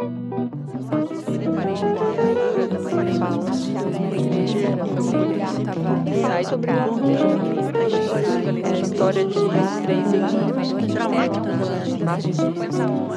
Gracias. 0.00 1.99
Sobre 6.44 6.70
a 6.70 6.88
história 8.80 9.24
de 9.24 9.34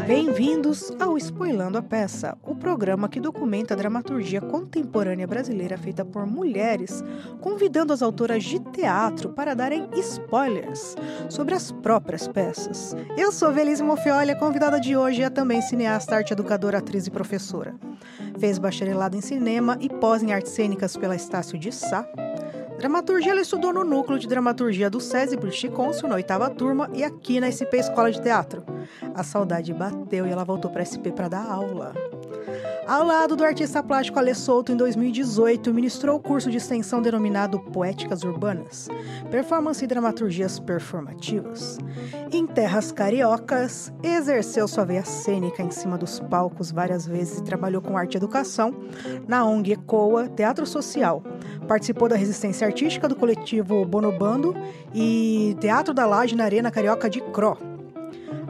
Bem-vindos 0.07 0.91
ao 0.99 1.17
Spoilando 1.17 1.77
a 1.77 1.81
Peça, 1.81 2.37
o 2.43 2.55
programa 2.55 3.07
que 3.07 3.19
documenta 3.19 3.73
a 3.73 3.77
dramaturgia 3.77 4.41
contemporânea 4.41 5.27
brasileira 5.27 5.77
feita 5.77 6.03
por 6.03 6.25
mulheres, 6.25 7.03
convidando 7.39 7.93
as 7.93 8.01
autoras 8.01 8.43
de 8.43 8.59
teatro 8.59 9.29
para 9.29 9.53
darem 9.53 9.87
spoilers 9.93 10.95
sobre 11.29 11.53
as 11.53 11.71
próprias 11.71 12.27
peças. 12.27 12.95
Eu 13.17 13.31
sou 13.31 13.51
Velise 13.51 13.83
Mofioli, 13.83 14.31
a 14.31 14.35
convidada 14.35 14.79
de 14.79 14.97
hoje 14.97 15.21
é 15.21 15.29
também 15.29 15.61
cineasta, 15.61 16.15
arte 16.15 16.33
educadora, 16.33 16.79
atriz 16.79 17.05
e 17.05 17.11
professora. 17.11 17.75
Fez 18.37 18.57
bacharelado 18.57 19.15
em 19.15 19.21
cinema 19.21 19.77
e 19.79 19.89
pós 19.89 20.23
em 20.23 20.33
artes 20.33 20.51
cênicas 20.51 20.97
pela 20.97 21.15
Estácio 21.15 21.57
de 21.57 21.71
Sá. 21.71 22.07
Dramaturgia 22.77 23.31
ela 23.31 23.41
estudou 23.41 23.71
no 23.71 23.83
núcleo 23.83 24.19
de 24.19 24.27
dramaturgia 24.27 24.89
do 24.89 24.99
SESI 24.99 25.37
British 25.37 25.69
Council, 25.69 26.09
na 26.09 26.15
oitava 26.15 26.49
turma, 26.49 26.89
e 26.93 27.03
aqui 27.03 27.39
na 27.39 27.49
SP 27.49 27.79
Escola 27.79 28.11
de 28.11 28.21
Teatro. 28.21 28.63
A 29.15 29.23
saudade 29.23 29.73
bateu 29.73 30.27
e 30.27 30.31
ela 30.31 30.43
voltou 30.43 30.69
para 30.69 30.83
SP 30.83 31.13
para 31.15 31.29
dar 31.29 31.45
aula. 31.45 31.93
Ao 32.85 33.05
lado 33.05 33.37
do 33.37 33.45
artista 33.45 33.81
plástico 33.81 34.19
Alê 34.19 34.33
Souto, 34.33 34.71
em 34.71 34.75
2018, 34.75 35.73
ministrou 35.73 36.17
o 36.17 36.19
curso 36.19 36.51
de 36.51 36.57
extensão 36.57 37.01
denominado 37.01 37.57
Poéticas 37.57 38.23
Urbanas, 38.23 38.89
Performance 39.31 39.83
e 39.83 39.87
Dramaturgias 39.87 40.59
Performativas. 40.59 41.77
Em 42.29 42.45
terras 42.45 42.91
cariocas, 42.91 43.93
exerceu 44.03 44.67
sua 44.67 44.83
veia 44.83 45.05
cênica 45.05 45.63
em 45.63 45.71
cima 45.71 45.97
dos 45.97 46.19
palcos 46.19 46.71
várias 46.71 47.07
vezes 47.07 47.39
e 47.39 47.43
trabalhou 47.43 47.81
com 47.81 47.97
arte 47.97 48.15
e 48.15 48.17
educação 48.17 48.75
na 49.27 49.45
ONG 49.45 49.71
ECOA 49.71 50.27
Teatro 50.27 50.65
Social. 50.65 51.23
Participou 51.67 52.09
da 52.09 52.17
resistência 52.17 52.67
artística 52.67 53.07
do 53.07 53.15
coletivo 53.15 53.85
Bonobando 53.85 54.53
e 54.93 55.55
Teatro 55.61 55.93
da 55.93 56.05
Laje 56.05 56.35
na 56.35 56.43
Arena 56.43 56.69
Carioca 56.69 57.09
de 57.09 57.21
Cro. 57.21 57.57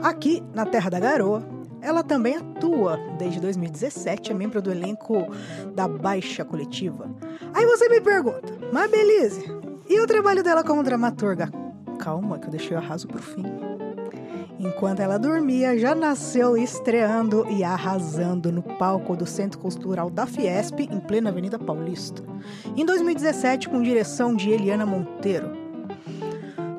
Aqui, 0.01 0.43
na 0.53 0.65
Terra 0.65 0.89
da 0.89 0.99
Garoa, 0.99 1.52
ela 1.83 2.03
também 2.03 2.37
atua 2.37 2.97
desde 3.17 3.39
2017, 3.39 4.31
é 4.31 4.33
membro 4.33 4.61
do 4.61 4.71
elenco 4.71 5.27
da 5.75 5.87
Baixa 5.87 6.45
Coletiva. 6.45 7.09
Aí 7.53 7.65
você 7.65 7.89
me 7.89 7.99
pergunta, 7.99 8.53
mas 8.71 8.89
Belize, 8.89 9.43
e 9.89 9.99
o 9.99 10.07
trabalho 10.07 10.41
dela 10.41 10.63
como 10.63 10.81
dramaturga? 10.81 11.51
Calma, 11.99 12.39
que 12.39 12.47
eu 12.47 12.51
deixei 12.51 12.75
o 12.75 12.79
arraso 12.79 13.07
pro 13.07 13.21
fim. 13.21 13.43
Enquanto 14.59 15.01
ela 15.01 15.17
dormia, 15.17 15.77
já 15.77 15.93
nasceu 15.93 16.55
estreando 16.55 17.45
e 17.49 17.65
arrasando 17.65 18.49
no 18.49 18.63
palco 18.63 19.15
do 19.15 19.25
Centro 19.25 19.59
Cultural 19.59 20.09
da 20.09 20.25
Fiesp, 20.25 20.79
em 20.79 20.99
plena 21.01 21.29
Avenida 21.29 21.59
Paulista. 21.59 22.23
Em 22.77 22.85
2017, 22.85 23.67
com 23.67 23.81
direção 23.81 24.33
de 24.33 24.49
Eliana 24.51 24.85
Monteiro. 24.85 25.62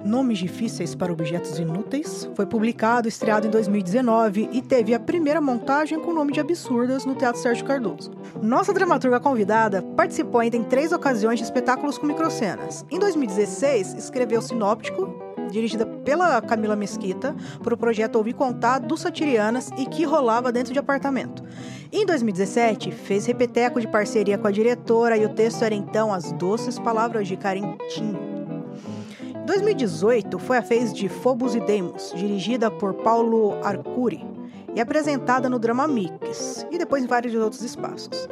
Nomes 0.05 0.38
Difíceis 0.38 0.94
para 0.94 1.12
Objetos 1.12 1.58
Inúteis, 1.58 2.28
foi 2.34 2.44
publicado 2.44 3.08
estreado 3.08 3.47
em 3.47 3.50
2019 3.50 4.50
e 4.52 4.61
teve 4.61 4.92
a 4.92 5.00
primeira 5.00 5.41
montagem 5.41 5.98
com 5.98 6.11
o 6.11 6.14
nome 6.14 6.33
de 6.33 6.41
Absurdas 6.41 7.06
no 7.06 7.14
Teatro 7.14 7.41
Sérgio 7.41 7.64
Cardoso. 7.64 8.11
Nossa 8.42 8.72
dramaturga 8.72 9.19
convidada 9.19 9.80
participou 9.96 10.42
ainda 10.42 10.58
em 10.58 10.62
três 10.62 10.92
ocasiões 10.92 11.38
de 11.38 11.44
espetáculos 11.44 11.96
com 11.96 12.06
microcenas. 12.06 12.84
Em 12.91 12.98
2016, 12.98 13.94
escreveu 13.94 14.42
Sinóptico, 14.42 15.34
dirigida 15.50 15.86
pela 15.86 16.41
Camila 16.42 16.77
Mesquita, 16.77 17.34
para 17.62 17.74
o 17.74 17.78
projeto 17.78 18.16
Ouvir 18.16 18.34
Contar 18.34 18.80
do 18.80 18.96
Satirianas 18.96 19.70
e 19.78 19.86
que 19.86 20.05
rolava 20.05 20.52
dentro 20.52 20.72
de 20.72 20.78
apartamento. 20.78 21.42
Em 21.91 22.05
2017, 22.05 22.91
fez 22.91 23.24
repeteco 23.24 23.80
de 23.80 23.89
parceria 23.89 24.36
com 24.36 24.48
a 24.48 24.50
diretora 24.50 25.16
e 25.16 25.24
o 25.24 25.30
texto 25.30 25.62
era 25.62 25.74
então 25.74 26.12
As 26.12 26.30
Doces 26.33 26.78
Palavras 26.78 27.27
de 27.27 27.36
Carentinho. 27.36 28.23
2018 29.44 30.38
foi 30.38 30.56
a 30.56 30.60
vez 30.60 30.92
de 30.92 31.08
Phobos 31.08 31.55
e 31.55 31.60
Deimos, 31.60 32.12
dirigida 32.14 32.70
por 32.70 32.94
Paulo 32.94 33.62
Arcuri 33.62 34.24
e 34.74 34.80
apresentada 34.80 35.48
no 35.50 35.58
Drama 35.58 35.86
Mix 35.86 36.66
e 36.70 36.78
depois 36.78 37.05
em 37.05 37.06
vários 37.06 37.34
outros 37.34 37.62
espaços. 37.62 38.28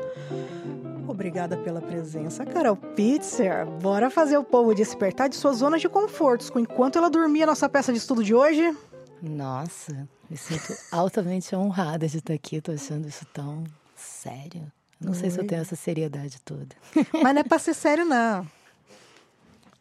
Obrigada 1.07 1.57
pela 1.59 1.83
presença, 1.83 2.47
Carol 2.47 2.77
Pitzer. 2.77 3.67
Bora 3.83 4.09
fazer 4.09 4.39
o 4.39 4.45
povo 4.45 4.75
despertar 4.75 5.29
de 5.29 5.37
suas 5.37 5.59
zonas 5.59 5.83
de 5.83 5.89
confortos 5.89 6.51
enquanto 6.57 6.97
ela 6.97 7.11
dormia 7.11 7.45
nossa 7.45 7.69
peça 7.69 7.93
de 7.93 7.99
estudo 7.99 8.25
de 8.25 8.35
hoje? 8.35 8.75
Nossa, 9.21 10.09
me 10.31 10.37
sinto 10.37 10.75
altamente 10.91 11.55
honrada 11.55 12.09
de 12.09 12.19
estar 12.19 12.33
aqui. 12.33 12.61
Tô 12.61 12.73
achando 12.73 13.07
isso 13.07 13.27
tão 13.35 13.65
sério. 13.95 14.63
Não 14.99 15.13
Oi. 15.13 15.19
sei 15.19 15.31
se 15.31 15.39
eu 15.39 15.47
tenho 15.47 15.61
essa 15.61 15.77
seriedade 15.77 16.41
toda. 16.41 16.75
Mas 17.23 17.35
não 17.35 17.41
é 17.41 17.45
pra 17.45 17.59
ser 17.59 17.75
sério, 17.75 18.05
não. 18.07 18.47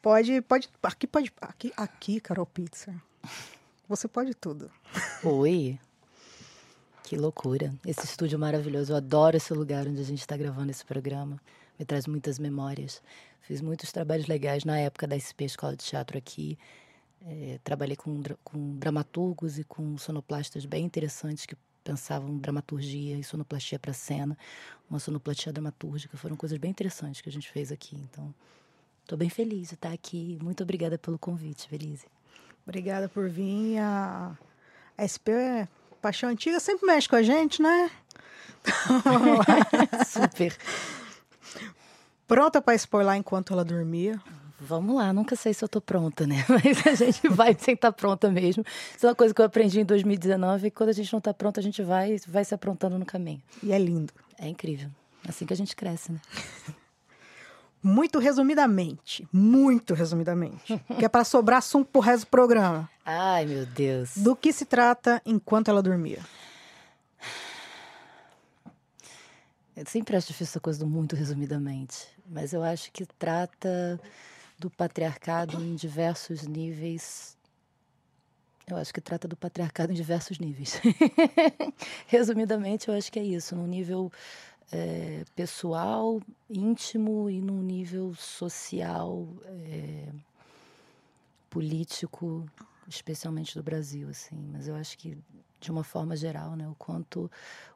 Pode, 0.02 0.42
pode, 0.42 0.68
aqui 0.82 1.06
pode, 1.06 1.32
aqui, 1.40 1.72
aqui, 1.78 2.20
Carol 2.20 2.46
Pizza. 2.48 2.92
Você 3.88 4.08
pode 4.08 4.34
tudo. 4.34 4.72
Oi. 5.24 5.80
Que 7.04 7.16
loucura. 7.16 7.72
Esse 7.86 8.06
estúdio 8.06 8.40
maravilhoso. 8.40 8.94
Eu 8.94 8.98
adoro 8.98 9.38
esse 9.38 9.54
lugar 9.54 9.88
onde 9.88 10.02
a 10.02 10.04
gente 10.04 10.22
está 10.22 10.36
gravando 10.36 10.72
esse 10.72 10.84
programa. 10.84 11.40
Me 11.78 11.86
traz 11.86 12.08
muitas 12.08 12.40
memórias. 12.40 13.00
Fiz 13.42 13.62
muitos 13.62 13.92
trabalhos 13.92 14.26
legais 14.26 14.66
na 14.66 14.80
época 14.80 15.06
da 15.06 15.20
SP 15.20 15.46
Escola 15.46 15.76
de 15.76 15.86
Teatro 15.86 16.18
aqui. 16.18 16.58
É, 17.24 17.60
trabalhei 17.64 17.96
com, 17.96 18.24
com 18.44 18.78
dramaturgos 18.80 19.60
e 19.60 19.64
com 19.64 20.00
sonoplastas 20.00 20.66
bem 20.66 20.84
interessantes 20.84 21.46
que 21.46 21.56
pensavam 21.84 22.40
dramaturgia 22.40 23.20
e 23.20 23.24
sonoplastia 23.24 23.78
para 23.78 23.94
cena, 23.94 24.36
uma 24.90 24.98
sonoplastia 24.98 25.54
dramatúrgica. 25.54 26.18
Foram 26.18 26.36
coisas 26.36 26.58
bem 26.58 26.72
interessantes 26.72 27.22
que 27.22 27.30
a 27.30 27.32
gente 27.32 27.52
fez 27.52 27.72
aqui. 27.72 27.96
Então, 27.96 28.34
Estou 29.12 29.20
bem 29.20 29.30
feliz 29.30 29.68
de 29.68 29.74
estar 29.74 29.92
aqui. 29.92 30.40
Muito 30.42 30.64
obrigada 30.64 30.98
pelo 30.98 31.20
convite, 31.20 31.68
Belize. 31.70 32.06
Obrigada 32.66 33.10
por 33.10 33.30
vir. 33.30 33.78
A, 33.78 34.38
SP 34.96 35.36
é 35.36 35.68
Paixão 36.02 36.30
Antiga 36.30 36.62
sempre 36.62 36.88
mexe 36.88 37.10
com 37.10 37.18
a 37.18 37.22
gente, 37.22 37.62
né? 37.62 37.92
Super. 40.08 40.56
Pronta 42.26 42.62
para 42.62 42.74
spoiler 42.76 43.16
enquanto 43.16 43.52
ela 43.52 43.66
dormia? 43.66 44.18
Vamos 44.58 44.96
lá, 44.96 45.12
nunca 45.12 45.36
sei 45.36 45.54
se 45.54 45.62
eu 45.62 45.68
tô 45.68 45.82
pronta, 45.82 46.26
né? 46.26 46.46
Mas 46.48 46.88
a 46.88 46.96
gente 46.96 47.28
vai 47.28 47.54
sem 47.60 47.74
estar 47.74 47.92
tá 47.92 47.98
pronta 47.98 48.32
mesmo. 48.32 48.64
Isso 48.96 49.06
é 49.06 49.10
uma 49.10 49.16
coisa 49.16 49.34
que 49.34 49.42
eu 49.42 49.46
aprendi 49.46 49.82
em 49.82 49.86
2019, 49.86 50.68
e 50.68 50.72
quando 50.72 50.88
a 50.88 50.94
gente 50.94 51.12
não 51.12 51.18
está 51.18 51.34
pronta, 51.34 51.60
a 51.60 51.64
gente 51.64 51.84
vai, 51.84 52.16
vai 52.30 52.46
se 52.46 52.56
aprontando 52.56 52.98
no 52.98 53.06
caminho. 53.06 53.42
E 53.62 53.74
é 53.74 53.78
lindo. 53.78 54.14
É 54.40 54.48
incrível. 54.48 54.90
Assim 55.28 55.46
que 55.46 55.52
a 55.52 55.58
gente 55.58 55.76
cresce, 55.76 56.14
né? 56.14 56.22
Muito 57.84 58.20
resumidamente, 58.20 59.28
muito 59.32 59.94
resumidamente, 59.94 60.78
que 60.98 61.06
é 61.06 61.10
para 61.10 61.24
sobrar 61.24 61.60
assunto 61.60 61.90
pro 61.90 62.02
resto 62.02 62.26
do 62.26 62.30
programa. 62.30 62.90
Ai, 63.06 63.46
meu 63.46 63.66
Deus. 63.66 64.16
Do 64.18 64.36
que 64.36 64.54
se 64.54 64.66
trata 64.66 65.22
enquanto 65.26 65.70
ela 65.70 65.82
dormia? 65.82 66.20
Eu 69.76 69.86
sempre 69.88 70.16
acho 70.16 70.28
difícil 70.28 70.52
essa 70.52 70.60
coisa 70.60 70.80
do 70.80 70.88
muito 70.88 71.16
resumidamente, 71.16 72.08
mas 72.30 72.54
eu 72.54 72.62
acho 72.62 72.92
que 72.92 73.06
trata 73.18 74.00
do 74.60 74.70
patriarcado 74.70 75.60
em 75.60 75.74
diversos 75.74 76.44
níveis. 76.44 77.36
Eu 78.68 78.78
acho 78.78 78.94
que 78.94 79.02
trata 79.02 79.28
do 79.28 79.36
patriarcado 79.36 79.92
em 79.92 79.96
diversos 79.96 80.38
níveis. 80.38 80.80
Resumidamente, 82.06 82.88
eu 82.88 82.94
acho 82.94 83.12
que 83.12 83.20
é 83.20 83.24
isso, 83.24 83.56
no 83.56 83.66
nível 83.66 84.12
é, 84.72 85.24
pessoal, 85.36 86.22
íntimo 86.50 87.30
e 87.30 87.42
num 87.42 87.62
nível 87.62 88.14
social, 88.16 89.28
é, 89.46 90.10
político, 91.50 92.46
especialmente 92.88 93.56
do 93.56 93.64
Brasil, 93.64 94.10
assim. 94.10 94.38
Mas 94.52 94.68
eu 94.68 94.76
acho 94.76 94.98
que 94.98 95.18
de 95.60 95.70
uma 95.70 95.84
forma 95.84 96.16
geral, 96.16 96.56
né, 96.56 96.68
o 96.68 96.76
quanto 96.76 97.32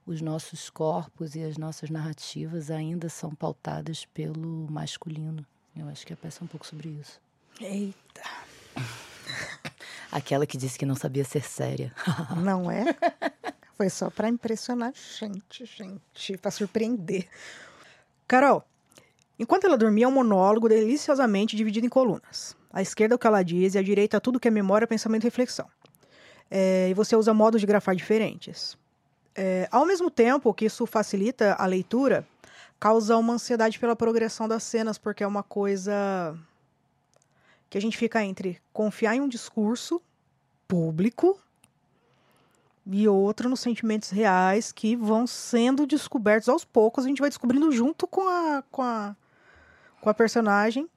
os 0.06 0.20
nossos 0.20 0.70
corpos 0.70 1.36
e 1.36 1.44
as 1.44 1.56
nossas 1.56 1.90
narrativas 1.90 2.72
ainda 2.72 3.08
são 3.10 3.34
pautadas 3.34 4.06
pelo 4.06 4.68
masculino. 4.72 5.46
Eu 5.76 5.88
acho 5.88 6.06
que 6.06 6.14
a 6.14 6.18
peça 6.18 6.42
é 6.42 6.46
um 6.46 6.48
pouco 6.48 6.66
sobre 6.66 6.90
isso. 6.90 7.22
Eita. 7.62 8.24
Aquela 10.12 10.46
que 10.46 10.58
disse 10.58 10.80
que 10.80 10.86
não 10.86 10.96
sabia 10.96 11.24
ser 11.24 11.44
séria. 11.44 11.94
Não 12.44 12.72
é? 12.72 12.86
Foi 13.78 13.90
só 13.90 14.10
para 14.10 14.30
impressionar 14.30 14.94
gente, 14.94 15.66
gente, 15.66 16.38
para 16.38 16.50
surpreender. 16.50 17.28
Carol, 18.26 18.64
enquanto 19.38 19.66
ela 19.66 19.78
dormia, 19.78 20.06
é 20.06 20.08
um 20.08 20.12
monólogo 20.12 20.70
deliciosamente 20.70 21.58
dividido 21.58 21.86
em 21.86 21.90
colunas. 21.90 22.56
À 22.72 22.82
esquerda 22.82 23.14
é 23.14 23.18
o 23.18 23.20
que 23.20 23.28
ela 23.28 23.44
diz 23.44 23.76
e 23.76 23.78
à 23.78 23.84
direita 23.84 24.22
tudo 24.22 24.40
que 24.40 24.48
é 24.48 24.52
memória, 24.52 24.88
pensamento 24.88 25.24
e 25.24 25.28
reflexão. 25.28 25.68
É, 26.50 26.90
e 26.90 26.94
você 26.94 27.16
usa 27.16 27.34
modos 27.34 27.60
de 27.60 27.68
grafar 27.68 27.96
diferentes. 27.96 28.78
É, 29.36 29.68
ao 29.70 29.86
mesmo 29.86 30.10
tempo 30.10 30.54
que 30.54 30.66
isso 30.66 30.86
facilita 30.86 31.56
a 31.56 31.66
leitura, 31.66 32.26
causa 32.80 33.18
uma 33.18 33.34
ansiedade 33.34 33.78
pela 33.78 33.96
progressão 33.96 34.48
das 34.48 34.64
cenas, 34.64 34.98
porque 34.98 35.24
é 35.24 35.28
uma 35.28 35.44
coisa 35.44 36.38
que 37.70 37.78
a 37.78 37.82
gente 37.82 37.98
fica 37.98 38.24
entre 38.24 38.62
confiar 38.72 39.16
em 39.16 39.22
um 39.22 39.28
discurso 39.28 40.02
público 40.66 41.38
e 42.86 43.08
outro 43.08 43.50
nos 43.50 43.60
sentimentos 43.60 44.10
reais 44.10 44.72
que 44.72 44.96
vão 44.96 45.26
sendo 45.26 45.88
descobertos 45.88 46.50
aos 46.50 46.64
poucos. 46.64 47.06
A 47.06 47.08
gente 47.08 47.20
vai 47.20 47.30
descobrindo 47.30 47.72
junto 47.72 48.06
com 48.06 48.28
a, 48.28 48.64
com 48.72 48.82
a, 48.82 49.16
com 50.02 50.10
a 50.10 50.14
personagem. 50.14 50.88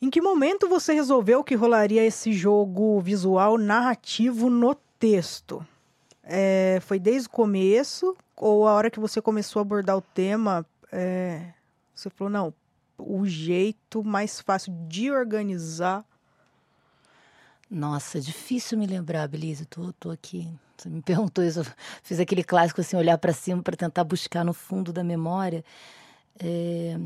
Em 0.00 0.10
que 0.10 0.20
momento 0.20 0.68
você 0.68 0.92
resolveu 0.92 1.42
que 1.42 1.54
rolaria 1.54 2.04
esse 2.04 2.32
jogo 2.32 3.00
visual 3.00 3.58
narrativo 3.58 4.48
no 4.48 4.74
texto? 4.98 5.66
É, 6.22 6.78
foi 6.82 6.98
desde 6.98 7.28
o 7.28 7.32
começo? 7.32 8.16
Ou 8.36 8.68
a 8.68 8.72
hora 8.74 8.90
que 8.90 9.00
você 9.00 9.20
começou 9.20 9.58
a 9.58 9.62
abordar 9.62 9.96
o 9.96 10.00
tema, 10.02 10.64
é, 10.92 11.52
você 11.92 12.08
falou, 12.10 12.30
não, 12.30 12.54
o 12.96 13.26
jeito 13.26 14.04
mais 14.04 14.40
fácil 14.40 14.72
de 14.86 15.10
organizar 15.10 16.04
nossa, 17.70 18.20
difícil 18.20 18.78
me 18.78 18.86
lembrar, 18.86 19.28
Belize. 19.28 19.66
Tô, 19.66 19.92
tô 19.92 20.10
aqui. 20.10 20.48
Você 20.76 20.88
me 20.88 21.00
perguntou 21.02 21.44
isso. 21.44 21.60
Eu 21.60 21.66
fiz 22.02 22.18
aquele 22.18 22.42
clássico 22.42 22.80
assim, 22.80 22.96
olhar 22.96 23.18
para 23.18 23.32
cima 23.32 23.62
para 23.62 23.76
tentar 23.76 24.04
buscar 24.04 24.44
no 24.44 24.54
fundo 24.54 24.92
da 24.92 25.04
memória. 25.04 25.64
É... 26.38 26.98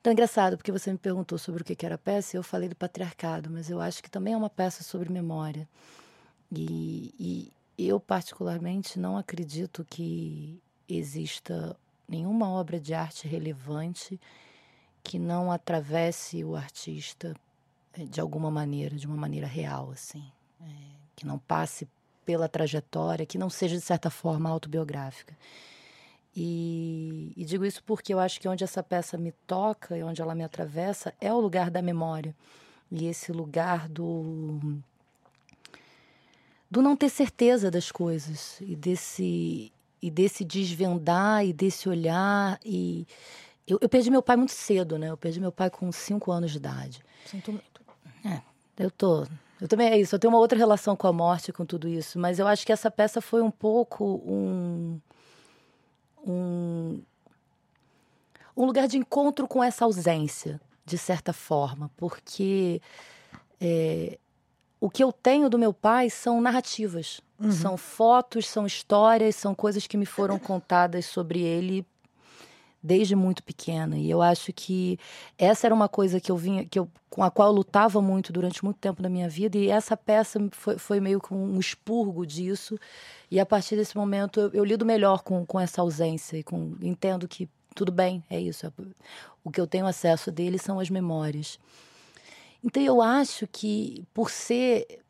Então, 0.00 0.10
é 0.10 0.12
engraçado, 0.12 0.56
porque 0.56 0.72
você 0.72 0.90
me 0.90 0.96
perguntou 0.96 1.36
sobre 1.36 1.60
o 1.60 1.64
que 1.64 1.84
era 1.84 1.96
a 1.96 1.98
peça 1.98 2.34
e 2.34 2.38
eu 2.38 2.42
falei 2.42 2.70
do 2.70 2.76
patriarcado, 2.76 3.50
mas 3.50 3.68
eu 3.68 3.80
acho 3.80 4.02
que 4.02 4.10
também 4.10 4.32
é 4.32 4.36
uma 4.36 4.48
peça 4.48 4.82
sobre 4.82 5.12
memória. 5.12 5.68
E, 6.50 7.14
e 7.18 7.52
eu, 7.88 8.00
particularmente, 8.00 8.98
não 8.98 9.18
acredito 9.18 9.84
que 9.88 10.58
exista 10.88 11.76
nenhuma 12.08 12.48
obra 12.48 12.80
de 12.80 12.94
arte 12.94 13.28
relevante 13.28 14.18
que 15.02 15.18
não 15.18 15.52
atravesse 15.52 16.44
o 16.44 16.56
artista 16.56 17.34
de 17.96 18.20
alguma 18.20 18.50
maneira, 18.50 18.96
de 18.96 19.06
uma 19.06 19.16
maneira 19.16 19.46
real, 19.46 19.90
assim, 19.90 20.24
é, 20.60 20.64
que 21.16 21.26
não 21.26 21.38
passe 21.38 21.88
pela 22.24 22.48
trajetória, 22.48 23.26
que 23.26 23.38
não 23.38 23.50
seja 23.50 23.76
de 23.76 23.82
certa 23.82 24.10
forma 24.10 24.48
autobiográfica. 24.48 25.36
E, 26.34 27.32
e, 27.36 27.44
digo 27.44 27.64
isso 27.64 27.82
porque 27.82 28.14
eu 28.14 28.20
acho 28.20 28.40
que 28.40 28.48
onde 28.48 28.62
essa 28.62 28.84
peça 28.84 29.18
me 29.18 29.32
toca 29.48 29.98
e 29.98 30.02
onde 30.02 30.22
ela 30.22 30.34
me 30.34 30.44
atravessa 30.44 31.12
é 31.20 31.32
o 31.32 31.40
lugar 31.40 31.70
da 31.72 31.82
memória 31.82 32.36
e 32.90 33.06
esse 33.06 33.32
lugar 33.32 33.88
do 33.88 34.80
do 36.70 36.80
não 36.80 36.96
ter 36.96 37.08
certeza 37.08 37.68
das 37.68 37.90
coisas 37.90 38.60
e 38.60 38.76
desse 38.76 39.72
e 40.00 40.08
desse 40.08 40.44
desvendar 40.44 41.44
e 41.44 41.52
desse 41.52 41.88
olhar 41.88 42.60
e 42.64 43.08
eu, 43.66 43.78
eu 43.80 43.88
perdi 43.88 44.08
meu 44.08 44.22
pai 44.22 44.36
muito 44.36 44.52
cedo, 44.52 44.98
né? 44.98 45.10
Eu 45.10 45.16
perdi 45.16 45.40
meu 45.40 45.52
pai 45.52 45.68
com 45.68 45.90
cinco 45.92 46.32
anos 46.32 46.50
de 46.52 46.56
idade. 46.56 47.02
Sinto 47.26 47.60
eu 48.80 48.90
tô. 48.90 49.26
Eu 49.60 49.68
também 49.68 49.90
é 49.90 49.98
isso. 49.98 50.14
Eu 50.14 50.18
tenho 50.18 50.32
uma 50.32 50.40
outra 50.40 50.56
relação 50.56 50.96
com 50.96 51.06
a 51.06 51.12
morte, 51.12 51.52
com 51.52 51.66
tudo 51.66 51.86
isso. 51.86 52.18
Mas 52.18 52.38
eu 52.38 52.46
acho 52.46 52.64
que 52.64 52.72
essa 52.72 52.90
peça 52.90 53.20
foi 53.20 53.42
um 53.42 53.50
pouco 53.50 54.22
um. 54.24 54.98
um, 56.26 57.02
um 58.56 58.64
lugar 58.64 58.88
de 58.88 58.96
encontro 58.96 59.46
com 59.46 59.62
essa 59.62 59.84
ausência, 59.84 60.58
de 60.86 60.96
certa 60.96 61.32
forma. 61.34 61.90
Porque 61.94 62.80
é, 63.60 64.18
o 64.80 64.88
que 64.88 65.04
eu 65.04 65.12
tenho 65.12 65.50
do 65.50 65.58
meu 65.58 65.74
pai 65.74 66.08
são 66.08 66.40
narrativas. 66.40 67.20
Uhum. 67.38 67.52
São 67.52 67.76
fotos, 67.76 68.48
são 68.48 68.66
histórias, 68.66 69.36
são 69.36 69.54
coisas 69.54 69.86
que 69.86 69.98
me 69.98 70.06
foram 70.06 70.38
contadas 70.38 71.04
sobre 71.04 71.40
ele 71.40 71.86
desde 72.82 73.14
muito 73.14 73.42
pequena. 73.42 73.98
E 73.98 74.10
eu 74.10 74.22
acho 74.22 74.52
que 74.52 74.98
essa 75.36 75.66
era 75.66 75.74
uma 75.74 75.88
coisa 75.88 76.20
que 76.20 76.30
eu 76.30 76.36
vinha, 76.36 76.64
que 76.64 76.78
eu, 76.78 76.88
com 77.08 77.22
a 77.22 77.30
qual 77.30 77.48
eu 77.48 77.54
lutava 77.54 78.00
muito 78.00 78.32
durante 78.32 78.64
muito 78.64 78.78
tempo 78.78 79.02
da 79.02 79.08
minha 79.08 79.28
vida. 79.28 79.58
E 79.58 79.68
essa 79.68 79.96
peça 79.96 80.40
foi, 80.52 80.78
foi 80.78 81.00
meio 81.00 81.20
que 81.20 81.34
um 81.34 81.58
expurgo 81.58 82.26
disso. 82.26 82.78
E 83.30 83.38
a 83.38 83.46
partir 83.46 83.76
desse 83.76 83.96
momento 83.96 84.40
eu, 84.40 84.50
eu 84.52 84.64
lido 84.64 84.86
melhor 84.86 85.22
com, 85.22 85.44
com 85.44 85.60
essa 85.60 85.82
ausência 85.82 86.38
e 86.38 86.42
com, 86.42 86.74
entendo 86.80 87.28
que 87.28 87.48
tudo 87.74 87.92
bem, 87.92 88.22
é 88.28 88.40
isso. 88.40 88.72
O 89.44 89.50
que 89.50 89.60
eu 89.60 89.66
tenho 89.66 89.86
acesso 89.86 90.32
dele 90.32 90.58
são 90.58 90.80
as 90.80 90.90
memórias. 90.90 91.58
Então 92.64 92.82
eu 92.82 93.00
acho 93.00 93.46
que 93.46 94.04
por 94.12 94.30
ser 94.30 95.00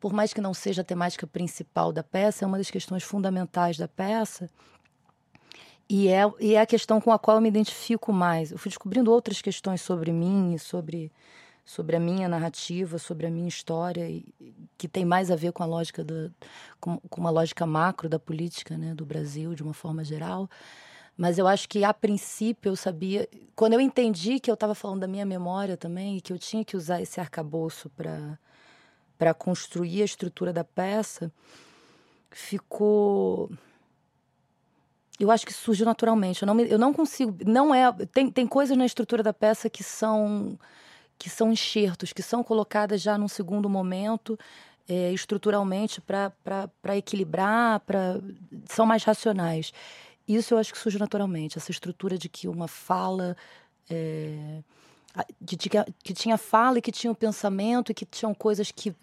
por 0.00 0.14
mais 0.14 0.32
que 0.32 0.40
não 0.40 0.54
seja 0.54 0.80
a 0.80 0.84
temática 0.84 1.26
principal 1.26 1.92
da 1.92 2.02
peça, 2.02 2.42
é 2.42 2.48
uma 2.48 2.56
das 2.56 2.70
questões 2.70 3.02
fundamentais 3.02 3.76
da 3.76 3.86
peça 3.86 4.48
e 5.92 6.06
é, 6.06 6.22
e 6.38 6.54
é 6.54 6.60
a 6.60 6.66
questão 6.66 7.00
com 7.00 7.10
a 7.10 7.18
qual 7.18 7.38
eu 7.38 7.40
me 7.40 7.48
identifico 7.48 8.12
mais. 8.12 8.52
Eu 8.52 8.58
fui 8.58 8.68
descobrindo 8.68 9.10
outras 9.10 9.42
questões 9.42 9.80
sobre 9.80 10.12
mim, 10.12 10.56
sobre, 10.56 11.10
sobre 11.64 11.96
a 11.96 12.00
minha 12.00 12.28
narrativa, 12.28 12.96
sobre 12.96 13.26
a 13.26 13.30
minha 13.30 13.48
história, 13.48 14.08
e, 14.08 14.24
que 14.78 14.86
tem 14.86 15.04
mais 15.04 15.32
a 15.32 15.34
ver 15.36 15.50
com 15.50 15.64
a 15.64 15.66
lógica 15.66 16.04
da, 16.04 16.30
com, 16.80 16.96
com 16.98 17.20
uma 17.20 17.30
lógica 17.30 17.66
macro 17.66 18.08
da 18.08 18.20
política 18.20 18.78
né, 18.78 18.94
do 18.94 19.04
Brasil, 19.04 19.52
de 19.52 19.64
uma 19.64 19.74
forma 19.74 20.04
geral. 20.04 20.48
Mas 21.16 21.38
eu 21.38 21.48
acho 21.48 21.68
que, 21.68 21.82
a 21.82 21.92
princípio, 21.92 22.70
eu 22.70 22.76
sabia. 22.76 23.28
Quando 23.56 23.72
eu 23.72 23.80
entendi 23.80 24.38
que 24.38 24.48
eu 24.48 24.54
estava 24.54 24.76
falando 24.76 25.00
da 25.00 25.08
minha 25.08 25.26
memória 25.26 25.76
também, 25.76 26.18
e 26.18 26.20
que 26.20 26.32
eu 26.32 26.38
tinha 26.38 26.64
que 26.64 26.76
usar 26.76 27.02
esse 27.02 27.18
arcabouço 27.18 27.90
para 29.18 29.34
construir 29.34 30.02
a 30.02 30.04
estrutura 30.04 30.52
da 30.52 30.62
peça, 30.62 31.32
ficou 32.30 33.50
eu 35.20 35.30
acho 35.30 35.46
que 35.46 35.52
surge 35.52 35.84
naturalmente. 35.84 36.42
Eu 36.42 36.46
não, 36.46 36.54
me, 36.54 36.68
eu 36.68 36.78
não 36.78 36.92
consigo. 36.92 37.36
Não 37.46 37.74
é. 37.74 37.92
Tem, 38.06 38.30
tem 38.30 38.46
coisas 38.46 38.76
na 38.76 38.86
estrutura 38.86 39.22
da 39.22 39.32
peça 39.32 39.68
que 39.68 39.84
são 39.84 40.58
que 41.18 41.28
são 41.28 41.52
enxertos, 41.52 42.14
que 42.14 42.22
são 42.22 42.42
colocadas 42.42 43.02
já 43.02 43.18
num 43.18 43.28
segundo 43.28 43.68
momento, 43.68 44.38
é, 44.88 45.12
estruturalmente, 45.12 46.00
para 46.00 46.96
equilibrar, 46.96 47.80
pra, 47.80 48.18
são 48.64 48.86
mais 48.86 49.04
racionais. 49.04 49.70
Isso 50.26 50.54
eu 50.54 50.58
acho 50.58 50.72
que 50.72 50.78
surge 50.78 50.98
naturalmente, 50.98 51.58
essa 51.58 51.70
estrutura 51.70 52.16
de 52.16 52.28
que 52.30 52.48
uma 52.48 52.66
fala. 52.66 53.36
É, 53.90 54.62
que, 55.44 55.56
que 56.02 56.14
tinha 56.14 56.38
fala 56.38 56.78
e 56.78 56.82
que 56.82 56.92
tinha 56.92 57.10
o 57.10 57.16
pensamento 57.16 57.92
e 57.92 57.94
que 57.94 58.06
tinham 58.06 58.32
coisas 58.32 58.70
que 58.70 58.94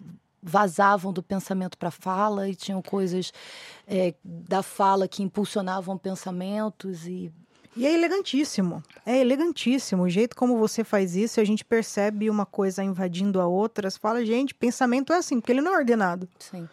vazavam 0.42 1.12
do 1.12 1.22
pensamento 1.22 1.76
para 1.76 1.88
a 1.88 1.92
fala 1.92 2.48
e 2.48 2.54
tinham 2.54 2.80
coisas 2.80 3.32
é, 3.86 4.14
da 4.24 4.62
fala 4.62 5.08
que 5.08 5.22
impulsionavam 5.22 5.98
pensamentos 5.98 7.06
e 7.06 7.32
e 7.78 7.86
é 7.86 7.94
elegantíssimo, 7.94 8.82
é 9.06 9.20
elegantíssimo. 9.20 10.02
O 10.02 10.08
jeito 10.08 10.34
como 10.34 10.58
você 10.58 10.82
faz 10.82 11.14
isso, 11.14 11.40
a 11.40 11.44
gente 11.44 11.64
percebe 11.64 12.28
uma 12.28 12.44
coisa 12.44 12.82
invadindo 12.82 13.40
a 13.40 13.46
outra. 13.46 13.88
Você 13.88 13.96
fala, 13.96 14.24
gente, 14.26 14.52
pensamento 14.52 15.12
é 15.12 15.16
assim, 15.18 15.38
porque 15.40 15.52
ele 15.52 15.60
não 15.60 15.74
é 15.74 15.78
ordenado. 15.78 16.28
Sim. 16.40 16.68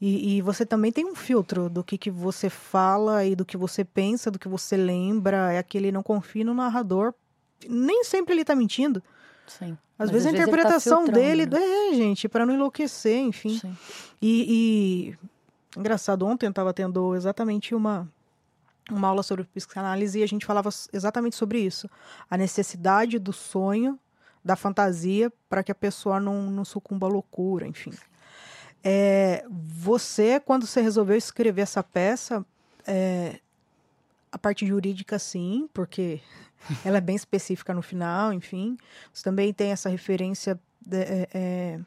E, 0.00 0.36
e, 0.36 0.42
você 0.42 0.64
também 0.64 0.92
tem 0.92 1.04
um 1.04 1.14
filtro 1.16 1.68
do 1.68 1.82
que, 1.82 1.98
que 1.98 2.08
você 2.08 2.48
fala 2.48 3.24
e 3.24 3.34
do 3.34 3.44
que 3.44 3.56
você 3.56 3.84
pensa, 3.84 4.30
do 4.30 4.38
que 4.38 4.46
você 4.46 4.76
lembra. 4.76 5.52
É 5.52 5.58
aquele 5.58 5.90
não 5.90 6.04
confia 6.04 6.44
no 6.44 6.54
narrador. 6.54 7.12
Nem 7.68 8.04
sempre 8.04 8.32
ele 8.32 8.42
está 8.42 8.54
mentindo. 8.54 9.02
Sim. 9.48 9.76
Às 9.98 10.10
vezes 10.10 10.26
às 10.26 10.34
a 10.34 10.36
vezes 10.36 10.46
tá 10.46 10.50
interpretação 10.50 11.06
tá 11.06 11.12
dele, 11.12 11.46
né? 11.46 11.58
é, 11.58 11.94
gente, 11.94 12.28
para 12.28 12.46
não 12.46 12.54
enlouquecer, 12.54 13.18
enfim. 13.18 13.60
E, 14.22 15.16
e, 15.74 15.78
engraçado, 15.78 16.24
ontem 16.26 16.46
eu 16.46 16.50
estava 16.50 16.72
tendo 16.72 17.14
exatamente 17.14 17.74
uma 17.74 18.08
uma 18.90 19.08
aula 19.08 19.22
sobre 19.22 19.44
psicanálise 19.44 20.18
e 20.18 20.22
a 20.22 20.26
gente 20.26 20.46
falava 20.46 20.70
exatamente 20.92 21.36
sobre 21.36 21.60
isso. 21.60 21.90
A 22.30 22.36
necessidade 22.36 23.18
do 23.18 23.32
sonho, 23.32 23.98
da 24.42 24.56
fantasia, 24.56 25.30
para 25.48 25.62
que 25.62 25.70
a 25.70 25.74
pessoa 25.74 26.18
não, 26.18 26.50
não 26.50 26.64
sucumba 26.64 27.06
à 27.06 27.10
loucura, 27.10 27.66
enfim. 27.66 27.92
É, 28.82 29.44
você, 29.50 30.40
quando 30.40 30.66
você 30.66 30.80
resolveu 30.80 31.16
escrever 31.16 31.62
essa 31.62 31.82
peça, 31.82 32.44
é, 32.86 33.40
a 34.30 34.38
parte 34.38 34.66
jurídica, 34.66 35.18
sim, 35.18 35.68
porque 35.72 36.20
ela 36.84 36.98
é 36.98 37.00
bem 37.00 37.16
específica 37.16 37.74
no 37.74 37.82
final, 37.82 38.32
enfim. 38.32 38.76
Você 39.12 39.22
também 39.22 39.52
tem 39.52 39.70
essa 39.70 39.88
referência 39.88 40.58
de, 40.80 40.98
é, 40.98 41.28
é, 41.32 41.80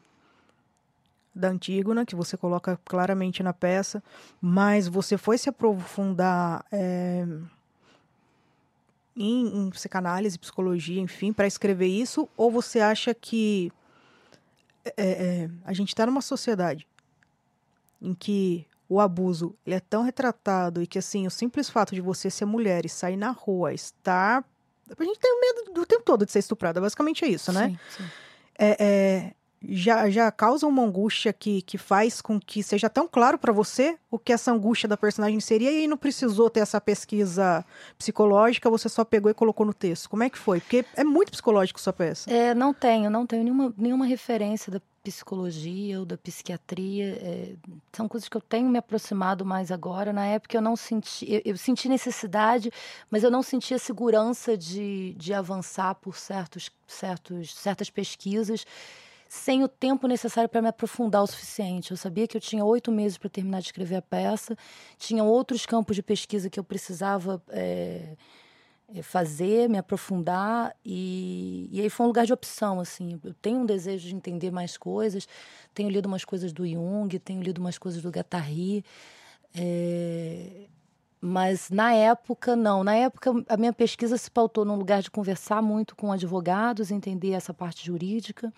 da 1.34 1.48
Antígona, 1.48 2.04
que 2.04 2.14
você 2.14 2.36
coloca 2.36 2.78
claramente 2.84 3.42
na 3.42 3.52
peça, 3.52 4.02
mas 4.40 4.86
você 4.86 5.16
foi 5.16 5.38
se 5.38 5.48
aprofundar 5.48 6.64
é, 6.70 7.26
em, 9.16 9.66
em 9.66 9.70
psicanálise, 9.70 10.38
psicologia, 10.38 11.00
enfim, 11.00 11.32
para 11.32 11.46
escrever 11.46 11.88
isso, 11.88 12.28
ou 12.36 12.50
você 12.50 12.80
acha 12.80 13.14
que 13.14 13.72
é, 14.84 14.92
é, 14.96 15.50
a 15.64 15.72
gente 15.72 15.88
está 15.88 16.04
numa 16.06 16.20
sociedade 16.20 16.86
em 18.00 18.14
que 18.14 18.66
o 18.92 19.00
abuso 19.00 19.56
ele 19.64 19.76
é 19.76 19.80
tão 19.80 20.02
retratado 20.02 20.82
e 20.82 20.86
que 20.86 20.98
assim 20.98 21.26
o 21.26 21.30
simples 21.30 21.70
fato 21.70 21.94
de 21.94 22.00
você 22.00 22.30
ser 22.30 22.44
mulher 22.44 22.84
e 22.84 22.88
sair 22.88 23.16
na 23.16 23.30
rua 23.30 23.72
estar 23.72 24.44
a 24.98 25.04
gente 25.04 25.18
tem 25.18 25.40
medo 25.40 25.72
do 25.72 25.86
tempo 25.86 26.02
todo 26.04 26.26
de 26.26 26.32
ser 26.32 26.40
estuprada, 26.40 26.80
basicamente 26.80 27.24
é 27.24 27.28
isso, 27.28 27.50
né? 27.50 27.68
Sim, 27.68 27.78
sim. 27.96 28.04
É, 28.58 28.76
é, 28.78 29.34
já, 29.64 30.10
já 30.10 30.30
causa 30.30 30.66
uma 30.66 30.82
angústia 30.82 31.32
que, 31.32 31.62
que 31.62 31.78
faz 31.78 32.20
com 32.20 32.38
que 32.38 32.62
seja 32.62 32.90
tão 32.90 33.08
claro 33.08 33.38
para 33.38 33.52
você 33.52 33.96
o 34.10 34.18
que 34.18 34.32
essa 34.32 34.52
angústia 34.52 34.88
da 34.88 34.96
personagem 34.96 35.40
seria 35.40 35.70
e 35.70 35.78
aí 35.78 35.86
não 35.86 35.96
precisou 35.96 36.50
ter 36.50 36.60
essa 36.60 36.80
pesquisa 36.80 37.64
psicológica, 37.96 38.68
você 38.68 38.88
só 38.88 39.04
pegou 39.04 39.30
e 39.30 39.34
colocou 39.34 39.64
no 39.64 39.72
texto. 39.72 40.10
Como 40.10 40.22
é 40.22 40.28
que 40.28 40.36
foi? 40.36 40.60
Porque 40.60 40.84
é 40.94 41.04
muito 41.04 41.30
psicológico 41.30 41.80
sua 41.80 41.92
peça. 41.92 42.30
É, 42.30 42.54
não 42.54 42.74
tenho, 42.74 43.08
não 43.08 43.26
tenho 43.26 43.44
nenhuma, 43.44 43.72
nenhuma 43.78 44.04
referência 44.04 44.70
da 44.70 44.80
psicologia 45.02 45.98
ou 45.98 46.06
da 46.06 46.16
psiquiatria. 46.16 47.18
É, 47.20 47.54
são 47.92 48.08
coisas 48.08 48.28
que 48.28 48.36
eu 48.36 48.40
tenho 48.40 48.68
me 48.68 48.78
aproximado 48.78 49.44
mais 49.44 49.70
agora. 49.70 50.12
Na 50.12 50.26
época 50.26 50.56
eu 50.56 50.62
não 50.62 50.76
senti, 50.76 51.30
eu, 51.30 51.42
eu 51.44 51.56
senti 51.56 51.88
necessidade, 51.88 52.70
mas 53.10 53.22
eu 53.22 53.30
não 53.30 53.42
sentia 53.42 53.78
segurança 53.78 54.56
de, 54.56 55.14
de 55.14 55.34
avançar 55.34 55.94
por 55.96 56.16
certos, 56.16 56.70
certos, 56.86 57.54
certas 57.54 57.90
pesquisas 57.90 58.64
sem 59.28 59.64
o 59.64 59.68
tempo 59.68 60.06
necessário 60.06 60.46
para 60.46 60.60
me 60.60 60.68
aprofundar 60.68 61.22
o 61.22 61.26
suficiente. 61.26 61.90
Eu 61.90 61.96
sabia 61.96 62.28
que 62.28 62.36
eu 62.36 62.40
tinha 62.40 62.62
oito 62.62 62.92
meses 62.92 63.16
para 63.16 63.30
terminar 63.30 63.60
de 63.60 63.68
escrever 63.68 63.96
a 63.96 64.02
peça, 64.02 64.54
tinha 64.98 65.24
outros 65.24 65.64
campos 65.64 65.96
de 65.96 66.02
pesquisa 66.02 66.50
que 66.50 66.60
eu 66.60 66.64
precisava 66.64 67.42
é, 67.48 68.14
fazer, 69.00 69.68
me 69.68 69.78
aprofundar, 69.78 70.74
e, 70.84 71.68
e 71.72 71.80
aí 71.80 71.88
foi 71.88 72.04
um 72.04 72.08
lugar 72.08 72.26
de 72.26 72.32
opção. 72.32 72.80
assim. 72.80 73.18
Eu 73.24 73.32
tenho 73.34 73.60
um 73.60 73.66
desejo 73.66 74.08
de 74.08 74.14
entender 74.14 74.50
mais 74.50 74.76
coisas, 74.76 75.26
tenho 75.72 75.88
lido 75.88 76.06
umas 76.06 76.24
coisas 76.24 76.52
do 76.52 76.66
Jung, 76.66 77.16
tenho 77.20 77.40
lido 77.40 77.58
umas 77.58 77.78
coisas 77.78 78.02
do 78.02 78.10
Guattari. 78.10 78.84
É, 79.54 80.66
mas 81.20 81.70
na 81.70 81.94
época, 81.94 82.56
não. 82.56 82.82
Na 82.82 82.96
época, 82.96 83.30
a 83.48 83.56
minha 83.56 83.72
pesquisa 83.72 84.18
se 84.18 84.30
pautou 84.30 84.64
num 84.64 84.74
lugar 84.74 85.00
de 85.00 85.10
conversar 85.10 85.62
muito 85.62 85.94
com 85.94 86.10
advogados, 86.10 86.90
entender 86.90 87.30
essa 87.30 87.54
parte 87.54 87.86
jurídica. 87.86 88.52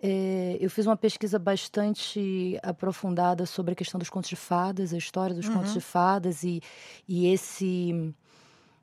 É, 0.00 0.56
eu 0.60 0.68
fiz 0.70 0.86
uma 0.86 0.96
pesquisa 0.96 1.38
bastante 1.38 2.58
aprofundada 2.62 3.46
sobre 3.46 3.72
a 3.72 3.74
questão 3.74 3.98
dos 3.98 4.10
contos 4.10 4.28
de 4.28 4.36
fadas, 4.36 4.92
a 4.92 4.98
história 4.98 5.34
dos 5.34 5.48
uhum. 5.48 5.54
contos 5.54 5.72
de 5.72 5.80
fadas 5.80 6.44
e, 6.44 6.60
e 7.08 7.26
esse 7.26 8.14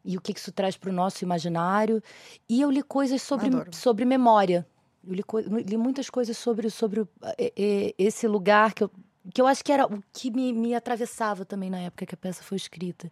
e 0.03 0.17
o 0.17 0.21
que 0.21 0.31
isso 0.31 0.51
traz 0.51 0.75
para 0.75 0.89
o 0.89 0.93
nosso 0.93 1.23
imaginário. 1.23 2.01
E 2.49 2.61
eu 2.61 2.69
li 2.69 2.83
coisas 2.83 3.21
sobre, 3.21 3.49
sobre 3.71 4.05
memória. 4.05 4.65
Eu 5.05 5.13
li, 5.13 5.23
li, 5.65 5.77
muitas 5.77 6.09
coisas 6.09 6.37
sobre, 6.37 6.69
sobre 6.69 7.01
é, 7.37 7.53
é, 7.55 7.95
esse 7.97 8.27
lugar 8.27 8.73
que 8.73 8.83
eu, 8.83 8.91
que 9.33 9.41
eu 9.41 9.47
acho 9.47 9.63
que 9.63 9.71
era 9.71 9.85
o 9.85 10.01
que 10.13 10.31
me, 10.31 10.53
me 10.53 10.75
atravessava 10.75 11.45
também 11.45 11.69
na 11.69 11.79
época 11.79 12.05
que 12.05 12.15
a 12.15 12.17
peça 12.17 12.43
foi 12.43 12.57
escrita. 12.57 13.11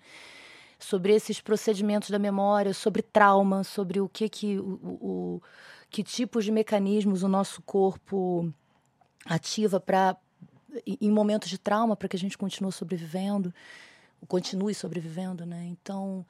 Sobre 0.78 1.14
esses 1.14 1.42
procedimentos 1.42 2.10
da 2.10 2.20
memória, 2.20 2.74
sobre 2.74 3.02
trauma, 3.02 3.64
sobre 3.64 4.00
o 4.00 4.08
que 4.08 4.30
que 4.30 4.58
o, 4.60 4.80
o 4.84 5.42
que 5.90 6.04
tipos 6.04 6.46
de 6.46 6.52
mecanismos 6.52 7.24
o 7.24 7.28
nosso 7.28 7.62
corpo 7.64 8.54
ativa 9.26 9.80
para 9.80 10.16
em 10.86 11.12
momentos 11.12 11.50
de 11.50 11.58
trauma 11.58 11.96
para 11.96 12.08
que 12.08 12.16
a 12.16 12.20
gente 12.20 12.38
continue 12.38 12.72
sobrevivendo, 12.72 13.54
continue 14.28 14.74
sobrevivendo, 14.74 15.46
né? 15.46 15.66
Então, 15.66 16.26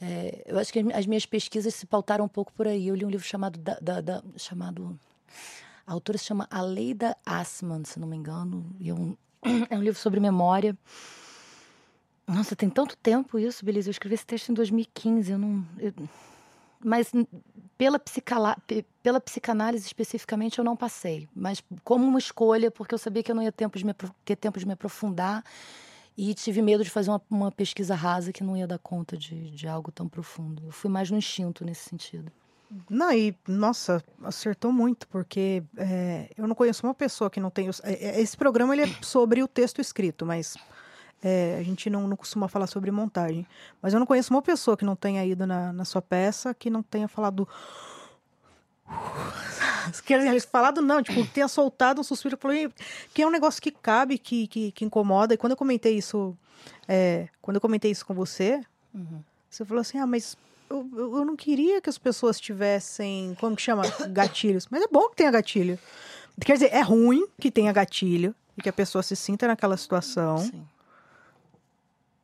é, 0.00 0.44
eu 0.46 0.58
acho 0.58 0.72
que 0.72 0.78
as 0.92 1.06
minhas 1.06 1.24
pesquisas 1.24 1.74
se 1.74 1.86
pautaram 1.86 2.24
um 2.24 2.28
pouco 2.28 2.52
por 2.52 2.66
aí. 2.66 2.88
Eu 2.88 2.94
li 2.94 3.04
um 3.04 3.10
livro 3.10 3.26
chamado 3.26 3.58
da, 3.58 3.78
da, 3.80 4.00
da 4.00 4.22
chamado 4.36 4.98
a 5.86 5.92
autora 5.92 6.18
se 6.18 6.24
chama 6.24 6.48
Aleida 6.50 7.16
Assman, 7.24 7.84
se 7.84 8.00
não 8.00 8.08
me 8.08 8.16
engano, 8.16 8.66
e 8.80 8.90
é 8.90 8.94
um, 8.94 9.16
é 9.70 9.76
um 9.78 9.82
livro 9.82 9.98
sobre 9.98 10.18
memória. 10.18 10.76
Nossa, 12.26 12.56
tem 12.56 12.68
tanto 12.68 12.96
tempo 12.96 13.38
isso, 13.38 13.64
beleza. 13.64 13.88
Eu 13.88 13.92
escrevi 13.92 14.16
esse 14.16 14.26
texto 14.26 14.48
em 14.50 14.54
2015. 14.54 15.30
Eu 15.30 15.38
não, 15.38 15.64
eu, 15.78 15.92
mas 16.84 17.12
pela, 17.78 18.00
psicala, 18.00 18.56
pela 19.00 19.20
psicanálise 19.20 19.86
especificamente 19.86 20.58
eu 20.58 20.64
não 20.64 20.76
passei, 20.76 21.28
mas 21.34 21.62
como 21.84 22.04
uma 22.04 22.18
escolha, 22.18 22.68
porque 22.68 22.94
eu 22.94 22.98
sabia 22.98 23.22
que 23.22 23.30
eu 23.30 23.34
não 23.34 23.42
ia 23.42 23.52
tempo 23.52 23.78
me, 23.84 23.94
ter 24.24 24.34
tempo 24.34 24.58
de 24.58 24.66
me 24.66 24.72
aprofundar 24.72 25.44
e 26.16 26.32
tive 26.34 26.62
medo 26.62 26.82
de 26.82 26.90
fazer 26.90 27.10
uma, 27.10 27.20
uma, 27.30 27.52
pesquisa 27.52 27.94
rasa 27.94 28.32
que 28.32 28.42
não 28.42 28.56
ia 28.56 28.66
dar 28.66 28.78
conta 28.78 29.16
de, 29.16 29.50
de 29.50 29.68
algo 29.68 29.92
tão 29.92 30.08
profundo. 30.08 30.62
Eu 30.64 30.72
fui 30.72 30.90
mais 30.90 31.10
no 31.10 31.18
instinto 31.18 31.64
nesse 31.64 31.88
sentido. 31.88 32.32
Não, 32.90 33.12
e 33.12 33.36
nossa, 33.46 34.02
acertou 34.24 34.72
muito, 34.72 35.06
porque 35.08 35.62
é, 35.76 36.30
eu 36.36 36.48
não 36.48 36.54
conheço 36.54 36.86
uma 36.86 36.94
pessoa 36.94 37.30
que 37.30 37.38
não 37.38 37.50
tem. 37.50 37.68
É, 37.82 37.92
é, 37.92 38.20
esse 38.20 38.36
programa 38.36 38.74
ele 38.74 38.82
é 38.82 39.02
sobre 39.02 39.42
o 39.42 39.46
texto 39.46 39.80
escrito, 39.80 40.26
mas 40.26 40.56
é, 41.22 41.56
a 41.60 41.62
gente 41.62 41.88
não, 41.88 42.08
não 42.08 42.16
costuma 42.16 42.48
falar 42.48 42.66
sobre 42.66 42.90
montagem. 42.90 43.46
Mas 43.80 43.92
eu 43.92 44.00
não 44.00 44.06
conheço 44.06 44.32
uma 44.34 44.42
pessoa 44.42 44.76
que 44.76 44.84
não 44.84 44.96
tenha 44.96 45.24
ido 45.24 45.46
na, 45.46 45.72
na 45.72 45.84
sua 45.84 46.02
peça 46.02 46.54
que 46.54 46.70
não 46.70 46.82
tenha 46.82 47.08
falado. 47.08 47.48
Quer 50.04 50.18
dizer, 50.18 50.40
falado 50.42 50.82
não, 50.82 51.02
tipo, 51.02 51.24
tenha 51.26 51.48
soltado 51.48 52.00
um 52.00 52.04
suspiro, 52.04 52.38
que 53.14 53.22
é 53.22 53.26
um 53.26 53.30
negócio 53.30 53.62
que 53.62 53.70
cabe, 53.70 54.18
que, 54.18 54.46
que, 54.46 54.72
que 54.72 54.84
incomoda. 54.84 55.34
E 55.34 55.36
quando 55.36 55.52
eu 55.52 55.56
comentei 55.56 55.96
isso, 55.96 56.36
é, 56.88 57.28
quando 57.40 57.56
eu 57.56 57.60
comentei 57.60 57.90
isso 57.90 58.04
com 58.04 58.14
você, 58.14 58.60
uhum. 58.94 59.22
você 59.48 59.64
falou 59.64 59.80
assim, 59.80 59.98
ah, 59.98 60.06
mas 60.06 60.36
eu, 60.68 60.88
eu 60.94 61.24
não 61.24 61.36
queria 61.36 61.80
que 61.80 61.88
as 61.88 61.98
pessoas 61.98 62.40
tivessem, 62.40 63.36
como 63.40 63.56
que 63.56 63.62
chama? 63.62 63.82
Gatilhos. 64.10 64.66
Mas 64.70 64.82
é 64.82 64.88
bom 64.88 65.08
que 65.08 65.16
tenha 65.16 65.30
gatilho. 65.30 65.78
Quer 66.44 66.54
dizer, 66.54 66.72
é 66.72 66.82
ruim 66.82 67.26
que 67.40 67.50
tenha 67.50 67.72
gatilho 67.72 68.34
e 68.56 68.62
que 68.62 68.68
a 68.68 68.72
pessoa 68.72 69.02
se 69.02 69.16
sinta 69.16 69.46
naquela 69.46 69.76
situação. 69.76 70.38
Sim. 70.38 70.66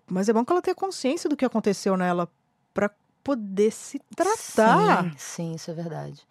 Mas 0.06 0.28
é 0.28 0.32
bom 0.32 0.44
que 0.44 0.52
ela 0.52 0.60
tenha 0.60 0.74
consciência 0.74 1.28
do 1.30 1.36
que 1.36 1.44
aconteceu 1.44 1.96
nela 1.96 2.28
para 2.74 2.90
poder 3.22 3.70
se 3.70 4.00
tratar. 4.14 5.04
Sim, 5.04 5.14
sim, 5.16 5.52
isso 5.54 5.70
é 5.70 5.74
verdade. 5.74 6.26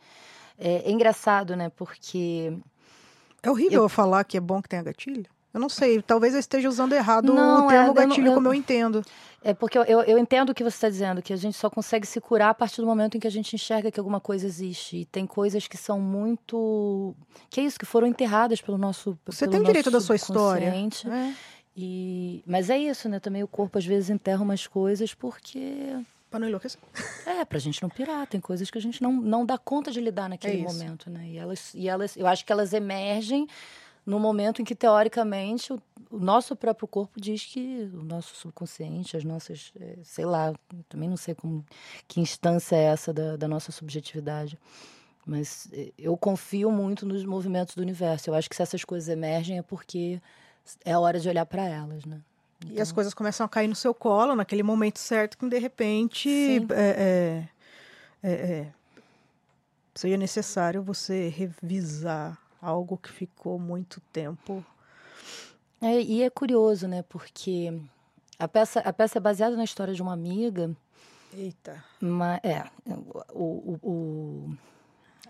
É, 0.57 0.89
é 0.89 0.91
engraçado, 0.91 1.55
né? 1.55 1.69
Porque. 1.69 2.57
É 3.41 3.50
horrível 3.50 3.83
eu... 3.83 3.89
falar 3.89 4.24
que 4.24 4.38
é 4.38 4.39
bom 4.39 4.62
que 4.62 4.69
tenha 4.69 4.83
gatilho. 4.83 5.25
Eu 5.53 5.60
não 5.60 5.67
sei, 5.67 6.01
talvez 6.01 6.33
eu 6.33 6.39
esteja 6.39 6.69
usando 6.69 6.93
errado 6.93 7.33
não, 7.33 7.65
o 7.65 7.67
termo 7.67 7.91
é, 7.91 7.93
gatilho 7.93 8.27
eu, 8.27 8.33
como 8.36 8.48
eu 8.48 8.53
entendo. 8.53 9.03
É 9.43 9.53
porque 9.53 9.77
eu, 9.77 9.83
eu, 9.83 10.01
eu 10.01 10.17
entendo 10.17 10.51
o 10.51 10.53
que 10.53 10.63
você 10.63 10.77
está 10.77 10.88
dizendo, 10.88 11.21
que 11.21 11.33
a 11.33 11.36
gente 11.36 11.57
só 11.57 11.69
consegue 11.69 12.07
se 12.07 12.21
curar 12.21 12.51
a 12.51 12.53
partir 12.53 12.79
do 12.79 12.88
momento 12.88 13.17
em 13.17 13.19
que 13.19 13.27
a 13.27 13.31
gente 13.31 13.53
enxerga 13.53 13.91
que 13.91 14.00
alguma 14.00 14.21
coisa 14.21 14.48
existe. 14.48 14.98
E 14.98 15.05
tem 15.05 15.27
coisas 15.27 15.67
que 15.67 15.75
são 15.75 16.00
muito. 16.00 17.13
Que 17.50 17.60
é 17.60 17.63
isso, 17.65 17.77
que 17.77 17.86
foram 17.86 18.07
enterradas 18.07 18.62
pelo 18.62 18.77
nosso. 18.77 19.17
Você 19.25 19.45
pelo 19.45 19.51
tem 19.51 19.63
direito 19.63 19.91
da 19.91 20.00
sua 20.00 20.15
história. 20.15 20.74
É. 21.05 21.33
E, 21.75 22.43
mas 22.45 22.69
é 22.69 22.77
isso, 22.77 23.10
né? 23.10 23.19
Também 23.19 23.43
o 23.43 23.48
corpo 23.48 23.77
às 23.77 23.86
vezes 23.86 24.10
enterra 24.10 24.41
umas 24.41 24.67
coisas 24.67 25.13
porque. 25.13 25.98
Pra 26.31 26.39
não 26.39 26.47
enlouquecer. 26.47 26.79
É, 27.27 27.43
pra 27.43 27.59
gente 27.59 27.81
não 27.83 27.89
pirar. 27.89 28.25
Tem 28.25 28.39
coisas 28.39 28.71
que 28.71 28.77
a 28.77 28.81
gente 28.81 29.03
não, 29.03 29.11
não 29.11 29.45
dá 29.45 29.57
conta 29.57 29.91
de 29.91 30.00
lidar 30.00 30.29
naquele 30.29 30.61
é 30.61 30.63
momento, 30.63 31.09
né? 31.09 31.27
E 31.27 31.38
elas, 31.38 31.73
e 31.75 31.89
elas, 31.89 32.15
eu 32.15 32.25
acho 32.25 32.45
que 32.45 32.51
elas 32.53 32.71
emergem 32.71 33.45
no 34.05 34.17
momento 34.17 34.61
em 34.61 34.65
que, 34.65 34.73
teoricamente, 34.73 35.73
o, 35.73 35.81
o 36.09 36.17
nosso 36.17 36.55
próprio 36.55 36.88
corpo 36.88 37.19
diz 37.19 37.45
que 37.45 37.89
o 37.93 38.01
nosso 38.01 38.33
subconsciente, 38.33 39.17
as 39.17 39.25
nossas. 39.25 39.73
É, 39.77 39.97
sei 40.03 40.23
lá, 40.23 40.53
também 40.88 41.09
não 41.09 41.17
sei 41.17 41.35
como, 41.35 41.65
que 42.07 42.21
instância 42.21 42.77
é 42.77 42.83
essa 42.83 43.11
da, 43.11 43.35
da 43.35 43.47
nossa 43.47 43.73
subjetividade. 43.73 44.57
Mas 45.25 45.67
é, 45.73 45.91
eu 45.97 46.15
confio 46.15 46.71
muito 46.71 47.05
nos 47.05 47.25
movimentos 47.25 47.75
do 47.75 47.81
universo. 47.81 48.29
Eu 48.29 48.35
acho 48.35 48.50
que 48.50 48.55
se 48.55 48.61
essas 48.61 48.85
coisas 48.85 49.09
emergem 49.09 49.57
é 49.57 49.61
porque 49.61 50.21
é 50.85 50.93
a 50.93 51.00
hora 51.00 51.19
de 51.19 51.27
olhar 51.27 51.45
para 51.45 51.67
elas, 51.67 52.05
né? 52.05 52.21
Então... 52.63 52.77
E 52.77 52.82
as 52.82 52.91
coisas 52.91 53.13
começam 53.13 53.46
a 53.46 53.50
cair 53.50 53.68
no 53.68 53.75
seu 53.75 53.94
colo 53.94 54.36
naquele 54.36 54.63
momento 54.63 55.00
certo 55.00 55.38
que 55.38 55.48
de 55.48 55.60
repente 55.60 56.30
é, 56.72 56.74
é, 56.74 57.50
é, 58.24 58.32
é, 58.32 58.74
seja 59.96 60.18
necessário 60.18 60.82
você 60.82 61.30
revisar 61.30 62.38
algo 62.62 62.98
que 62.98 63.12
ficou 63.12 63.58
muito 63.58 64.00
tempo. 64.13 64.63
É, 65.82 66.00
e 66.00 66.22
é 66.22 66.30
curioso, 66.30 66.88
né? 66.88 67.03
Porque 67.10 67.74
a 68.38 68.48
peça, 68.48 68.80
a 68.82 68.94
peça 68.94 69.18
é 69.18 69.22
baseada 69.22 69.56
na 69.56 69.63
história 69.63 69.94
de 69.94 70.01
uma 70.01 70.13
amiga. 70.13 70.75
Eita. 71.34 71.84
É, 72.44 72.63
o, 73.34 73.44
o, 73.44 73.80
o, 73.82 74.58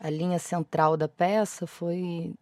a 0.01 0.09
linha 0.09 0.39
central 0.39 0.97
da 0.97 1.07
peça 1.07 1.65
foi 1.65 2.33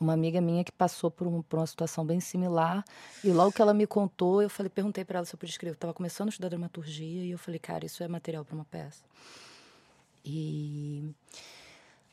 uma 0.00 0.14
amiga 0.14 0.40
minha 0.40 0.64
que 0.64 0.72
passou 0.72 1.10
por, 1.10 1.26
um, 1.26 1.42
por, 1.42 1.58
uma 1.58 1.66
situação 1.66 2.04
bem 2.04 2.18
similar. 2.20 2.82
E 3.22 3.30
logo 3.30 3.52
que 3.52 3.60
ela 3.60 3.74
me 3.74 3.86
contou, 3.86 4.40
eu 4.40 4.48
falei, 4.48 4.70
perguntei 4.70 5.04
para 5.04 5.18
ela 5.18 5.26
se 5.26 5.34
eu 5.34 5.38
podia 5.38 5.52
escrever. 5.52 5.72
Eu 5.72 5.74
estava 5.74 5.92
começando 5.92 6.28
a 6.28 6.30
estudar 6.30 6.48
dramaturgia 6.48 7.24
e 7.24 7.30
eu 7.30 7.38
falei, 7.38 7.60
cara, 7.60 7.84
isso 7.84 8.02
é 8.02 8.08
material 8.08 8.44
para 8.44 8.54
uma 8.54 8.64
peça. 8.64 9.04
E 10.24 11.14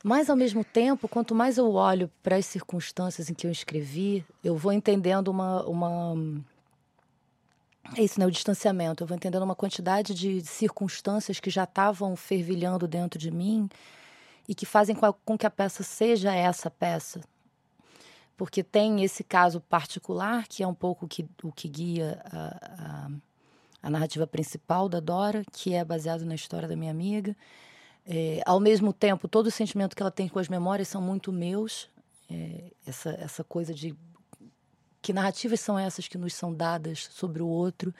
mas 0.04 0.30
ao 0.30 0.36
mesmo 0.36 0.64
tempo, 0.64 1.08
quanto 1.08 1.34
mais 1.34 1.58
eu 1.58 1.72
olho 1.72 2.08
para 2.22 2.36
as 2.36 2.46
circunstâncias 2.46 3.28
em 3.28 3.34
que 3.34 3.46
eu 3.46 3.50
escrevi, 3.50 4.24
eu 4.44 4.56
vou 4.56 4.72
entendendo 4.72 5.28
uma, 5.28 5.64
uma 5.66 6.14
é 7.96 8.02
isso, 8.02 8.20
né? 8.20 8.26
O 8.26 8.30
distanciamento. 8.30 9.02
Eu 9.02 9.06
vou 9.06 9.16
entendendo 9.16 9.42
uma 9.42 9.56
quantidade 9.56 10.14
de 10.14 10.40
circunstâncias 10.42 11.40
que 11.40 11.50
já 11.50 11.64
estavam 11.64 12.14
fervilhando 12.14 12.86
dentro 12.86 13.18
de 13.18 13.30
mim 13.30 13.68
e 14.48 14.54
que 14.54 14.64
fazem 14.64 14.96
com 15.24 15.36
que 15.36 15.46
a 15.46 15.50
peça 15.50 15.82
seja 15.82 16.34
essa 16.34 16.70
peça, 16.70 17.20
porque 18.38 18.62
tem 18.62 19.02
esse 19.02 19.24
caso 19.24 19.60
particular, 19.60 20.46
que 20.46 20.62
é 20.62 20.66
um 20.66 20.72
pouco 20.72 21.08
que, 21.08 21.28
o 21.42 21.50
que 21.50 21.68
guia 21.68 22.22
a, 22.24 22.46
a, 22.78 23.10
a 23.82 23.90
narrativa 23.90 24.28
principal 24.28 24.88
da 24.88 25.00
Dora, 25.00 25.42
que 25.52 25.74
é 25.74 25.84
baseado 25.84 26.24
na 26.24 26.36
história 26.36 26.68
da 26.68 26.76
minha 26.76 26.92
amiga. 26.92 27.36
É, 28.06 28.40
ao 28.46 28.60
mesmo 28.60 28.92
tempo, 28.92 29.26
todo 29.26 29.48
o 29.48 29.50
sentimento 29.50 29.96
que 29.96 30.00
ela 30.00 30.10
tem 30.10 30.28
com 30.28 30.38
as 30.38 30.48
memórias 30.48 30.86
são 30.86 31.02
muito 31.02 31.32
meus. 31.32 31.90
É, 32.30 32.70
essa, 32.86 33.10
essa 33.10 33.42
coisa 33.42 33.74
de 33.74 33.92
que 35.02 35.12
narrativas 35.12 35.58
são 35.58 35.76
essas 35.76 36.06
que 36.06 36.16
nos 36.16 36.32
são 36.32 36.54
dadas 36.54 37.08
sobre 37.10 37.42
o 37.42 37.48
outro 37.48 37.92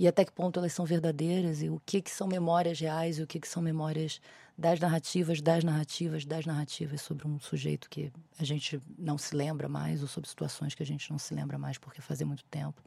e 0.00 0.08
até 0.08 0.24
que 0.24 0.32
ponto 0.32 0.58
elas 0.58 0.72
são 0.72 0.84
verdadeiras 0.84 1.62
e 1.62 1.68
o 1.68 1.80
que 1.86 2.02
que 2.02 2.10
são 2.10 2.26
memórias 2.26 2.80
reais 2.80 3.18
e 3.18 3.22
o 3.22 3.26
que 3.26 3.38
que 3.38 3.48
são 3.48 3.62
memórias 3.62 4.20
das 4.60 4.78
narrativas, 4.78 5.40
das 5.40 5.64
narrativas, 5.64 6.26
das 6.26 6.44
narrativas 6.44 7.00
sobre 7.00 7.26
um 7.26 7.40
sujeito 7.40 7.88
que 7.88 8.12
a 8.38 8.44
gente 8.44 8.78
não 8.98 9.16
se 9.16 9.34
lembra 9.34 9.70
mais 9.70 10.02
ou 10.02 10.08
sobre 10.08 10.28
situações 10.28 10.74
que 10.74 10.82
a 10.82 10.86
gente 10.86 11.10
não 11.10 11.18
se 11.18 11.32
lembra 11.34 11.56
mais 11.56 11.78
porque 11.78 12.02
fazia 12.02 12.26
muito 12.26 12.44
tempo. 12.44 12.78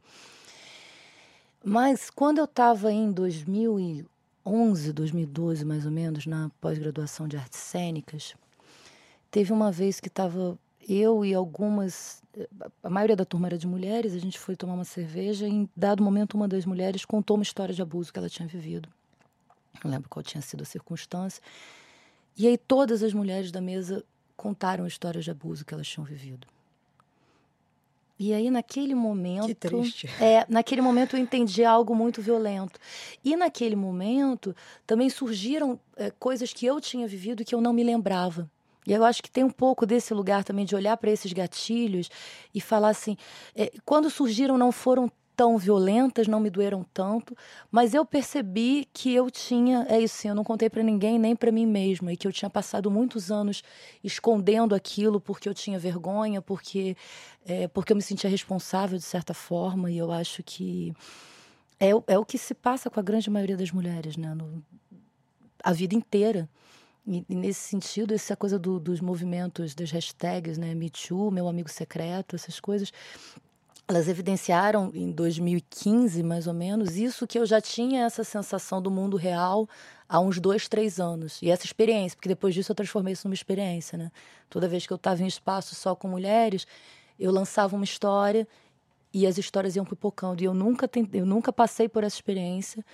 Mas 1.64 2.10
quando 2.10 2.38
eu 2.38 2.44
estava 2.44 2.92
em 2.92 3.10
2011, 3.10 4.92
2012 4.92 5.64
mais 5.64 5.84
ou 5.84 5.90
menos, 5.90 6.26
na 6.26 6.48
pós-graduação 6.60 7.26
de 7.26 7.36
artes 7.36 7.58
cênicas, 7.58 8.36
teve 9.28 9.52
uma 9.52 9.72
vez 9.72 9.98
que 9.98 10.06
estava 10.06 10.56
eu 10.88 11.24
e 11.24 11.34
algumas. 11.34 12.22
A 12.84 12.90
maioria 12.90 13.16
da 13.16 13.24
turma 13.24 13.48
era 13.48 13.58
de 13.58 13.66
mulheres, 13.66 14.14
a 14.14 14.20
gente 14.20 14.38
foi 14.38 14.54
tomar 14.54 14.74
uma 14.74 14.84
cerveja 14.84 15.48
e, 15.48 15.50
em 15.50 15.68
dado 15.74 16.04
momento, 16.04 16.34
uma 16.34 16.46
das 16.46 16.64
mulheres 16.64 17.04
contou 17.04 17.36
uma 17.36 17.42
história 17.42 17.74
de 17.74 17.82
abuso 17.82 18.12
que 18.12 18.18
ela 18.20 18.28
tinha 18.28 18.46
vivido. 18.46 18.88
Não 19.82 19.90
lembro 19.90 20.08
qual 20.08 20.22
tinha 20.22 20.42
sido 20.42 20.62
a 20.62 20.64
circunstância. 20.64 21.42
E 22.36 22.46
aí, 22.46 22.58
todas 22.58 23.02
as 23.02 23.12
mulheres 23.12 23.50
da 23.50 23.60
mesa 23.60 24.04
contaram 24.36 24.86
histórias 24.86 25.24
de 25.24 25.30
abuso 25.30 25.64
que 25.64 25.72
elas 25.72 25.86
tinham 25.86 26.04
vivido. 26.04 26.46
E 28.18 28.32
aí, 28.32 28.50
naquele 28.50 28.94
momento. 28.94 29.46
Que 29.46 29.54
triste. 29.54 30.08
É, 30.20 30.46
naquele 30.48 30.80
momento 30.80 31.16
eu 31.16 31.20
entendi 31.20 31.64
algo 31.64 31.94
muito 31.94 32.22
violento. 32.22 32.78
E 33.24 33.36
naquele 33.36 33.74
momento 33.74 34.54
também 34.86 35.10
surgiram 35.10 35.78
é, 35.96 36.10
coisas 36.10 36.52
que 36.52 36.64
eu 36.64 36.80
tinha 36.80 37.08
vivido 37.08 37.42
e 37.42 37.44
que 37.44 37.54
eu 37.54 37.60
não 37.60 37.72
me 37.72 37.82
lembrava. 37.82 38.48
E 38.86 38.92
eu 38.92 39.04
acho 39.04 39.22
que 39.22 39.30
tem 39.30 39.42
um 39.42 39.50
pouco 39.50 39.86
desse 39.86 40.12
lugar 40.12 40.44
também 40.44 40.64
de 40.64 40.76
olhar 40.76 40.96
para 40.96 41.10
esses 41.10 41.32
gatilhos 41.32 42.10
e 42.54 42.60
falar 42.60 42.90
assim: 42.90 43.16
é, 43.54 43.72
quando 43.84 44.10
surgiram, 44.10 44.58
não 44.58 44.70
foram 44.70 45.10
tão 45.36 45.58
violentas, 45.58 46.28
não 46.28 46.40
me 46.40 46.50
doeram 46.50 46.84
tanto, 46.92 47.36
mas 47.70 47.94
eu 47.94 48.04
percebi 48.04 48.88
que 48.92 49.14
eu 49.14 49.30
tinha, 49.30 49.86
é 49.88 50.00
isso 50.00 50.26
eu 50.26 50.34
não 50.34 50.44
contei 50.44 50.70
para 50.70 50.82
ninguém, 50.82 51.18
nem 51.18 51.34
para 51.34 51.50
mim 51.50 51.66
mesma, 51.66 52.12
e 52.12 52.16
que 52.16 52.26
eu 52.26 52.32
tinha 52.32 52.50
passado 52.50 52.90
muitos 52.90 53.30
anos 53.30 53.62
escondendo 54.02 54.74
aquilo 54.74 55.20
porque 55.20 55.48
eu 55.48 55.54
tinha 55.54 55.78
vergonha, 55.78 56.40
porque 56.40 56.96
é, 57.46 57.68
porque 57.68 57.92
eu 57.92 57.96
me 57.96 58.02
sentia 58.02 58.30
responsável 58.30 58.96
de 58.96 59.04
certa 59.04 59.34
forma, 59.34 59.90
e 59.90 59.98
eu 59.98 60.10
acho 60.10 60.42
que 60.42 60.94
é, 61.78 61.90
é 62.06 62.18
o 62.18 62.24
que 62.24 62.38
se 62.38 62.54
passa 62.54 62.88
com 62.88 62.98
a 63.00 63.02
grande 63.02 63.28
maioria 63.28 63.56
das 63.56 63.70
mulheres, 63.70 64.16
né, 64.16 64.34
no, 64.34 64.62
a 65.62 65.72
vida 65.72 65.94
inteira. 65.94 66.48
E, 67.06 67.24
e, 67.28 67.34
nesse 67.34 67.60
sentido, 67.60 68.14
essa 68.14 68.34
coisa 68.34 68.58
do, 68.58 68.80
dos 68.80 69.00
movimentos, 69.00 69.74
das 69.74 69.90
hashtags, 69.90 70.56
né? 70.56 70.74
Me 70.74 70.88
Too, 70.88 71.30
meu 71.30 71.48
amigo 71.48 71.68
secreto, 71.68 72.34
essas 72.34 72.58
coisas, 72.58 72.90
elas 73.86 74.08
evidenciaram 74.08 74.90
em 74.94 75.10
2015, 75.10 76.22
mais 76.22 76.46
ou 76.46 76.54
menos, 76.54 76.96
isso 76.96 77.26
que 77.26 77.38
eu 77.38 77.44
já 77.44 77.60
tinha 77.60 78.04
essa 78.04 78.24
sensação 78.24 78.80
do 78.80 78.90
mundo 78.90 79.16
real 79.16 79.68
há 80.08 80.18
uns 80.20 80.40
dois, 80.40 80.68
três 80.68 80.98
anos. 80.98 81.40
E 81.42 81.50
essa 81.50 81.66
experiência, 81.66 82.16
porque 82.16 82.28
depois 82.28 82.54
disso 82.54 82.72
eu 82.72 82.76
transformei 82.76 83.12
isso 83.12 83.28
numa 83.28 83.34
experiência, 83.34 83.98
né? 83.98 84.10
Toda 84.48 84.68
vez 84.68 84.86
que 84.86 84.92
eu 84.92 84.96
estava 84.96 85.22
em 85.22 85.26
espaço 85.26 85.74
só 85.74 85.94
com 85.94 86.08
mulheres, 86.08 86.66
eu 87.18 87.30
lançava 87.30 87.76
uma 87.76 87.84
história 87.84 88.48
e 89.12 89.26
as 89.26 89.36
histórias 89.36 89.76
iam 89.76 89.84
pipocando. 89.84 90.42
E 90.42 90.46
eu 90.46 90.54
nunca, 90.54 90.88
tentei, 90.88 91.20
eu 91.20 91.26
nunca 91.26 91.52
passei 91.52 91.88
por 91.88 92.04
essa 92.04 92.16
experiência 92.16 92.84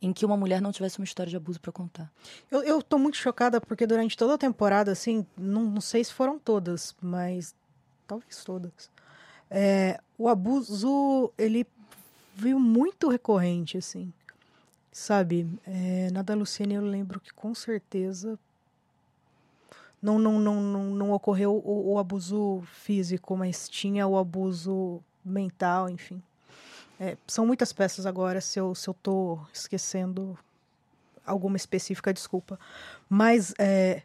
em 0.00 0.12
que 0.12 0.24
uma 0.24 0.36
mulher 0.36 0.60
não 0.60 0.72
tivesse 0.72 0.98
uma 0.98 1.04
história 1.04 1.30
de 1.30 1.36
abuso 1.36 1.60
para 1.60 1.70
contar. 1.70 2.10
Eu, 2.50 2.62
eu 2.62 2.82
tô 2.82 2.98
muito 2.98 3.16
chocada 3.16 3.60
porque 3.60 3.86
durante 3.86 4.16
toda 4.16 4.34
a 4.34 4.38
temporada, 4.38 4.90
assim, 4.90 5.24
não, 5.36 5.62
não 5.62 5.80
sei 5.80 6.02
se 6.02 6.12
foram 6.12 6.38
todas, 6.38 6.96
mas 7.00 7.54
talvez 8.06 8.42
todas. 8.44 8.90
É, 9.48 10.00
o 10.22 10.28
abuso, 10.28 11.32
ele 11.36 11.66
veio 12.32 12.60
muito 12.60 13.08
recorrente, 13.08 13.76
assim. 13.76 14.12
Sabe? 14.92 15.48
É, 15.66 16.10
na 16.12 16.22
da 16.22 16.32
Luciene 16.32 16.74
eu 16.74 16.82
lembro 16.82 17.18
que 17.18 17.32
com 17.32 17.52
certeza 17.56 18.38
não, 20.00 20.20
não, 20.20 20.38
não, 20.38 20.60
não, 20.62 20.84
não 20.84 21.10
ocorreu 21.10 21.60
o, 21.64 21.94
o 21.94 21.98
abuso 21.98 22.62
físico, 22.72 23.36
mas 23.36 23.68
tinha 23.68 24.06
o 24.06 24.16
abuso 24.16 25.02
mental, 25.24 25.90
enfim. 25.90 26.22
É, 27.00 27.16
são 27.26 27.44
muitas 27.44 27.72
peças 27.72 28.06
agora, 28.06 28.40
se 28.40 28.60
eu, 28.60 28.76
se 28.76 28.88
eu 28.88 28.94
tô 28.94 29.40
esquecendo 29.52 30.38
alguma 31.26 31.56
específica, 31.56 32.14
desculpa. 32.14 32.60
Mas 33.08 33.54
é, 33.58 34.02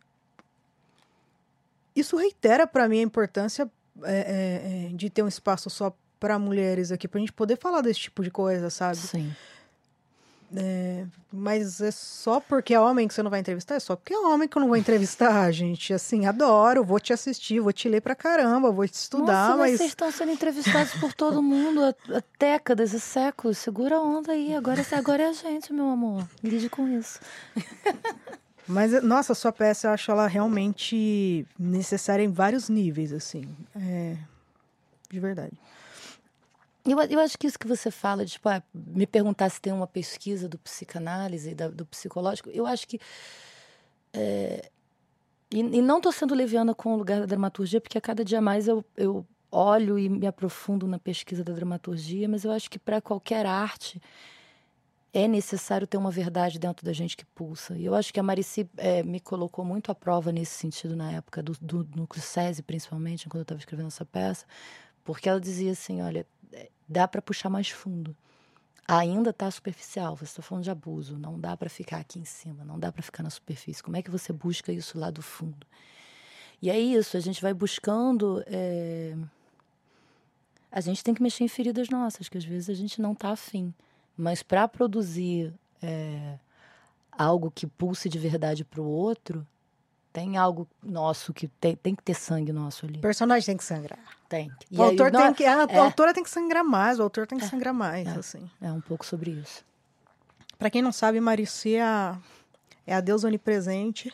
isso 1.95 2.17
reitera 2.17 2.65
para 2.65 2.89
mim 2.89 3.01
a 3.01 3.03
importância 3.03 3.69
é, 4.03 4.11
é, 4.11 4.87
é, 4.87 4.95
de 4.95 5.11
ter 5.11 5.21
um 5.21 5.27
espaço 5.27 5.69
só 5.69 5.95
para 6.19 6.37
mulheres 6.39 6.91
aqui, 6.91 7.07
para 7.07 7.19
a 7.19 7.21
gente 7.21 7.33
poder 7.33 7.57
falar 7.57 7.81
desse 7.81 8.01
tipo 8.01 8.23
de 8.23 8.31
coisa, 8.31 8.69
sabe? 8.69 8.97
Sim. 8.97 9.33
É, 10.55 11.05
mas 11.31 11.81
é 11.81 11.91
só 11.91 12.39
porque 12.39 12.73
é 12.73 12.79
homem 12.79 13.05
que 13.05 13.13
você 13.13 13.21
não 13.21 13.29
vai 13.29 13.41
entrevistar? 13.41 13.75
É 13.75 13.79
só 13.81 13.97
porque 13.97 14.13
é 14.13 14.19
homem 14.19 14.47
que 14.47 14.57
eu 14.57 14.61
não 14.61 14.67
vou 14.67 14.77
entrevistar, 14.77 15.51
gente. 15.51 15.93
Assim, 15.93 16.25
adoro, 16.25 16.85
vou 16.85 16.99
te 16.99 17.11
assistir, 17.11 17.59
vou 17.59 17.73
te 17.73 17.89
ler 17.89 18.01
pra 18.01 18.15
caramba, 18.15 18.71
vou 18.71 18.87
te 18.87 18.93
estudar, 18.93 19.49
Nossa, 19.49 19.57
mas. 19.57 19.77
Vocês 19.77 19.89
estão 19.89 20.11
sendo 20.11 20.31
entrevistados 20.31 20.93
por 20.95 21.13
todo 21.13 21.43
mundo 21.43 21.83
há, 21.83 21.89
há 22.17 22.23
décadas 22.39 22.93
e 22.93 22.99
séculos. 22.99 23.57
Segura 23.57 23.97
a 23.97 24.01
onda 24.01 24.31
aí. 24.31 24.55
Agora, 24.55 24.85
agora 24.93 25.23
é 25.23 25.27
a 25.27 25.33
gente, 25.33 25.73
meu 25.73 25.89
amor. 25.89 26.25
Lide 26.41 26.69
com 26.69 26.87
isso. 26.87 27.19
Mas, 28.69 29.01
nossa, 29.01 29.33
sua 29.33 29.53
peça 29.53 29.87
eu 29.87 29.91
acho 29.91 30.11
ela 30.11 30.27
realmente 30.27 31.47
necessária 31.57 32.21
em 32.21 32.29
vários 32.29 32.67
níveis, 32.67 33.13
assim. 33.13 33.47
É... 33.73 34.17
De 35.09 35.21
verdade. 35.21 35.53
Eu, 36.91 36.99
eu 37.01 37.19
acho 37.19 37.37
que 37.37 37.47
isso 37.47 37.59
que 37.59 37.67
você 37.67 37.91
fala, 37.91 38.25
de 38.25 38.33
tipo, 38.33 38.47
ah, 38.47 38.63
me 38.73 39.05
perguntar 39.05 39.49
se 39.49 39.59
tem 39.61 39.73
uma 39.73 39.87
pesquisa 39.87 40.47
do 40.47 40.57
psicanálise, 40.57 41.53
da, 41.53 41.67
do 41.67 41.85
psicológico, 41.85 42.49
eu 42.49 42.65
acho 42.65 42.87
que. 42.87 42.99
É, 44.13 44.69
e, 45.51 45.59
e, 45.59 45.81
não 45.81 45.97
estou 45.97 46.11
sendo 46.11 46.33
leviana 46.33 46.73
com 46.73 46.93
o 46.93 46.97
lugar 46.97 47.19
da 47.19 47.25
dramaturgia, 47.25 47.81
porque 47.81 47.97
a 47.97 48.01
cada 48.01 48.23
dia 48.23 48.41
mais 48.41 48.67
eu, 48.67 48.83
eu 48.95 49.25
olho 49.51 49.97
e 49.97 50.09
me 50.09 50.27
aprofundo 50.27 50.87
na 50.87 50.99
pesquisa 50.99 51.43
da 51.43 51.53
dramaturgia, 51.53 52.27
mas 52.27 52.43
eu 52.43 52.51
acho 52.51 52.69
que 52.69 52.79
para 52.79 53.01
qualquer 53.01 53.45
arte 53.45 54.01
é 55.13 55.27
necessário 55.27 55.87
ter 55.87 55.97
uma 55.97 56.11
verdade 56.11 56.59
dentro 56.59 56.85
da 56.85 56.93
gente 56.93 57.15
que 57.17 57.25
pulsa. 57.25 57.77
E 57.77 57.85
eu 57.85 57.95
acho 57.95 58.13
que 58.13 58.19
a 58.19 58.23
Marici 58.23 58.69
é, 58.77 59.01
me 59.03 59.19
colocou 59.19 59.63
muito 59.65 59.91
à 59.91 59.95
prova 59.95 60.31
nesse 60.31 60.53
sentido 60.53 60.95
na 60.95 61.11
época 61.11 61.41
do, 61.41 61.53
do 61.61 61.87
núcleo 61.95 62.21
SESI, 62.21 62.61
principalmente, 62.61 63.27
quando 63.27 63.39
eu 63.39 63.43
estava 63.43 63.59
escrevendo 63.59 63.87
essa 63.87 64.05
peça, 64.05 64.45
porque 65.03 65.29
ela 65.29 65.39
dizia 65.39 65.71
assim: 65.71 66.01
olha, 66.01 66.27
dá 66.87 67.07
para 67.07 67.21
puxar 67.21 67.49
mais 67.49 67.69
fundo. 67.69 68.15
Ainda 68.87 69.31
está 69.31 69.51
superficial, 69.51 70.15
você 70.15 70.25
está 70.25 70.41
falando 70.41 70.63
de 70.63 70.71
abuso, 70.71 71.17
não 71.17 71.37
dá 71.37 71.57
para 71.57 71.69
ficar 71.69 71.97
aqui 71.97 72.19
em 72.19 72.25
cima, 72.25 72.63
não 72.63 72.79
dá 72.79 72.89
para 72.89 73.03
ficar 73.03 73.21
na 73.21 73.29
superfície. 73.29 73.83
Como 73.83 73.97
é 73.97 74.01
que 74.01 74.09
você 74.09 74.31
busca 74.31 74.71
isso 74.71 74.97
lá 74.97 75.11
do 75.11 75.21
fundo? 75.21 75.67
E 76.61 76.69
é 76.69 76.79
isso, 76.79 77.17
a 77.17 77.19
gente 77.19 77.41
vai 77.41 77.53
buscando. 77.53 78.41
É... 78.47 79.15
A 80.71 80.79
gente 80.79 81.03
tem 81.03 81.13
que 81.13 81.21
mexer 81.21 81.43
em 81.43 81.47
feridas 81.49 81.89
nossas, 81.89 82.29
que 82.29 82.37
às 82.37 82.45
vezes 82.45 82.69
a 82.69 82.73
gente 82.73 83.01
não 83.01 83.11
está 83.11 83.31
afim. 83.31 83.73
Mas 84.15 84.41
para 84.41 84.67
produzir 84.67 85.53
é... 85.81 86.39
algo 87.11 87.51
que 87.51 87.67
pulse 87.67 88.07
de 88.07 88.17
verdade 88.17 88.63
para 88.63 88.81
o 88.81 88.87
outro, 88.87 89.45
tem 90.17 90.35
algo 90.35 90.67
nosso 90.83 91.31
que 91.31 91.47
tem, 91.47 91.75
tem 91.75 91.93
que 91.93 92.01
ter 92.01 92.15
sangue 92.15 92.51
nosso 92.51 92.87
ali. 92.87 92.97
O 92.97 93.01
personagem 93.01 93.45
tem 93.45 93.55
que 93.55 93.63
sangrar. 93.63 93.99
Tem. 94.27 94.51
E 94.71 94.75
o 94.75 94.81
aí, 94.81 94.89
autor 94.89 95.11
tem 95.11 95.33
que, 95.35 95.45
a, 95.45 95.67
é, 95.69 95.77
a 95.77 95.83
autora 95.83 96.11
tem 96.11 96.23
que 96.23 96.29
sangrar 96.31 96.63
mais, 96.63 96.97
o 96.97 97.03
autor 97.03 97.27
tem 97.27 97.37
que 97.37 97.45
é, 97.45 97.47
sangrar 97.47 97.71
mais, 97.71 98.07
é, 98.07 98.11
assim. 98.17 98.49
É 98.59 98.71
um 98.71 98.81
pouco 98.81 99.05
sobre 99.05 99.29
isso. 99.29 99.63
Para 100.57 100.71
quem 100.71 100.81
não 100.81 100.91
sabe, 100.91 101.19
Maricia 101.19 102.17
é 102.87 102.95
a 102.95 102.99
deusa 102.99 103.27
onipresente. 103.27 104.11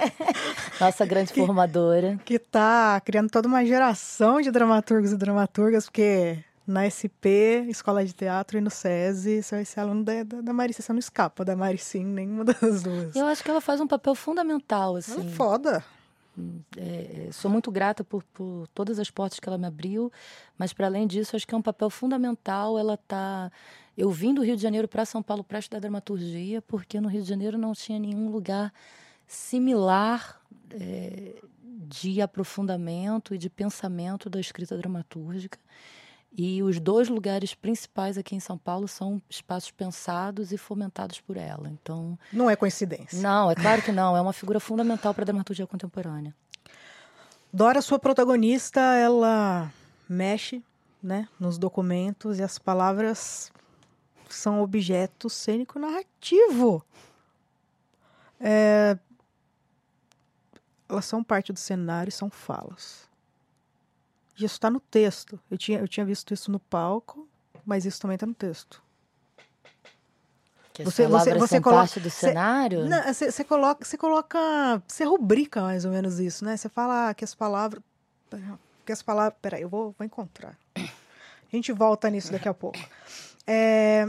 Nossa 0.80 1.04
grande 1.04 1.34
que, 1.34 1.44
formadora. 1.44 2.18
Que 2.24 2.36
está 2.36 2.98
criando 3.04 3.28
toda 3.28 3.46
uma 3.46 3.62
geração 3.66 4.40
de 4.40 4.50
dramaturgos 4.50 5.12
e 5.12 5.18
dramaturgas, 5.18 5.84
porque 5.84 6.42
na 6.70 6.88
SP, 6.88 7.66
Escola 7.68 8.04
de 8.04 8.12
Teatro 8.12 8.56
e 8.56 8.60
no 8.60 8.70
SESI, 8.70 9.42
você 9.42 9.56
vai 9.56 9.64
ser 9.64 9.80
aluno 9.80 10.04
da, 10.04 10.22
da, 10.22 10.40
da 10.40 10.52
Maricia. 10.52 10.82
Você 10.82 10.92
não 10.92 11.00
escapa 11.00 11.44
da 11.44 11.56
Maricim, 11.56 12.04
nenhuma 12.04 12.44
das 12.46 12.82
duas. 12.82 13.16
Eu 13.16 13.26
acho 13.26 13.42
que 13.42 13.50
ela 13.50 13.60
faz 13.60 13.80
um 13.80 13.86
papel 13.86 14.14
fundamental, 14.14 14.96
assim. 14.96 15.20
Ela 15.20 15.24
é 15.24 15.32
foda. 15.32 15.84
É, 16.76 17.26
é, 17.26 17.32
sou 17.32 17.50
muito 17.50 17.70
grata 17.70 18.04
por, 18.04 18.22
por, 18.32 18.68
todas 18.68 18.98
as 18.98 19.10
portas 19.10 19.40
que 19.40 19.48
ela 19.48 19.58
me 19.58 19.66
abriu, 19.66 20.12
mas 20.56 20.72
para 20.72 20.86
além 20.86 21.06
disso, 21.06 21.34
acho 21.34 21.46
que 21.46 21.54
é 21.54 21.58
um 21.58 21.62
papel 21.62 21.90
fundamental. 21.90 22.78
Ela 22.78 22.96
tá. 22.96 23.50
Eu 23.98 24.10
vim 24.10 24.32
do 24.32 24.42
Rio 24.42 24.56
de 24.56 24.62
Janeiro 24.62 24.86
para 24.86 25.04
São 25.04 25.22
Paulo 25.22 25.42
para 25.42 25.58
estudar 25.58 25.80
dramaturgia, 25.80 26.62
porque 26.62 27.00
no 27.00 27.08
Rio 27.08 27.22
de 27.22 27.28
Janeiro 27.28 27.58
não 27.58 27.72
tinha 27.72 27.98
nenhum 27.98 28.30
lugar 28.30 28.72
similar 29.26 30.40
é, 30.70 31.34
de 31.62 32.22
aprofundamento 32.22 33.34
e 33.34 33.38
de 33.38 33.50
pensamento 33.50 34.30
da 34.30 34.38
escrita 34.40 34.78
dramatúrgica. 34.78 35.58
E 36.32 36.62
os 36.62 36.78
dois 36.78 37.08
lugares 37.08 37.54
principais 37.54 38.16
aqui 38.16 38.36
em 38.36 38.40
São 38.40 38.56
Paulo 38.56 38.86
são 38.86 39.20
espaços 39.28 39.70
pensados 39.70 40.52
e 40.52 40.56
fomentados 40.56 41.20
por 41.20 41.36
ela. 41.36 41.68
Então. 41.68 42.18
Não 42.32 42.48
é 42.48 42.54
coincidência. 42.54 43.20
Não, 43.20 43.50
é 43.50 43.54
claro 43.54 43.82
que 43.82 43.90
não. 43.90 44.16
É 44.16 44.20
uma 44.20 44.32
figura 44.32 44.60
fundamental 44.60 45.12
para 45.12 45.24
a 45.24 45.26
dramaturgia 45.26 45.66
contemporânea. 45.66 46.34
Dora, 47.52 47.82
sua 47.82 47.98
protagonista, 47.98 48.80
ela 48.80 49.72
mexe 50.08 50.62
né, 51.02 51.28
nos 51.38 51.58
documentos 51.58 52.38
e 52.38 52.42
as 52.42 52.58
palavras 52.58 53.50
são 54.28 54.62
objeto 54.62 55.28
cênico 55.28 55.78
narrativo. 55.78 56.84
É, 58.38 58.96
elas 60.88 61.04
são 61.04 61.24
parte 61.24 61.52
do 61.52 61.58
cenário, 61.58 62.12
são 62.12 62.30
falas. 62.30 63.09
Isso 64.44 64.54
está 64.54 64.70
no 64.70 64.80
texto. 64.80 65.38
Eu 65.50 65.58
tinha, 65.58 65.78
eu 65.78 65.88
tinha 65.88 66.04
visto 66.04 66.32
isso 66.32 66.50
no 66.50 66.58
palco, 66.58 67.28
mas 67.64 67.84
isso 67.84 68.00
também 68.00 68.14
está 68.14 68.26
no 68.26 68.34
texto. 68.34 68.82
Que 70.72 70.84
você, 70.84 71.06
você, 71.06 71.34
você 71.34 71.60
coloca 71.60 71.80
parte 71.80 72.00
do 72.00 72.10
cenário? 72.10 72.88
Você, 73.12 73.30
você 73.30 73.44
coloca, 73.44 73.84
você 73.84 73.98
coloca, 73.98 74.82
você 74.86 75.04
rubrica 75.04 75.62
mais 75.62 75.84
ou 75.84 75.90
menos 75.90 76.20
isso, 76.20 76.44
né? 76.44 76.56
Você 76.56 76.68
fala 76.68 77.12
que 77.12 77.24
as 77.24 77.34
palavras, 77.34 77.82
que 78.86 78.92
as 78.92 79.02
palavras, 79.02 79.36
peraí, 79.42 79.62
eu 79.62 79.68
vou, 79.68 79.94
vou 79.98 80.06
encontrar. 80.06 80.56
A 80.76 81.56
gente 81.56 81.72
volta 81.72 82.08
nisso 82.08 82.30
daqui 82.30 82.48
a 82.48 82.54
pouco. 82.54 82.78
É, 83.46 84.08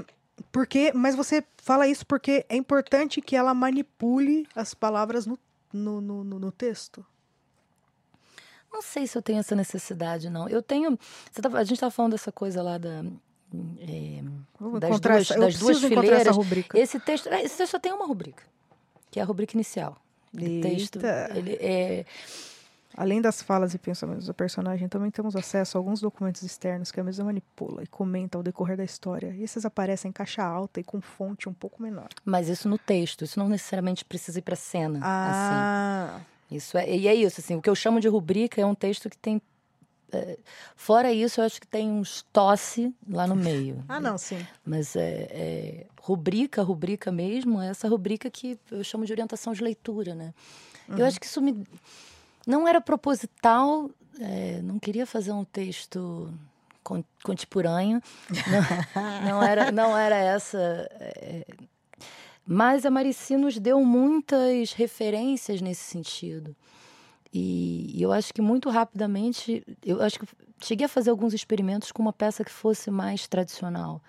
porque, 0.52 0.92
mas 0.94 1.16
você 1.16 1.44
fala 1.58 1.88
isso 1.88 2.06
porque 2.06 2.46
é 2.48 2.56
importante 2.56 3.22
que 3.22 3.36
ela 3.36 3.54
manipule 3.54 4.48
as 4.56 4.74
palavras 4.74 5.26
no, 5.26 5.38
no, 5.74 6.00
no, 6.00 6.24
no 6.24 6.52
texto. 6.52 7.06
Não 8.72 8.82
sei 8.82 9.06
se 9.08 9.18
eu 9.18 9.22
tenho 9.22 9.40
essa 9.40 9.56
necessidade, 9.56 10.30
não. 10.30 10.48
Eu 10.48 10.62
tenho. 10.62 10.98
Tá, 11.34 11.50
a 11.58 11.64
gente 11.64 11.74
estava 11.74 11.92
falando 11.92 12.14
dessa 12.14 12.32
coisa 12.32 12.62
lá 12.62 12.78
da. 12.78 13.04
É, 13.80 14.24
das 14.80 15.00
duas, 15.00 15.30
essa, 15.30 15.40
das 15.40 15.58
duas 15.58 15.80
fileiras. 15.80 16.38
Esse 16.74 17.00
texto, 17.00 17.28
é, 17.28 17.44
esse 17.44 17.58
texto 17.58 17.72
só 17.72 17.80
tem 17.80 17.92
uma 17.92 18.06
rubrica, 18.06 18.44
que 19.10 19.20
é 19.20 19.24
a 19.24 19.26
rubrica 19.26 19.56
inicial. 19.56 19.98
O 20.34 20.62
texto, 20.62 21.00
ele 21.36 21.58
é, 21.60 22.06
Além 22.96 23.22
das 23.22 23.42
falas 23.42 23.74
e 23.74 23.78
pensamentos 23.78 24.26
do 24.26 24.34
personagem, 24.34 24.88
também 24.88 25.10
temos 25.10 25.36
acesso 25.36 25.78
a 25.78 25.80
alguns 25.80 26.02
documentos 26.02 26.42
externos 26.44 26.92
que 26.92 27.00
a 27.00 27.04
mesa 27.04 27.24
manipula 27.24 27.84
e 27.84 27.88
comenta 27.88 28.38
ao 28.38 28.44
decorrer 28.44 28.76
da 28.76 28.84
história. 28.84 29.34
E 29.34 29.44
esses 29.44 29.66
aparecem 29.66 30.10
em 30.10 30.12
caixa 30.12 30.44
alta 30.44 30.80
e 30.80 30.84
com 30.84 31.00
fonte 31.00 31.48
um 31.48 31.54
pouco 31.54 31.82
menor. 31.82 32.10
Mas 32.26 32.50
isso 32.50 32.68
no 32.68 32.78
texto, 32.78 33.24
isso 33.24 33.40
não 33.40 33.48
necessariamente 33.48 34.04
precisa 34.04 34.40
ir 34.40 34.42
para 34.42 34.56
cena. 34.56 35.00
Ah. 35.02 36.16
Assim. 36.16 36.26
Isso 36.52 36.78
é, 36.78 36.90
e 36.90 37.08
é 37.08 37.16
isso, 37.16 37.40
assim, 37.40 37.56
o 37.56 37.62
que 37.62 37.70
eu 37.70 37.76
chamo 37.76 38.00
de 38.00 38.08
rubrica 38.08 38.60
é 38.60 38.66
um 38.66 38.76
texto 38.76 39.10
que 39.10 39.18
tem 39.18 39.42
é, 40.12 40.38
fora 40.76 41.12
isso, 41.12 41.40
eu 41.40 41.46
acho 41.46 41.62
que 41.62 41.68
tem 41.68 41.90
uns 41.90 42.24
tosse 42.34 42.94
lá 43.10 43.26
no 43.26 43.36
meio. 43.36 43.84
ah, 43.88 44.00
não, 44.00 44.18
sim. 44.18 44.46
Mas 44.66 44.96
é, 44.96 45.28
é, 45.30 45.86
rubrica, 46.02 46.62
rubrica 46.62 47.12
mesmo, 47.12 47.62
é 47.62 47.70
essa 47.70 47.88
rubrica 47.88 48.30
que 48.30 48.60
eu 48.70 48.84
chamo 48.84 49.06
de 49.06 49.14
orientação 49.14 49.54
de 49.54 49.64
leitura, 49.64 50.14
né? 50.14 50.34
Uhum. 50.90 50.98
Eu 50.98 51.06
acho 51.06 51.20
que 51.20 51.26
isso 51.26 51.42
me 51.42 51.66
não 52.46 52.68
era 52.68 52.82
proposital, 52.82 53.90
é, 54.20 54.62
não 54.64 54.80
queria 54.80 55.06
fazer 55.06 55.32
um 55.32 55.46
texto 55.46 56.34
contemporâneo, 57.24 58.02
não, 58.30 59.22
não, 59.30 59.44
era, 59.44 59.72
não 59.72 59.98
era 59.98 60.16
essa. 60.16 60.90
Mas 62.54 62.86
a 62.86 62.92
Marici 62.92 63.38
nos 63.38 63.58
deu 63.58 63.82
muitas 63.82 64.74
referências 64.74 65.62
nesse 65.62 65.84
sentido. 65.84 66.54
E, 67.34 67.98
e 67.98 68.02
eu 68.02 68.12
acho 68.12 68.34
que 68.34 68.42
muito 68.42 68.70
rapidamente, 68.70 69.66
eu 69.82 70.02
acho 70.04 70.20
que 70.20 70.28
cheguei 70.60 70.86
a 70.86 70.90
fazer 70.90 71.12
alguns 71.12 71.34
experimentos 71.34 71.94
com 71.94 72.02
uma 72.02 72.12
peça 72.12 72.44
que 72.44 72.52
fosse 72.52 72.92
mais 72.92 73.26
tradicional. 73.26 74.02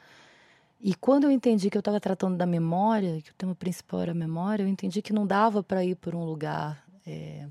E 0.81 0.93
quando 0.93 1.23
eu 1.23 1.31
entendi 1.31 1.71
que 1.71 1.77
eu 1.77 1.81
estava 1.81 2.01
tratando 2.01 2.37
da 2.37 2.45
memória, 2.45 3.23
que 3.23 3.31
o 3.31 3.35
tema 3.35 3.55
principal 3.55 4.01
era 4.01 4.11
a 4.11 4.15
memória, 4.15 4.65
eu 4.65 4.69
entendi 4.69 5.01
que 5.01 5.13
não 5.13 5.25
dava 5.25 5.63
para 5.63 5.85
ir 5.85 5.95
por 5.95 6.13
um 6.13 6.25
lugar 6.25 6.85
é, 7.07 7.47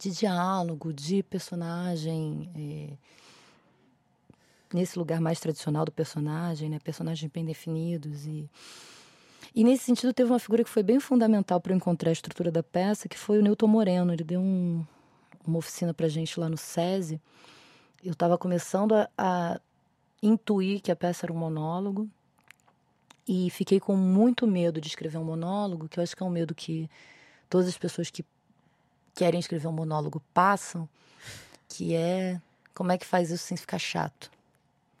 de 0.00 0.10
diálogo, 0.10 0.92
de 0.92 1.22
personagem. 1.22 2.50
É, 2.56 3.14
nesse 4.74 4.98
lugar 4.98 5.20
mais 5.20 5.38
tradicional 5.38 5.84
do 5.84 5.92
personagem, 5.92 6.68
né? 6.68 6.80
Personagens 6.80 7.30
bem 7.30 7.44
definidos 7.44 8.26
e 8.26 8.50
e 9.56 9.64
nesse 9.64 9.84
sentido 9.84 10.12
teve 10.12 10.30
uma 10.30 10.38
figura 10.38 10.62
que 10.62 10.68
foi 10.68 10.82
bem 10.82 11.00
fundamental 11.00 11.58
para 11.58 11.72
eu 11.72 11.76
encontrar 11.78 12.10
a 12.10 12.12
estrutura 12.12 12.50
da 12.50 12.62
peça, 12.62 13.08
que 13.08 13.18
foi 13.18 13.38
o 13.38 13.42
Newton 13.42 13.66
Moreno. 13.66 14.12
Ele 14.12 14.22
deu 14.22 14.38
um, 14.38 14.84
uma 15.46 15.56
oficina 15.56 15.94
para 15.94 16.06
gente 16.08 16.38
lá 16.38 16.46
no 16.46 16.58
SESI. 16.58 17.18
Eu 18.04 18.12
estava 18.12 18.36
começando 18.36 18.92
a, 18.92 19.08
a 19.16 19.58
intuir 20.22 20.82
que 20.82 20.92
a 20.92 20.96
peça 20.96 21.24
era 21.24 21.32
um 21.32 21.38
monólogo 21.38 22.06
e 23.26 23.48
fiquei 23.48 23.80
com 23.80 23.96
muito 23.96 24.46
medo 24.46 24.78
de 24.78 24.88
escrever 24.88 25.16
um 25.16 25.24
monólogo, 25.24 25.88
que 25.88 25.98
eu 25.98 26.02
acho 26.02 26.14
que 26.14 26.22
é 26.22 26.26
um 26.26 26.30
medo 26.30 26.54
que 26.54 26.90
todas 27.48 27.66
as 27.66 27.78
pessoas 27.78 28.10
que 28.10 28.22
querem 29.14 29.40
escrever 29.40 29.68
um 29.68 29.72
monólogo 29.72 30.22
passam, 30.34 30.86
que 31.66 31.94
é 31.94 32.38
como 32.74 32.92
é 32.92 32.98
que 32.98 33.06
faz 33.06 33.30
isso 33.30 33.44
sem 33.44 33.56
ficar 33.56 33.78
chato. 33.78 34.30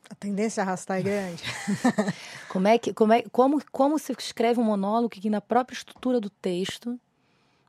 A 0.08 0.14
tendência 0.14 0.62
a 0.62 0.66
arrastar 0.66 0.98
é 0.98 1.02
grande. 1.02 1.42
como 2.48 2.68
é 2.68 2.78
que 2.78 2.94
como 2.94 3.12
é 3.12 3.22
como 3.32 3.60
como 3.72 3.98
se 3.98 4.12
escreve 4.12 4.60
um 4.60 4.64
monólogo 4.64 5.08
que 5.08 5.28
na 5.28 5.40
própria 5.40 5.76
estrutura 5.76 6.20
do 6.20 6.30
texto, 6.30 6.98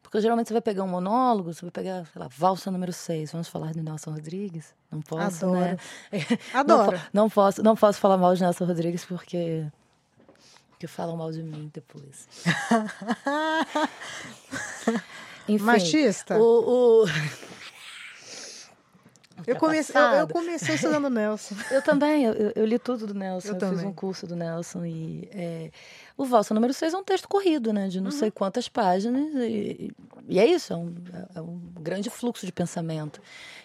porque 0.04 0.22
geralmente 0.22 0.48
você 0.48 0.54
vai 0.54 0.62
pegar 0.62 0.84
um 0.84 0.88
monólogo, 0.88 1.54
você 1.54 1.62
vai 1.62 1.72
pegar, 1.72 2.06
sei 2.06 2.22
lá, 2.22 2.28
valsa 2.28 2.72
número 2.72 2.94
6, 2.94 3.32
vamos 3.32 3.48
falar 3.48 3.74
de 3.74 3.82
Nelson 3.82 4.12
Rodrigues? 4.12 4.74
Não 4.92 5.02
posso, 5.02 5.46
Adoro. 5.46 5.60
né? 5.60 5.78
Adoro. 6.54 6.98
Não, 7.12 7.24
não, 7.24 7.30
posso, 7.30 7.64
não 7.64 7.76
posso 7.76 8.00
falar 8.00 8.18
mal 8.18 8.34
de 8.34 8.42
Nelson 8.42 8.66
Rodrigues 8.66 9.04
porque 9.04 9.66
que 10.80 10.88
falam 10.88 11.18
mal 11.18 11.32
de 11.32 11.42
mim 11.42 11.72
depois. 11.74 12.28
Enfim, 15.50 15.64
Machista? 15.64 16.38
O, 16.38 17.04
o... 17.04 17.06
Eu 19.48 19.56
comecei, 19.56 19.96
eu, 19.96 20.02
eu, 20.02 20.28
comecei 20.28 20.76
estudando 20.76 21.10
Nelson. 21.10 21.56
eu 21.72 21.82
também, 21.82 22.26
eu, 22.26 22.52
eu, 22.54 22.66
li 22.66 22.78
tudo 22.78 23.08
do 23.08 23.14
Nelson. 23.14 23.48
Eu, 23.48 23.58
eu 23.58 23.70
fiz 23.70 23.84
um 23.84 23.94
curso 23.94 24.28
do 24.28 24.36
Nelson. 24.36 24.86
E 24.86 25.30
é, 25.32 25.72
o 26.18 26.26
Valsa 26.26 26.54
número 26.54 26.74
6 26.74 26.94
é 26.94 26.98
um 26.98 27.04
texto 27.04 27.30
corrido, 27.30 27.72
né? 27.72 27.88
De 27.88 28.02
não 28.02 28.12
uhum. 28.12 28.18
sei 28.18 28.30
quantas 28.30 28.68
páginas. 28.68 29.34
E, 29.36 29.90
e 30.28 30.38
é 30.38 30.46
isso, 30.46 30.74
é 30.74 30.76
um, 30.76 30.94
é 31.34 31.42
um, 31.42 31.62
grande 31.80 32.10
fluxo 32.10 32.46
de 32.46 32.52
pensamento. 32.52 33.22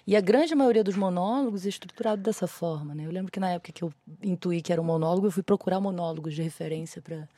E 0.07 0.15
a 0.15 0.21
grande 0.21 0.55
maioria 0.55 0.85
dos 0.85 0.95
monólogos 0.95 1.67
é 1.67 1.69
estruturado 1.69 2.23
dessa 2.23 2.47
forma, 2.47 2.95
né? 2.95 3.05
Eu 3.05 3.11
lembro 3.11 3.33
que 3.33 3.41
na 3.41 3.51
época 3.51 3.73
que 3.73 3.83
eu 3.83 3.93
intuí 4.23 4.63
que 4.63 4.73
era 4.73 4.81
um 4.81 4.85
monólogo, 4.85 5.27
eu 5.27 5.33
fui 5.33 5.43
procurar 5.43 5.81
monólogos 5.81 6.33
de 6.33 6.43
referência 6.43 7.03
para 7.03 7.29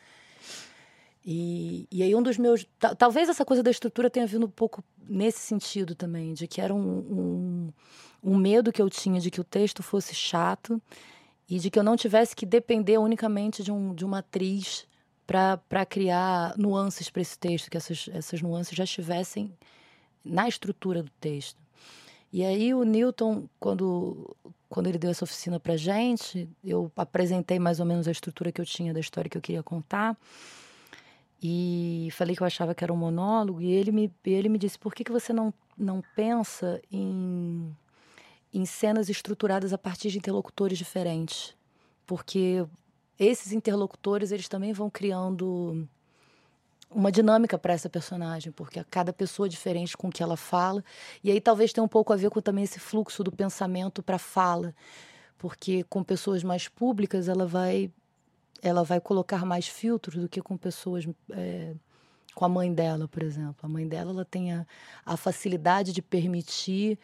e, 1.24 1.88
e 1.90 2.02
aí 2.02 2.14
um 2.14 2.22
dos 2.22 2.36
meus... 2.36 2.66
Talvez 2.98 3.30
essa 3.30 3.44
coisa 3.44 3.62
da 3.62 3.70
estrutura 3.70 4.10
tenha 4.10 4.26
vindo 4.26 4.44
um 4.44 4.50
pouco 4.50 4.84
nesse 5.08 5.38
sentido 5.38 5.94
também, 5.94 6.34
de 6.34 6.46
que 6.46 6.60
era 6.60 6.74
um, 6.74 6.98
um, 6.98 7.72
um 8.24 8.36
medo 8.36 8.72
que 8.72 8.80
eu 8.80 8.88
tinha 8.88 9.20
de 9.20 9.30
que 9.30 9.40
o 9.40 9.44
texto 9.44 9.82
fosse 9.82 10.14
chato 10.14 10.80
e 11.48 11.58
de 11.58 11.70
que 11.70 11.78
eu 11.78 11.84
não 11.84 11.94
tivesse 11.94 12.34
que 12.34 12.46
depender 12.46 12.96
unicamente 12.96 13.62
de, 13.62 13.70
um, 13.70 13.94
de 13.94 14.04
uma 14.04 14.18
atriz 14.18 14.86
para 15.26 15.86
criar 15.86 16.56
nuances 16.56 17.10
para 17.10 17.20
esse 17.22 17.38
texto, 17.38 17.70
que 17.70 17.76
essas, 17.76 18.08
essas 18.12 18.40
nuances 18.40 18.74
já 18.74 18.84
estivessem 18.84 19.52
na 20.24 20.48
estrutura 20.48 21.02
do 21.02 21.10
texto. 21.20 21.62
E 22.32 22.42
aí 22.42 22.74
o 22.74 22.82
Newton, 22.82 23.48
quando, 23.60 24.34
quando 24.68 24.86
ele 24.86 24.98
deu 24.98 25.10
essa 25.10 25.24
oficina 25.24 25.60
para 25.60 25.76
gente, 25.76 26.48
eu 26.64 26.90
apresentei 26.96 27.58
mais 27.58 27.78
ou 27.78 27.86
menos 27.86 28.08
a 28.08 28.10
estrutura 28.10 28.50
que 28.50 28.60
eu 28.60 28.66
tinha 28.66 28.92
da 28.92 29.00
história 29.00 29.28
que 29.28 29.36
eu 29.36 29.42
queria 29.42 29.62
contar. 29.62 30.16
E 31.42 32.08
falei 32.12 32.34
que 32.34 32.42
eu 32.42 32.46
achava 32.46 32.74
que 32.74 32.82
era 32.82 32.92
um 32.92 32.96
monólogo, 32.96 33.60
e 33.60 33.70
ele 33.70 33.92
me, 33.92 34.10
ele 34.24 34.48
me 34.48 34.58
disse: 34.58 34.78
por 34.78 34.94
que, 34.94 35.04
que 35.04 35.12
você 35.12 35.32
não, 35.32 35.52
não 35.76 36.02
pensa 36.16 36.80
em, 36.90 37.70
em 38.54 38.64
cenas 38.64 39.08
estruturadas 39.08 39.72
a 39.72 39.78
partir 39.78 40.10
de 40.10 40.18
interlocutores 40.18 40.78
diferentes? 40.78 41.54
Porque 42.06 42.64
esses 43.18 43.52
interlocutores 43.52 44.30
eles 44.30 44.48
também 44.48 44.72
vão 44.72 44.88
criando 44.88 45.86
uma 46.90 47.10
dinâmica 47.10 47.58
para 47.58 47.74
essa 47.74 47.90
personagem, 47.90 48.52
porque 48.52 48.82
cada 48.84 49.12
pessoa 49.12 49.46
é 49.46 49.50
diferente 49.50 49.96
com 49.96 50.08
o 50.08 50.12
que 50.12 50.22
ela 50.22 50.36
fala, 50.36 50.84
e 51.24 51.30
aí 51.30 51.40
talvez 51.40 51.72
tenha 51.72 51.84
um 51.84 51.88
pouco 51.88 52.12
a 52.12 52.16
ver 52.16 52.30
com 52.30 52.40
também 52.40 52.62
esse 52.62 52.78
fluxo 52.78 53.24
do 53.24 53.32
pensamento 53.32 54.02
para 54.02 54.18
fala, 54.18 54.72
porque 55.36 55.82
com 55.84 56.04
pessoas 56.04 56.44
mais 56.44 56.68
públicas 56.68 57.28
ela 57.28 57.46
vai 57.46 57.90
ela 58.62 58.82
vai 58.82 58.98
colocar 58.98 59.44
mais 59.44 59.68
filtros 59.68 60.22
do 60.22 60.28
que 60.28 60.40
com 60.40 60.56
pessoas 60.56 61.06
é, 61.32 61.74
com 62.34 62.46
a 62.46 62.48
mãe 62.48 62.72
dela, 62.72 63.06
por 63.06 63.22
exemplo. 63.22 63.56
A 63.62 63.68
mãe 63.68 63.86
dela 63.86 64.10
ela 64.10 64.24
tem 64.24 64.52
a, 64.52 64.66
a 65.04 65.18
facilidade 65.18 65.92
de 65.92 66.00
permitir 66.00 66.98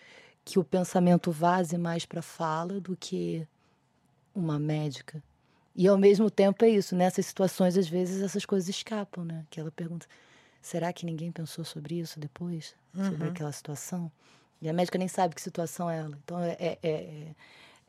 que 0.52 0.58
o 0.58 0.64
pensamento 0.64 1.30
vaze 1.30 1.76
mais 1.78 2.04
para 2.04 2.20
a 2.20 2.22
fala 2.22 2.80
do 2.80 2.96
que 2.96 3.46
uma 4.34 4.58
médica. 4.58 5.22
E 5.74 5.86
ao 5.88 5.96
mesmo 5.96 6.30
tempo 6.30 6.64
é 6.64 6.68
isso, 6.68 6.94
nessas 6.94 7.26
situações 7.26 7.76
às 7.76 7.88
vezes 7.88 8.22
essas 8.22 8.44
coisas 8.44 8.68
escapam, 8.68 9.24
né? 9.24 9.46
Que 9.48 9.60
ela 9.60 9.70
pergunta: 9.70 10.06
será 10.60 10.92
que 10.92 11.06
ninguém 11.06 11.30
pensou 11.30 11.64
sobre 11.64 11.98
isso 11.98 12.18
depois, 12.18 12.74
uhum. 12.94 13.10
sobre 13.10 13.28
aquela 13.28 13.52
situação? 13.52 14.10
E 14.60 14.68
a 14.68 14.72
médica 14.72 14.98
nem 14.98 15.08
sabe 15.08 15.34
que 15.34 15.40
situação 15.40 15.88
é 15.88 15.98
ela. 15.98 16.18
Então 16.22 16.38
é, 16.40 16.56
é, 16.58 16.78
é 16.82 17.34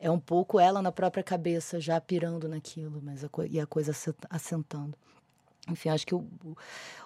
é 0.02 0.10
um 0.10 0.18
pouco 0.18 0.58
ela 0.58 0.82
na 0.82 0.90
própria 0.90 1.22
cabeça 1.22 1.80
já 1.80 2.00
pirando 2.00 2.48
naquilo, 2.48 3.00
mas 3.00 3.22
a 3.22 3.28
e 3.48 3.60
a 3.60 3.66
coisa 3.66 3.92
assentando. 4.28 4.94
Enfim, 5.68 5.90
acho 5.90 6.04
que 6.04 6.12
o, 6.12 6.26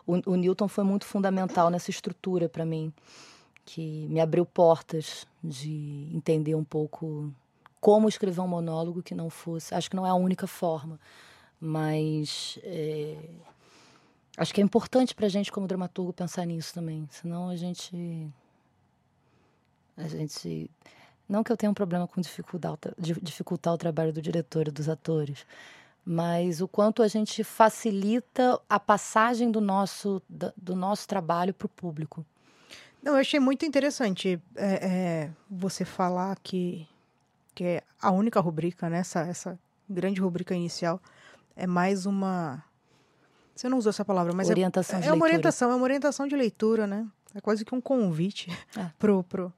o, 0.07 0.33
o 0.33 0.35
Newton 0.35 0.67
foi 0.67 0.83
muito 0.83 1.05
fundamental 1.05 1.69
nessa 1.69 1.91
estrutura 1.91 2.49
para 2.49 2.65
mim, 2.65 2.91
que 3.67 4.07
me 4.07 4.21
abriu 4.21 4.47
portas 4.47 5.27
de 5.43 6.09
entender 6.15 6.55
um 6.55 6.65
pouco 6.65 7.31
como 7.81 8.09
escrever 8.09 8.41
um 8.41 8.49
monólogo 8.49 9.03
que 9.03 9.15
não 9.15 9.29
fosse. 9.29 9.75
Acho 9.75 9.91
que 9.91 9.97
não 9.97 10.07
é 10.07 10.09
a 10.09 10.15
única 10.15 10.47
forma, 10.47 10.99
Mas 11.61 12.59
é, 12.63 13.19
acho 14.37 14.55
que 14.55 14.61
é 14.61 14.65
importante 14.65 15.15
para 15.15 15.27
a 15.27 15.29
gente, 15.29 15.51
como 15.51 15.67
dramaturgo, 15.67 16.13
pensar 16.13 16.47
nisso 16.47 16.73
também. 16.73 17.09
Senão 17.11 17.49
a 17.49 17.57
gente. 17.57 18.29
A 19.97 20.07
gente. 20.07 20.71
Não 21.29 21.43
que 21.43 21.51
eu 21.51 21.57
tenha 21.57 21.71
um 21.71 21.75
problema 21.75 22.07
com 22.07 22.21
dificultar, 22.21 22.79
dificultar 23.21 23.75
o 23.75 23.79
trabalho 23.79 24.13
do 24.13 24.23
diretor 24.23 24.69
e 24.69 24.71
dos 24.71 24.89
atores, 24.89 25.45
mas 26.05 26.61
o 26.61 26.69
quanto 26.69 27.03
a 27.03 27.09
gente 27.09 27.43
facilita 27.43 28.61
a 28.69 28.79
passagem 28.79 29.51
do 29.51 29.61
nosso, 29.61 30.23
do 30.57 30.77
nosso 30.77 31.09
trabalho 31.09 31.53
para 31.53 31.67
o 31.67 31.69
público. 31.69 32.25
Não, 33.07 33.13
eu 33.13 33.21
achei 33.21 33.39
muito 33.39 33.65
interessante 33.65 34.43
é, 34.57 34.67
é, 34.67 35.31
você 35.49 35.85
falar 35.85 36.37
que, 36.43 36.89
que 37.55 37.63
é 37.63 37.83
a 38.03 38.11
única 38.11 38.41
rubrica, 38.41 38.91
né, 38.91 38.99
essa, 38.99 39.21
essa 39.21 39.57
grande 39.89 40.21
rubrica 40.21 40.53
inicial, 40.53 41.01
é 41.55 41.69
mais 41.69 42.05
uma. 42.05 42.65
Você 43.55 43.69
não 43.69 43.79
usou 43.79 43.91
essa 43.91 44.05
palavra, 44.05 44.33
mas 44.35 44.49
é 44.49 44.53
orientação 44.53 44.99
é, 44.99 45.03
de 45.03 45.09
é 45.09 45.13
uma 45.13 45.25
orientação, 45.25 45.71
é 45.71 45.77
uma 45.77 45.85
orientação 45.85 46.27
de 46.27 46.35
leitura, 46.35 46.85
né? 46.85 47.07
É 47.33 47.41
quase 47.41 47.65
que 47.65 47.73
um 47.73 47.81
convite 47.81 48.51
é. 48.77 48.91
pro, 48.99 49.23
pro, 49.23 49.53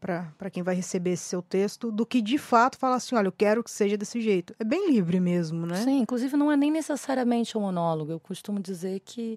para 0.00 0.50
quem 0.50 0.62
vai 0.62 0.74
receber 0.74 1.10
esse 1.10 1.24
seu 1.24 1.42
texto, 1.42 1.90
do 1.90 2.06
que 2.06 2.22
de 2.22 2.38
fato 2.38 2.78
falar 2.78 2.96
assim, 2.96 3.16
olha, 3.16 3.28
eu 3.28 3.32
quero 3.32 3.62
que 3.64 3.70
seja 3.70 3.98
desse 3.98 4.20
jeito. 4.20 4.54
É 4.58 4.64
bem 4.64 4.90
livre 4.90 5.20
mesmo, 5.20 5.66
né? 5.66 5.82
Sim, 5.82 5.98
inclusive 5.98 6.36
não 6.36 6.50
é 6.50 6.56
nem 6.56 6.70
necessariamente 6.70 7.58
um 7.58 7.62
monólogo. 7.62 8.12
Eu 8.12 8.20
costumo 8.20 8.60
dizer 8.60 9.00
que 9.00 9.36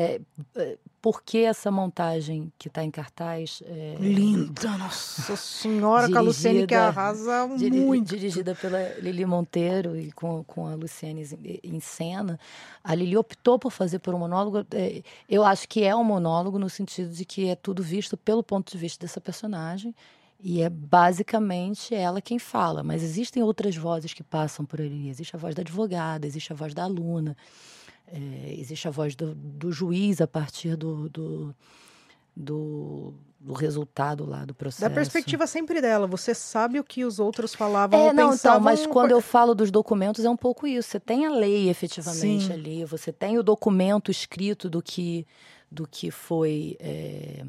é, 0.00 0.20
é, 0.54 0.78
porque 1.02 1.38
essa 1.38 1.72
montagem 1.72 2.52
que 2.56 2.68
está 2.68 2.84
em 2.84 2.90
cartaz. 2.90 3.60
É, 3.66 3.96
Linda, 3.98 4.78
nossa 4.78 5.34
senhora, 5.34 6.08
com 6.08 6.18
a 6.18 6.20
Luciane 6.20 6.68
que 6.68 6.74
arrasa 6.76 7.48
muito. 7.48 8.16
Dirigida 8.16 8.54
pela 8.54 8.78
Lili 9.00 9.26
Monteiro 9.26 9.98
e 9.98 10.12
com, 10.12 10.44
com 10.44 10.68
a 10.68 10.76
Luciane 10.76 11.26
em 11.64 11.80
cena. 11.80 12.38
A 12.84 12.94
Lili 12.94 13.16
optou 13.16 13.58
por 13.58 13.72
fazer 13.72 13.98
por 13.98 14.14
um 14.14 14.20
monólogo. 14.20 14.64
É, 14.72 15.02
eu 15.28 15.44
acho 15.44 15.68
que 15.68 15.82
é 15.82 15.96
um 15.96 16.04
monólogo 16.04 16.60
no 16.60 16.70
sentido 16.70 17.12
de 17.12 17.24
que 17.24 17.48
é 17.48 17.56
tudo 17.56 17.82
visto 17.82 18.16
pelo 18.16 18.44
ponto 18.44 18.70
de 18.70 18.78
vista 18.78 19.04
dessa 19.04 19.20
personagem. 19.20 19.92
E 20.40 20.62
é 20.62 20.70
basicamente 20.70 21.92
ela 21.92 22.22
quem 22.22 22.38
fala, 22.38 22.84
mas 22.84 23.02
existem 23.02 23.42
outras 23.42 23.76
vozes 23.76 24.14
que 24.14 24.22
passam 24.22 24.64
por 24.64 24.80
ali. 24.80 25.08
Existe 25.08 25.34
a 25.34 25.38
voz 25.40 25.56
da 25.56 25.62
advogada, 25.62 26.24
existe 26.24 26.52
a 26.52 26.56
voz 26.56 26.72
da 26.72 26.84
aluna. 26.84 27.36
É, 28.12 28.54
existe 28.58 28.88
a 28.88 28.90
voz 28.90 29.14
do, 29.14 29.34
do, 29.34 29.70
juiz 29.70 30.20
a 30.20 30.26
partir 30.26 30.76
do, 30.76 31.08
do, 31.10 31.54
do, 32.34 33.14
do, 33.38 33.52
resultado 33.52 34.24
lá 34.24 34.44
do 34.44 34.54
processo. 34.54 34.82
Da 34.82 34.90
perspectiva 34.90 35.46
sempre 35.46 35.80
dela, 35.80 36.06
você 36.06 36.34
sabe 36.34 36.80
o 36.80 36.84
que 36.84 37.04
os 37.04 37.18
outros 37.18 37.54
falavam 37.54 37.98
é, 37.98 38.02
ou 38.04 38.14
não, 38.14 38.30
pensavam... 38.30 38.60
Então, 38.60 38.64
mas 38.64 38.86
quando 38.86 39.10
eu 39.10 39.20
falo 39.20 39.54
dos 39.54 39.70
documentos 39.70 40.24
é 40.24 40.30
um 40.30 40.36
pouco 40.36 40.66
isso. 40.66 40.88
Você 40.88 41.00
tem 41.00 41.26
a 41.26 41.30
lei 41.30 41.68
efetivamente 41.68 42.46
Sim. 42.46 42.52
ali, 42.52 42.84
você 42.84 43.12
tem 43.12 43.38
o 43.38 43.42
documento 43.42 44.10
escrito 44.10 44.70
do 44.70 44.82
que, 44.82 45.26
do 45.70 45.86
que 45.86 46.10
foi... 46.10 46.76
É, 46.80 47.44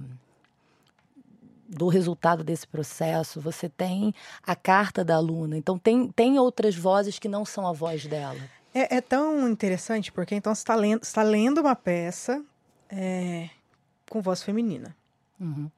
do 1.69 1.87
resultado 1.87 2.43
desse 2.43 2.67
processo, 2.67 3.39
você 3.39 3.69
tem 3.69 4.11
a 4.41 4.55
carta 4.55 5.05
da 5.05 5.15
aluna. 5.15 5.55
Então, 5.55 5.77
tem, 5.77 6.11
tem 6.11 6.39
outras 6.39 6.75
vozes 6.75 7.19
que 7.19 7.29
não 7.29 7.45
são 7.45 7.67
a 7.67 7.71
voz 7.71 8.07
dela. 8.07 8.39
É, 8.73 8.97
é 8.97 9.01
tão 9.01 9.49
interessante 9.49 10.12
porque 10.12 10.36
então 10.36 10.53
você 10.53 10.62
está 10.62 10.75
lendo, 10.75 11.03
está 11.03 11.23
lendo 11.23 11.62
uma 11.62 11.75
peça 11.75 12.43
é, 12.89 13.49
com 14.10 14.21
voz 14.21 14.43
feminina. 14.43 14.95
Uhum. 15.39 15.69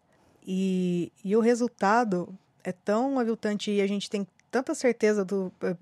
E, 0.46 1.12
e 1.24 1.36
o 1.36 1.40
resultado 1.40 2.38
é 2.64 2.72
tão 2.72 3.20
aviltante 3.20 3.72
e 3.72 3.82
a 3.82 3.88
gente 3.88 4.10
tem 4.10 4.28
tanta 4.50 4.76
certeza 4.76 5.24
do, 5.24 5.52
é, 5.62 5.76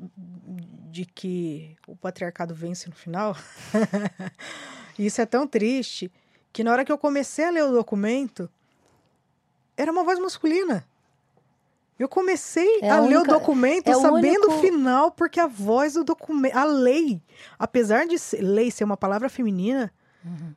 de 0.91 1.06
que 1.06 1.76
o 1.88 1.95
patriarcado 1.95 2.54
vence 2.54 2.89
no 2.89 2.95
final. 2.95 3.36
Isso 4.98 5.22
é 5.22 5.26
tão 5.26 5.48
triste 5.48 6.12
que 6.52 6.63
na 6.63 6.72
hora 6.72 6.86
que 6.86 6.91
eu 6.91 6.98
comecei 6.98 7.45
a 7.45 7.50
ler 7.50 7.63
o 7.63 7.72
documento, 7.72 8.50
era 9.78 9.91
uma 9.91 10.04
voz 10.04 10.19
masculina. 10.19 10.86
Eu 11.99 12.07
comecei 12.07 12.79
é 12.81 12.89
a, 12.89 13.01
única, 13.01 13.19
ler 13.19 13.29
o 13.29 13.39
documento 13.39 13.89
é 13.89 13.93
sabendo 13.93 14.47
o, 14.47 14.51
único... 14.53 14.62
final, 14.62 15.12
porque 15.12 15.38
a 15.38 15.47
voz 15.47 15.95
do 15.95 16.05
documento, 16.05 16.55
a 16.55 16.63
lei, 16.63 17.21
apesar 17.59 18.07
de 18.07 18.17
ser, 18.17 18.41
lei 18.41 18.71
ser 18.71 18.85
uma 18.85 18.95
palavra 18.95 19.27
feminina, 19.27 19.91
uhum. 20.23 20.53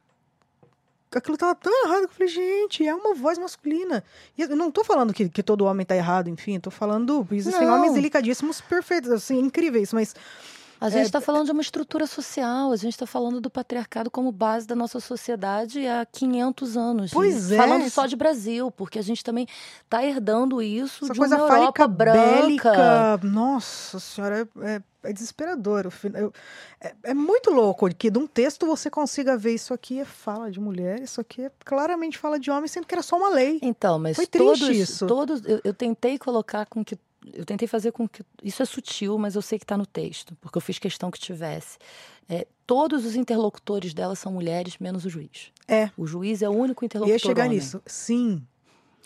aquilo 1.13 1.37
tava 1.37 1.57
tão 1.57 1.85
errado 1.85 2.07
que 2.07 2.13
eu 2.13 2.17
falei, 2.17 2.29
gente, 2.29 2.87
é 2.87 2.95
uma 2.95 3.13
voz 3.13 3.39
masculina. 3.39 4.05
E 4.39 4.43
eu 4.43 4.55
não 4.55 4.71
tô 4.71 4.85
falando 4.85 5.13
que, 5.13 5.29
que 5.29 5.43
todo 5.43 5.65
homem 5.65 5.85
tá 5.85 5.97
errado, 5.97 6.31
enfim, 6.31 6.61
tô 6.61 6.71
falando, 6.71 7.27
existem 7.33 7.67
não. 7.67 7.75
homens 7.75 7.95
delicadíssimos, 7.95 8.61
perfeitos, 8.61 9.11
assim, 9.11 9.41
incríveis, 9.41 9.93
mas 9.93 10.15
a 10.83 10.91
gente 10.91 11.07
está 11.07 11.19
é, 11.19 11.23
falando 11.23 11.47
de 11.47 11.53
uma 11.53 11.63
estrutura 11.63 12.07
social, 12.07 12.73
a 12.73 12.77
gente 12.77 12.93
está 12.93 13.07
falando 13.07 13.41
do 13.41 13.49
patriarcado 13.49 14.11
como 14.11 14.33
base 14.33 14.67
da 14.67 14.75
nossa 14.75 14.99
sociedade 14.99 15.87
há 15.87 16.05
500 16.05 16.77
anos. 16.77 17.11
Pois 17.13 17.53
é. 17.53 17.57
Falando 17.57 17.89
só 17.89 18.07
de 18.07 18.17
Brasil, 18.17 18.71
porque 18.71 18.99
a 18.99 19.03
gente 19.03 19.23
também 19.23 19.47
está 19.85 20.05
herdando 20.05 20.61
isso 20.61 21.05
Essa 21.05 21.13
de 21.13 21.19
coisa 21.19 21.37
uma 21.37 21.55
Europa 21.55 21.87
branca. 21.87 22.19
Bélica, 22.19 23.21
nossa 23.23 24.01
senhora, 24.01 24.49
é, 24.61 24.75
é, 24.75 24.83
é 25.05 25.13
desesperador. 25.13 25.87
Eu, 26.15 26.33
é, 26.81 26.95
é, 27.05 27.15
muito 27.15 27.51
louco 27.51 27.89
que 27.95 28.11
de 28.11 28.19
um 28.19 28.27
texto 28.27 28.67
você 28.67 28.91
consiga 28.91 29.37
ver 29.37 29.55
isso 29.55 29.73
aqui 29.73 30.01
é 30.01 30.05
fala 30.05 30.51
de 30.51 30.59
mulher, 30.59 31.01
isso 31.01 31.21
aqui 31.21 31.43
é 31.43 31.53
claramente 31.65 32.19
fala 32.19 32.41
de 32.41 32.51
homem, 32.51 32.67
sendo 32.67 32.89
que 32.89 32.95
era 32.95 33.03
só 33.03 33.17
uma 33.17 33.31
lei. 33.31 33.61
Então, 33.63 34.01
mas 34.01 34.17
Foi 34.17 34.27
todos, 34.27 34.61
isso. 34.63 35.07
todos 35.07 35.45
eu, 35.47 35.61
eu 35.63 35.73
tentei 35.73 36.19
colocar 36.19 36.67
com 36.67 36.85
que 36.85 36.99
eu 37.33 37.45
tentei 37.45 37.69
fazer 37.69 37.93
com 37.93 38.09
que. 38.09 38.25
Isso 38.43 38.63
é 38.63 38.67
sutil, 38.67 39.19
mas 39.19 39.35
eu 39.35 39.43
sei 39.43 39.59
que 39.59 39.65
está 39.65 39.77
no 39.77 39.87
texto, 39.87 40.37
porque 40.41 40.59
eu 40.59 40.63
fiz 40.63 40.79
questão 40.79 41.11
que 41.11 41.19
tivesse. 41.19 41.79
É, 42.29 42.47
todos 42.67 43.05
os 43.05 43.15
interlocutores 43.15 43.95
dela 43.95 44.15
são 44.15 44.33
mulheres, 44.33 44.79
menos 44.79 45.05
o 45.05 45.11
juiz. 45.11 45.53
É. 45.69 45.91
O 45.97 46.07
juiz 46.07 46.43
é 46.43 46.49
o 46.49 46.53
único 46.53 46.85
interlocutor. 46.85 47.15
Ia 47.15 47.19
chegar 47.19 47.45
homem. 47.45 47.59
nisso. 47.59 47.83
Sim. 47.87 48.45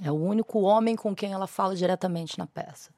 É 0.03 0.11
o 0.11 0.15
único 0.15 0.61
homem 0.61 0.95
com 0.95 1.15
quem 1.15 1.33
ela 1.33 1.47
fala 1.47 1.75
diretamente 1.75 2.39
na 2.39 2.47
peça. 2.47 2.91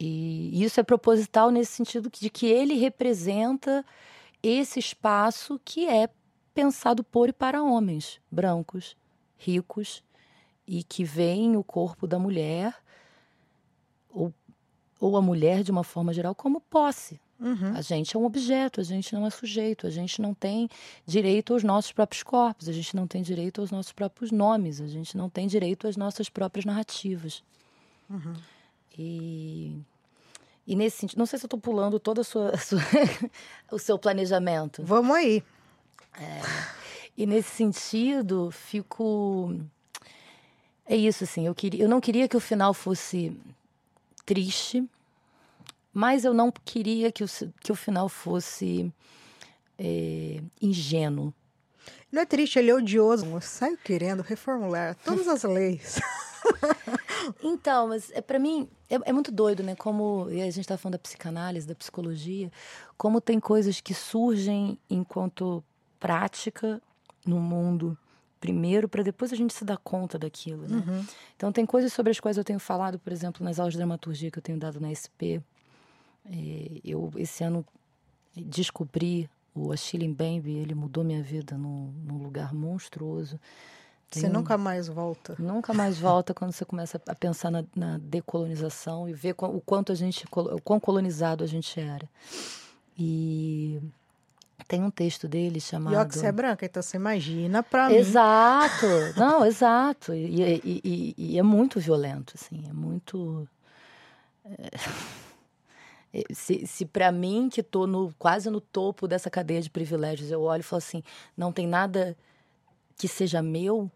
E 0.00 0.62
isso 0.62 0.78
é 0.78 0.82
proposital 0.82 1.50
nesse 1.50 1.72
sentido 1.72 2.10
de 2.10 2.30
que 2.30 2.46
ele 2.46 2.74
representa 2.74 3.84
esse 4.42 4.78
espaço 4.78 5.60
que 5.64 5.88
é 5.88 6.08
pensado 6.54 7.02
por 7.02 7.28
e 7.28 7.32
para 7.32 7.62
homens 7.62 8.20
brancos, 8.30 8.96
ricos 9.36 10.02
e 10.66 10.82
que 10.84 11.04
veem 11.04 11.56
o 11.56 11.64
corpo 11.64 12.06
da 12.06 12.18
mulher 12.18 12.74
ou 15.00 15.16
a 15.16 15.22
mulher 15.22 15.62
de 15.62 15.70
uma 15.70 15.84
forma 15.84 16.12
geral 16.12 16.34
como 16.34 16.60
posse. 16.60 17.20
Uhum. 17.40 17.76
A 17.76 17.80
gente 17.82 18.16
é 18.16 18.18
um 18.18 18.24
objeto, 18.24 18.80
a 18.80 18.84
gente 18.84 19.14
não 19.14 19.24
é 19.24 19.30
sujeito, 19.30 19.86
a 19.86 19.90
gente 19.90 20.20
não 20.20 20.34
tem 20.34 20.68
direito 21.06 21.52
aos 21.52 21.62
nossos 21.62 21.92
próprios 21.92 22.22
corpos, 22.22 22.68
a 22.68 22.72
gente 22.72 22.96
não 22.96 23.06
tem 23.06 23.22
direito 23.22 23.60
aos 23.60 23.70
nossos 23.70 23.92
próprios 23.92 24.32
nomes, 24.32 24.80
a 24.80 24.88
gente 24.88 25.16
não 25.16 25.30
tem 25.30 25.46
direito 25.46 25.86
às 25.86 25.96
nossas 25.96 26.28
próprias 26.28 26.64
narrativas. 26.64 27.44
Uhum. 28.10 28.34
E, 28.98 29.76
e 30.66 30.74
nesse 30.74 30.98
sentido, 30.98 31.18
não 31.18 31.26
sei 31.26 31.38
se 31.38 31.44
eu 31.44 31.46
estou 31.46 31.60
pulando 31.60 32.00
todo 32.00 32.22
o 33.70 33.78
seu 33.78 33.96
planejamento. 33.98 34.82
Vamos 34.82 35.14
aí. 35.14 35.44
É, 36.20 36.40
e 37.16 37.24
nesse 37.24 37.50
sentido, 37.50 38.50
fico. 38.50 39.54
É 40.84 40.96
isso, 40.96 41.22
assim, 41.22 41.46
eu, 41.46 41.54
queria, 41.54 41.84
eu 41.84 41.88
não 41.88 42.00
queria 42.00 42.26
que 42.26 42.36
o 42.36 42.40
final 42.40 42.74
fosse 42.74 43.38
triste, 44.28 44.86
mas 45.90 46.22
eu 46.22 46.34
não 46.34 46.52
queria 46.52 47.10
que 47.10 47.24
o, 47.24 47.26
que 47.62 47.72
o 47.72 47.74
final 47.74 48.10
fosse 48.10 48.92
é, 49.78 50.42
ingênuo. 50.60 51.32
Não 52.12 52.20
é 52.20 52.26
triste, 52.26 52.58
ele 52.58 52.70
é 52.70 52.74
odioso. 52.74 53.24
Eu 53.24 53.40
saio 53.40 53.78
querendo 53.78 54.20
reformular 54.20 54.94
todas 55.02 55.26
as 55.26 55.44
leis. 55.44 55.98
então, 57.42 57.88
mas 57.88 58.10
é, 58.12 58.20
para 58.20 58.38
mim 58.38 58.68
é, 58.90 58.96
é, 58.96 59.12
muito 59.14 59.32
doido, 59.32 59.62
né? 59.62 59.74
Como 59.74 60.28
e 60.30 60.42
a 60.42 60.44
gente 60.44 60.60
está 60.60 60.76
falando 60.76 60.92
da 60.92 60.98
psicanálise, 60.98 61.66
da 61.66 61.74
psicologia, 61.74 62.52
como 62.98 63.22
tem 63.22 63.40
coisas 63.40 63.80
que 63.80 63.94
surgem 63.94 64.78
enquanto 64.90 65.64
prática 65.98 66.82
no 67.24 67.40
mundo 67.40 67.96
primeiro 68.40 68.88
para 68.88 69.02
depois 69.02 69.32
a 69.32 69.36
gente 69.36 69.52
se 69.52 69.64
dar 69.64 69.76
conta 69.78 70.18
daquilo, 70.18 70.66
né? 70.68 70.84
Uhum. 70.86 71.04
Então 71.36 71.52
tem 71.52 71.66
coisas 71.66 71.92
sobre 71.92 72.10
as 72.10 72.20
quais 72.20 72.36
eu 72.36 72.44
tenho 72.44 72.58
falado, 72.58 72.98
por 72.98 73.12
exemplo, 73.12 73.44
nas 73.44 73.58
aulas 73.58 73.74
de 73.74 73.78
dramaturgia 73.78 74.30
que 74.30 74.38
eu 74.38 74.42
tenho 74.42 74.58
dado 74.58 74.80
na 74.80 74.94
SP. 74.94 75.42
É, 76.24 76.80
eu 76.84 77.10
esse 77.16 77.42
ano 77.44 77.64
descobri 78.36 79.28
o 79.54 79.72
Achille 79.72 80.06
Mbembe, 80.06 80.52
ele 80.52 80.74
mudou 80.74 81.02
minha 81.02 81.22
vida 81.22 81.56
num, 81.56 81.92
num 82.04 82.18
lugar 82.18 82.54
monstruoso. 82.54 83.40
Tem 84.10 84.22
você 84.22 84.28
nunca 84.28 84.56
mais 84.56 84.88
volta. 84.88 85.34
Nunca 85.38 85.74
mais 85.74 85.98
volta 85.98 86.32
quando 86.32 86.52
você 86.52 86.64
começa 86.64 87.00
a 87.06 87.14
pensar 87.14 87.50
na, 87.50 87.64
na 87.76 87.98
decolonização 87.98 89.08
e 89.08 89.12
ver 89.12 89.34
o 89.36 89.60
quanto 89.60 89.92
a 89.92 89.94
gente, 89.94 90.24
o 90.30 90.60
quão 90.62 90.80
colonizado 90.80 91.44
a 91.44 91.46
gente 91.46 91.78
era. 91.78 92.08
E 92.96 93.80
tem 94.68 94.84
um 94.84 94.90
texto 94.90 95.26
dele 95.26 95.60
chamado. 95.60 95.94
E 95.94 95.96
é 96.26 96.30
branca, 96.30 96.66
então 96.66 96.82
você 96.82 96.98
imagina 96.98 97.62
pra 97.62 97.88
mim. 97.88 97.94
Exato! 97.94 98.86
Não, 99.16 99.44
exato. 99.46 100.12
E, 100.12 100.42
e, 100.42 100.80
e, 100.84 101.14
e, 101.16 101.38
é 101.38 101.42
muito 101.42 101.80
violento, 101.80 102.34
assim, 102.36 102.62
é 102.68 102.72
muito. 102.72 103.48
É... 104.44 104.68
Eh, 106.12 106.24
se, 106.32 106.66
se 106.66 106.84
para 106.84 107.10
mim, 107.10 107.48
que 107.50 107.62
estou 107.62 107.86
no, 107.86 108.14
quase 108.18 108.50
no 108.50 108.60
topo 108.60 109.08
dessa 109.08 109.30
cadeia 109.30 109.62
de 109.62 109.70
privilégios, 109.70 110.30
eu 110.30 110.42
olho 110.42 110.60
e 110.60 110.64
falo 110.64 110.78
assim: 110.78 111.02
não 111.34 111.50
tem 111.50 111.66
nada 111.66 112.14
que 112.94 113.08
seja 113.08 113.40
meu, 113.40 113.90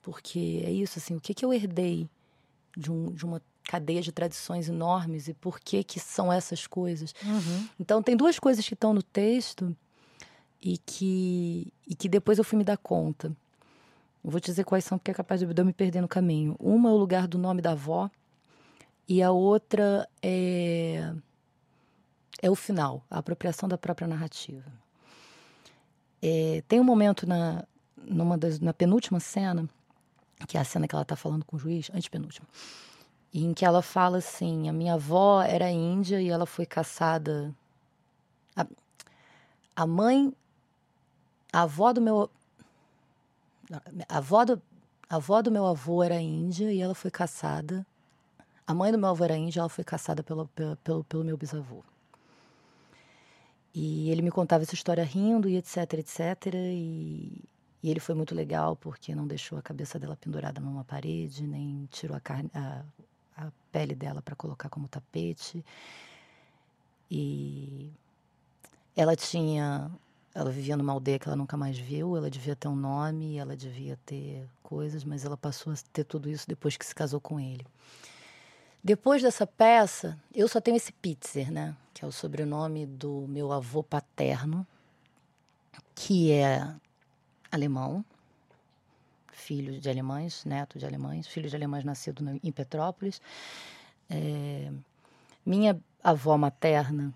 porque 0.00 0.62
é 0.64 0.70
isso, 0.70 0.98
assim, 0.98 1.16
o 1.16 1.20
que, 1.20 1.34
que 1.34 1.44
eu 1.44 1.52
herdei 1.52 2.08
de, 2.74 2.90
um, 2.90 3.12
de 3.12 3.26
uma 3.26 3.42
cadeia 3.64 4.00
de 4.00 4.10
tradições 4.10 4.70
enormes 4.70 5.28
e 5.28 5.34
por 5.34 5.60
que 5.60 5.84
que 5.84 6.00
são 6.00 6.32
essas 6.32 6.66
coisas. 6.66 7.14
Uhum. 7.22 7.68
Então, 7.78 8.02
tem 8.02 8.16
duas 8.16 8.38
coisas 8.38 8.66
que 8.66 8.72
estão 8.72 8.94
no 8.94 9.02
texto 9.02 9.76
e 10.60 10.78
que, 10.78 11.72
e 11.86 11.94
que 11.94 12.08
depois 12.08 12.38
eu 12.38 12.44
fui 12.44 12.58
me 12.58 12.64
dar 12.64 12.76
conta. 12.76 13.28
Eu 14.24 14.30
vou 14.30 14.40
te 14.40 14.46
dizer 14.46 14.64
quais 14.64 14.84
são, 14.84 14.98
porque 14.98 15.10
é 15.10 15.14
capaz 15.14 15.40
de 15.40 15.46
eu 15.46 15.64
me 15.64 15.72
perder 15.72 16.00
no 16.00 16.08
caminho. 16.08 16.56
Uma 16.58 16.90
é 16.90 16.92
o 16.92 16.96
lugar 16.96 17.26
do 17.26 17.38
nome 17.38 17.62
da 17.62 17.72
avó 17.72 18.10
e 19.08 19.22
a 19.22 19.30
outra 19.30 20.08
é, 20.22 21.14
é 22.42 22.50
o 22.50 22.54
final, 22.54 23.02
a 23.10 23.18
apropriação 23.18 23.68
da 23.68 23.78
própria 23.78 24.06
narrativa. 24.06 24.70
É, 26.20 26.62
tem 26.68 26.80
um 26.80 26.84
momento 26.84 27.26
na, 27.26 27.64
numa 27.96 28.36
das, 28.36 28.60
na 28.60 28.74
penúltima 28.74 29.20
cena, 29.20 29.68
que 30.46 30.56
é 30.58 30.60
a 30.60 30.64
cena 30.64 30.86
que 30.86 30.94
ela 30.94 31.02
está 31.02 31.16
falando 31.16 31.44
com 31.44 31.56
o 31.56 31.58
juiz, 31.58 31.90
antepenúltima, 31.94 32.46
em 33.32 33.54
que 33.54 33.64
ela 33.64 33.82
fala 33.82 34.18
assim: 34.18 34.68
a 34.68 34.72
minha 34.72 34.94
avó 34.94 35.42
era 35.42 35.70
índia 35.70 36.20
e 36.20 36.28
ela 36.28 36.44
foi 36.44 36.66
caçada. 36.66 37.54
A, 38.54 38.66
a 39.76 39.86
mãe, 39.86 40.34
a 41.58 41.62
avó 41.62 41.92
do 41.92 42.00
meu. 42.00 42.30
A 44.08 44.18
avó 44.18 44.44
do, 44.44 44.62
a 45.10 45.16
avó 45.16 45.42
do 45.42 45.50
meu 45.50 45.66
avô 45.66 46.02
era 46.02 46.20
índia 46.20 46.72
e 46.72 46.80
ela 46.80 46.94
foi 46.94 47.10
caçada. 47.10 47.84
A 48.66 48.72
mãe 48.72 48.92
do 48.92 48.98
meu 48.98 49.08
avô 49.08 49.24
era 49.24 49.36
índia, 49.36 49.60
ela 49.60 49.68
foi 49.68 49.82
caçada 49.82 50.22
pelo, 50.22 50.46
pelo, 50.84 51.04
pelo, 51.04 51.24
meu 51.24 51.36
bisavô. 51.36 51.82
E 53.74 54.10
ele 54.10 54.22
me 54.22 54.30
contava 54.30 54.62
essa 54.62 54.74
história 54.74 55.02
rindo 55.02 55.48
e 55.48 55.56
etc, 55.56 55.94
etc. 55.94 56.54
E, 56.54 57.42
e 57.82 57.90
ele 57.90 58.00
foi 58.00 58.14
muito 58.14 58.34
legal 58.34 58.76
porque 58.76 59.14
não 59.14 59.26
deixou 59.26 59.58
a 59.58 59.62
cabeça 59.62 59.98
dela 59.98 60.16
pendurada 60.16 60.60
numa 60.60 60.84
parede, 60.84 61.46
nem 61.46 61.88
tirou 61.90 62.16
a, 62.16 62.20
carne, 62.20 62.50
a, 62.54 62.82
a 63.36 63.50
pele 63.72 63.94
dela 63.94 64.22
para 64.22 64.36
colocar 64.36 64.68
como 64.68 64.86
tapete. 64.86 65.64
E 67.10 67.90
ela 68.94 69.16
tinha. 69.16 69.90
Ela 70.38 70.52
vivia 70.52 70.76
numa 70.76 70.92
aldeia 70.92 71.18
que 71.18 71.26
ela 71.26 71.34
nunca 71.34 71.56
mais 71.56 71.76
viu, 71.76 72.16
ela 72.16 72.30
devia 72.30 72.54
ter 72.54 72.68
um 72.68 72.76
nome, 72.76 73.38
ela 73.38 73.56
devia 73.56 73.98
ter 74.06 74.48
coisas, 74.62 75.02
mas 75.02 75.24
ela 75.24 75.36
passou 75.36 75.72
a 75.72 75.76
ter 75.92 76.04
tudo 76.04 76.30
isso 76.30 76.46
depois 76.46 76.76
que 76.76 76.86
se 76.86 76.94
casou 76.94 77.20
com 77.20 77.40
ele. 77.40 77.66
Depois 78.82 79.20
dessa 79.20 79.44
peça, 79.44 80.16
eu 80.32 80.46
só 80.46 80.60
tenho 80.60 80.76
esse 80.76 80.92
Pitzer, 80.92 81.50
né? 81.50 81.76
Que 81.92 82.04
é 82.04 82.06
o 82.06 82.12
sobrenome 82.12 82.86
do 82.86 83.26
meu 83.26 83.50
avô 83.50 83.82
paterno, 83.82 84.64
que 85.92 86.30
é 86.30 86.72
alemão, 87.50 88.04
filho 89.32 89.80
de 89.80 89.90
alemães, 89.90 90.44
neto 90.44 90.78
de 90.78 90.86
alemães, 90.86 91.26
filho 91.26 91.50
de 91.50 91.56
alemães 91.56 91.82
nascido 91.82 92.22
em 92.44 92.52
Petrópolis. 92.52 93.20
É, 94.08 94.70
minha 95.44 95.76
avó 96.00 96.38
materna, 96.38 97.12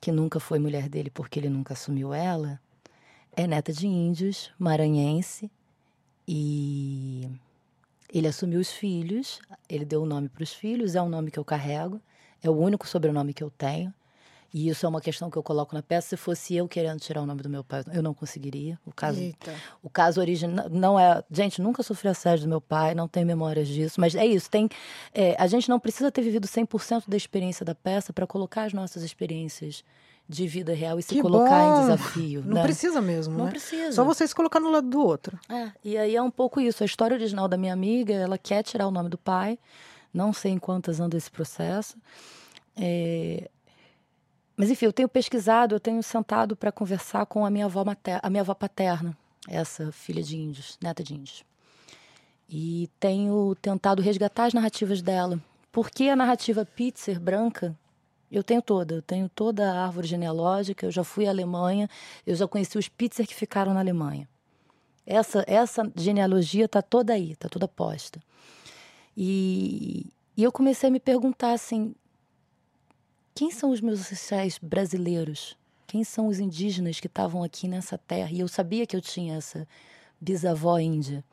que 0.00 0.12
nunca 0.12 0.38
foi 0.40 0.58
mulher 0.58 0.88
dele 0.88 1.10
porque 1.10 1.38
ele 1.38 1.48
nunca 1.48 1.74
assumiu 1.74 2.12
ela, 2.14 2.60
é 3.32 3.46
neta 3.46 3.72
de 3.72 3.86
índios, 3.86 4.52
maranhense, 4.58 5.50
e 6.26 7.28
ele 8.12 8.28
assumiu 8.28 8.60
os 8.60 8.70
filhos, 8.70 9.40
ele 9.68 9.84
deu 9.84 10.02
o 10.02 10.06
nome 10.06 10.28
para 10.28 10.42
os 10.42 10.52
filhos, 10.52 10.94
é 10.94 11.02
um 11.02 11.08
nome 11.08 11.30
que 11.30 11.38
eu 11.38 11.44
carrego, 11.44 12.00
é 12.42 12.48
o 12.50 12.56
único 12.56 12.86
sobrenome 12.86 13.32
que 13.32 13.42
eu 13.42 13.50
tenho. 13.50 13.92
E 14.52 14.68
isso 14.68 14.86
é 14.86 14.88
uma 14.88 15.00
questão 15.00 15.30
que 15.30 15.36
eu 15.36 15.42
coloco 15.42 15.74
na 15.74 15.82
peça. 15.82 16.08
Se 16.08 16.16
fosse 16.16 16.56
eu 16.56 16.66
querendo 16.66 16.98
tirar 17.00 17.20
o 17.20 17.26
nome 17.26 17.42
do 17.42 17.50
meu 17.50 17.62
pai, 17.62 17.84
eu 17.92 18.02
não 18.02 18.14
conseguiria. 18.14 18.78
O 18.86 18.92
caso, 18.92 19.20
Eita. 19.20 19.54
o 19.82 19.90
caso 19.90 20.20
original 20.20 20.68
não 20.70 20.98
é. 20.98 21.22
Gente, 21.30 21.60
nunca 21.60 21.82
sofri 21.82 22.08
assédio 22.08 22.46
do 22.46 22.48
meu 22.48 22.60
pai, 22.60 22.94
não 22.94 23.06
tenho 23.06 23.26
memórias 23.26 23.68
disso. 23.68 24.00
Mas 24.00 24.14
é 24.14 24.24
isso. 24.24 24.50
Tem, 24.50 24.68
é, 25.12 25.36
a 25.38 25.46
gente 25.46 25.68
não 25.68 25.78
precisa 25.78 26.10
ter 26.10 26.22
vivido 26.22 26.48
100% 26.48 27.04
da 27.08 27.16
experiência 27.16 27.64
da 27.64 27.74
peça 27.74 28.12
para 28.12 28.26
colocar 28.26 28.64
as 28.64 28.72
nossas 28.72 29.02
experiências 29.02 29.84
de 30.26 30.46
vida 30.46 30.74
real 30.74 30.98
e 30.98 31.02
se 31.02 31.14
Que 31.14 31.22
colocar 31.22 31.64
bom. 31.64 31.76
em 31.76 31.80
desafio. 31.80 32.42
Não 32.44 32.54
né? 32.56 32.62
precisa 32.62 33.00
mesmo, 33.00 33.36
Não 33.36 33.44
né? 33.46 33.50
precisa. 33.50 33.92
Só 33.92 34.04
você 34.04 34.26
se 34.26 34.34
colocar 34.34 34.60
no 34.60 34.70
lado 34.70 34.88
do 34.88 35.00
outro. 35.00 35.38
É, 35.48 35.72
e 35.84 35.96
aí 35.96 36.16
é 36.16 36.22
um 36.22 36.30
pouco 36.30 36.60
isso. 36.60 36.82
A 36.82 36.86
história 36.86 37.14
original 37.14 37.48
da 37.48 37.56
minha 37.56 37.72
amiga, 37.72 38.14
ela 38.14 38.36
quer 38.38 38.62
tirar 38.62 38.86
o 38.86 38.90
nome 38.90 39.08
do 39.08 39.16
pai. 39.18 39.58
Não 40.12 40.32
sei 40.32 40.52
em 40.52 40.58
quantas 40.58 41.00
anda 41.00 41.16
esse 41.16 41.30
processo. 41.30 41.96
É, 42.76 43.50
Mas 44.58 44.70
enfim, 44.70 44.86
eu 44.86 44.92
tenho 44.92 45.08
pesquisado, 45.08 45.76
eu 45.76 45.78
tenho 45.78 46.02
sentado 46.02 46.56
para 46.56 46.72
conversar 46.72 47.24
com 47.26 47.46
a 47.46 47.50
minha 47.50 47.66
avó 47.66 47.84
materna, 47.84 48.20
a 48.24 48.28
minha 48.28 48.40
avó 48.40 48.54
paterna, 48.54 49.16
essa 49.46 49.92
filha 49.92 50.20
de 50.20 50.36
índios, 50.36 50.76
neta 50.82 51.00
de 51.00 51.14
índios. 51.14 51.44
E 52.50 52.90
tenho 52.98 53.54
tentado 53.62 54.02
resgatar 54.02 54.46
as 54.46 54.54
narrativas 54.54 55.00
dela. 55.00 55.40
Porque 55.70 56.08
a 56.08 56.16
narrativa 56.16 56.66
Pitzer 56.66 57.20
branca, 57.20 57.78
eu 58.32 58.42
tenho 58.42 58.60
toda. 58.60 58.96
Eu 58.96 59.02
tenho 59.02 59.28
toda 59.28 59.70
a 59.70 59.84
árvore 59.84 60.08
genealógica, 60.08 60.86
eu 60.86 60.90
já 60.90 61.04
fui 61.04 61.28
à 61.28 61.30
Alemanha, 61.30 61.88
eu 62.26 62.34
já 62.34 62.48
conheci 62.48 62.76
os 62.76 62.88
Pitzer 62.88 63.28
que 63.28 63.36
ficaram 63.36 63.72
na 63.72 63.78
Alemanha. 63.78 64.28
Essa, 65.06 65.44
essa 65.46 65.88
genealogia 65.94 66.64
está 66.64 66.82
toda 66.82 67.12
aí, 67.12 67.30
está 67.30 67.48
toda 67.48 67.68
posta. 67.68 68.18
E, 69.16 70.06
e 70.36 70.42
eu 70.42 70.50
comecei 70.50 70.88
a 70.88 70.92
me 70.92 70.98
perguntar 70.98 71.52
assim: 71.52 71.94
quem 73.38 73.52
são 73.52 73.70
os 73.70 73.80
meus 73.80 74.00
ancestrais 74.00 74.58
brasileiros? 74.60 75.56
Quem 75.86 76.02
são 76.02 76.26
os 76.26 76.40
indígenas 76.40 76.98
que 76.98 77.06
estavam 77.06 77.44
aqui 77.44 77.68
nessa 77.68 77.96
terra? 77.96 78.32
E 78.32 78.40
eu 78.40 78.48
sabia 78.48 78.84
que 78.84 78.96
eu 78.96 79.00
tinha 79.00 79.36
essa 79.36 79.64
bisavó 80.20 80.76
índia. 80.76 81.24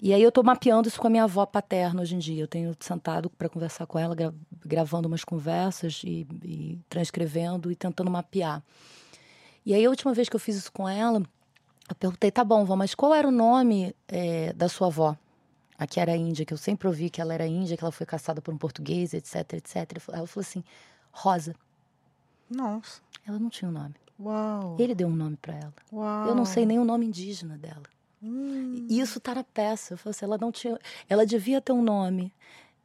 E 0.00 0.14
aí 0.14 0.22
eu 0.22 0.30
estou 0.30 0.42
mapeando 0.42 0.88
isso 0.88 0.98
com 0.98 1.08
a 1.08 1.10
minha 1.10 1.24
avó 1.24 1.44
paterna 1.44 2.00
hoje 2.00 2.14
em 2.14 2.18
dia. 2.18 2.42
Eu 2.42 2.48
tenho 2.48 2.74
sentado 2.80 3.28
para 3.28 3.46
conversar 3.50 3.84
com 3.84 3.98
ela, 3.98 4.14
gra 4.14 4.32
gravando 4.64 5.06
umas 5.06 5.22
conversas 5.22 6.00
e, 6.02 6.26
e 6.42 6.78
transcrevendo 6.88 7.70
e 7.70 7.76
tentando 7.76 8.10
mapear. 8.10 8.62
E 9.66 9.74
aí 9.74 9.84
a 9.84 9.90
última 9.90 10.14
vez 10.14 10.30
que 10.30 10.36
eu 10.36 10.40
fiz 10.40 10.56
isso 10.56 10.72
com 10.72 10.88
ela, 10.88 11.22
eu 11.90 11.94
perguntei, 11.94 12.30
tá 12.30 12.42
bom, 12.42 12.64
vó, 12.64 12.74
mas 12.74 12.94
qual 12.94 13.12
era 13.12 13.28
o 13.28 13.30
nome 13.30 13.94
é, 14.08 14.54
da 14.54 14.66
sua 14.66 14.86
avó? 14.86 15.14
A 15.76 15.86
que 15.86 16.00
era 16.00 16.16
índia, 16.16 16.46
que 16.46 16.54
eu 16.54 16.58
sempre 16.58 16.88
ouvi 16.88 17.10
que 17.10 17.20
ela 17.20 17.34
era 17.34 17.46
índia, 17.46 17.76
que 17.76 17.84
ela 17.84 17.92
foi 17.92 18.06
caçada 18.06 18.40
por 18.40 18.54
um 18.54 18.56
português, 18.56 19.12
etc, 19.12 19.52
etc. 19.52 19.76
Ela 20.08 20.26
falou 20.26 20.40
assim, 20.40 20.64
Rosa. 21.12 21.54
Nossa. 22.50 23.00
Ela 23.26 23.38
não 23.38 23.48
tinha 23.48 23.68
um 23.68 23.72
nome. 23.72 23.94
Uau. 24.20 24.76
Ele 24.78 24.94
deu 24.94 25.08
um 25.08 25.14
nome 25.16 25.36
para 25.36 25.54
ela. 25.54 25.74
Uau. 25.92 26.28
Eu 26.28 26.34
não 26.34 26.44
sei 26.44 26.66
nem 26.66 26.78
o 26.78 26.84
nome 26.84 27.06
indígena 27.06 27.56
dela. 27.56 27.82
Hum. 28.22 28.86
Isso 28.88 29.18
tá 29.20 29.34
na 29.34 29.44
peça. 29.44 29.94
Eu 29.94 29.98
falei 29.98 30.10
assim, 30.10 30.24
ela 30.24 30.38
não 30.38 30.52
tinha. 30.52 30.78
Ela 31.08 31.26
devia 31.26 31.60
ter 31.60 31.72
um 31.72 31.82
nome. 31.82 32.32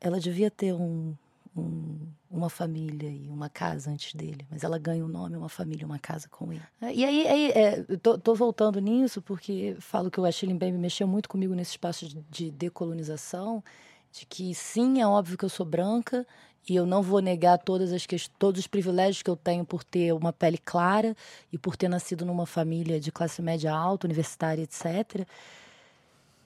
Ela 0.02 0.20
devia 0.20 0.50
ter 0.50 0.74
um, 0.74 1.14
um- 1.56 2.08
uma 2.30 2.50
família 2.50 3.10
e 3.10 3.28
uma 3.30 3.50
casa 3.50 3.92
antes 3.92 4.14
dele. 4.14 4.46
Mas 4.50 4.64
ela 4.64 4.78
ganha 4.80 5.04
um 5.04 5.08
nome, 5.08 5.36
uma 5.38 5.50
família, 5.50 5.86
uma 5.86 6.00
casa 6.00 6.28
com 6.30 6.52
ele. 6.52 6.62
É, 6.82 6.94
E 6.94 7.06
aí, 7.06 7.28
aí 7.28 7.52
é, 7.52 7.86
eu 7.88 7.98
tô, 8.00 8.18
tô 8.18 8.34
voltando 8.36 8.80
nisso 8.80 9.22
porque 9.22 9.76
falo 9.80 10.10
que 10.10 10.20
o 10.20 10.26
Achille 10.26 10.54
Mbembe 10.54 10.78
mexeu 10.78 11.08
muito 11.08 11.30
comigo 11.30 11.54
nesse 11.54 11.72
espaço 11.72 12.08
de, 12.08 12.22
de 12.30 12.52
decolonização. 12.52 13.64
De 14.12 14.26
que 14.26 14.56
sim, 14.56 15.02
é 15.02 15.08
óbvio 15.08 15.38
que 15.38 15.46
eu 15.46 15.50
sou 15.50 15.66
branca 15.66 16.26
e 16.68 16.76
eu 16.76 16.86
não 16.86 17.02
vou 17.02 17.22
negar 17.22 17.58
todas 17.58 17.94
as 17.94 18.06
todos 18.38 18.60
os 18.60 18.68
privilégios 18.68 19.22
que 19.22 19.30
eu 19.30 19.36
tenho 19.36 19.64
por 19.64 19.84
ter 19.84 20.12
uma 20.14 20.34
pele 20.34 20.58
clara 20.58 21.16
e 21.52 21.58
por 21.58 21.78
ter 21.78 21.88
nascido 21.88 22.26
numa 22.26 22.46
família 22.46 23.00
de 23.00 23.12
classe 23.12 23.42
média 23.42 23.74
alta, 23.74 24.06
universitária, 24.06 24.62
etc. 24.64 25.26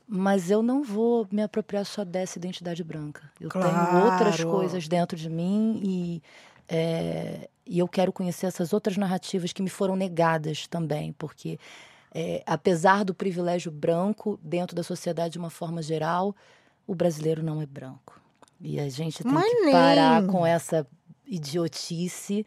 Mas 0.07 0.51
eu 0.51 0.61
não 0.61 0.83
vou 0.83 1.27
me 1.31 1.41
apropriar 1.41 1.85
só 1.85 2.03
dessa 2.03 2.37
identidade 2.37 2.83
branca. 2.83 3.31
Eu 3.39 3.49
tenho 3.49 4.03
outras 4.03 4.35
Claro. 4.35 4.51
coisas 4.51 4.87
dentro 4.87 5.17
de 5.17 5.29
mim 5.29 5.79
e, 5.83 6.21
é, 6.67 7.49
e 7.65 7.79
eu 7.79 7.87
quero 7.87 8.11
conhecer 8.11 8.45
essas 8.45 8.73
outras 8.73 8.97
narrativas 8.97 9.53
que 9.53 9.61
me 9.63 9.69
foram 9.69 9.95
negadas 9.95 10.67
também, 10.67 11.13
porque 11.13 11.57
é, 12.13 12.43
apesar 12.45 13.05
do 13.05 13.13
privilégio 13.13 13.71
branco 13.71 14.37
dentro 14.43 14.75
da 14.75 14.83
sociedade 14.83 15.33
de 15.33 15.39
uma 15.39 15.49
forma 15.49 15.81
geral, 15.81 16.35
o 16.85 16.93
brasileiro 16.93 17.41
não 17.41 17.61
é 17.61 17.65
branco. 17.65 18.20
E 18.63 18.79
a 18.79 18.87
gente 18.89 19.23
tem 19.23 19.31
Mas 19.31 19.49
que 19.49 19.61
nem. 19.61 19.71
parar 19.71 20.25
com 20.27 20.45
essa 20.45 20.85
idiotice 21.25 22.45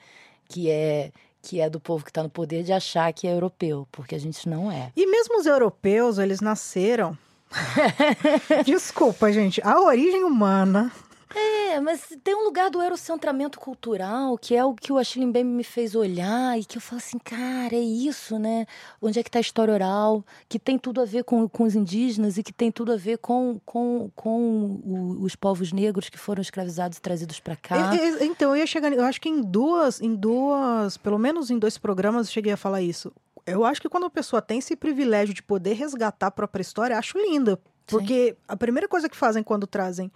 que 0.48 0.70
é 0.70 1.10
que 1.42 1.60
é 1.60 1.68
do 1.68 1.78
povo 1.78 2.02
que 2.02 2.10
está 2.10 2.22
no 2.22 2.30
poder 2.30 2.62
de 2.62 2.72
achar 2.72 3.12
que 3.12 3.26
é 3.26 3.34
europeu, 3.34 3.86
porque 3.92 4.14
a 4.14 4.18
gente 4.18 4.48
não 4.48 4.72
é. 4.72 4.90
E 4.96 5.06
mesmo 5.06 5.38
os 5.38 5.44
europeus, 5.44 6.16
eles 6.16 6.40
nasceram. 6.40 7.18
Desculpa, 8.64 9.30
gente. 9.30 9.60
A 9.62 9.78
origem 9.80 10.24
humana 10.24 10.90
É, 11.34 11.80
mas 11.80 12.16
tem 12.22 12.34
um 12.34 12.44
lugar 12.44 12.70
do 12.70 12.80
eurocentramento 12.80 13.58
cultural, 13.58 14.38
que 14.38 14.54
é 14.54 14.64
o 14.64 14.74
que 14.74 14.92
o 14.92 14.98
Achille 14.98 15.26
Mbembe 15.26 15.50
me 15.50 15.64
fez 15.64 15.96
olhar 15.96 16.56
e 16.58 16.64
que 16.64 16.78
eu 16.78 16.80
falo 16.80 16.98
assim, 16.98 17.18
cara, 17.18 17.74
é 17.74 17.80
isso, 17.80 18.38
né? 18.38 18.64
Onde 19.02 19.18
é 19.18 19.22
que 19.22 19.28
está 19.28 19.40
a 19.40 19.40
história 19.40 19.74
oral, 19.74 20.24
que 20.48 20.58
tem 20.58 20.78
tudo 20.78 21.00
a 21.00 21.04
ver 21.04 21.24
com, 21.24 21.48
com 21.48 21.64
os 21.64 21.74
indígenas 21.74 22.38
e 22.38 22.42
que 22.44 22.52
tem 22.52 22.70
tudo 22.70 22.92
a 22.92 22.96
ver 22.96 23.18
com, 23.18 23.60
com, 23.64 24.08
com 24.14 24.80
o, 24.84 25.24
os 25.24 25.34
povos 25.34 25.72
negros 25.72 26.08
que 26.08 26.18
foram 26.18 26.40
escravizados 26.40 26.98
e 26.98 27.02
trazidos 27.02 27.40
para 27.40 27.56
cá. 27.56 27.90
então, 28.20 28.50
eu 28.50 28.56
ia 28.58 28.66
chegar, 28.66 28.92
eu 28.92 29.04
acho 29.04 29.20
que 29.20 29.28
em 29.28 29.42
duas, 29.42 30.00
em 30.00 30.14
duas, 30.14 30.96
pelo 30.96 31.18
menos 31.18 31.50
em 31.50 31.58
dois 31.58 31.76
programas 31.76 32.28
eu 32.28 32.32
cheguei 32.32 32.52
a 32.52 32.56
falar 32.56 32.80
isso. 32.82 33.12
Eu 33.44 33.64
acho 33.64 33.80
que 33.80 33.88
quando 33.88 34.06
a 34.06 34.10
pessoa 34.10 34.40
tem 34.40 34.58
esse 34.58 34.76
privilégio 34.76 35.34
de 35.34 35.42
poder 35.42 35.74
resgatar 35.74 36.28
a 36.28 36.30
própria 36.30 36.62
história, 36.62 36.96
acho 36.96 37.18
linda. 37.18 37.58
Porque 37.86 38.30
Sim. 38.30 38.36
a 38.48 38.56
primeira 38.56 38.88
coisa 38.88 39.08
que 39.08 39.16
fazem 39.16 39.42
quando 39.42 39.66
trazem 39.66 40.10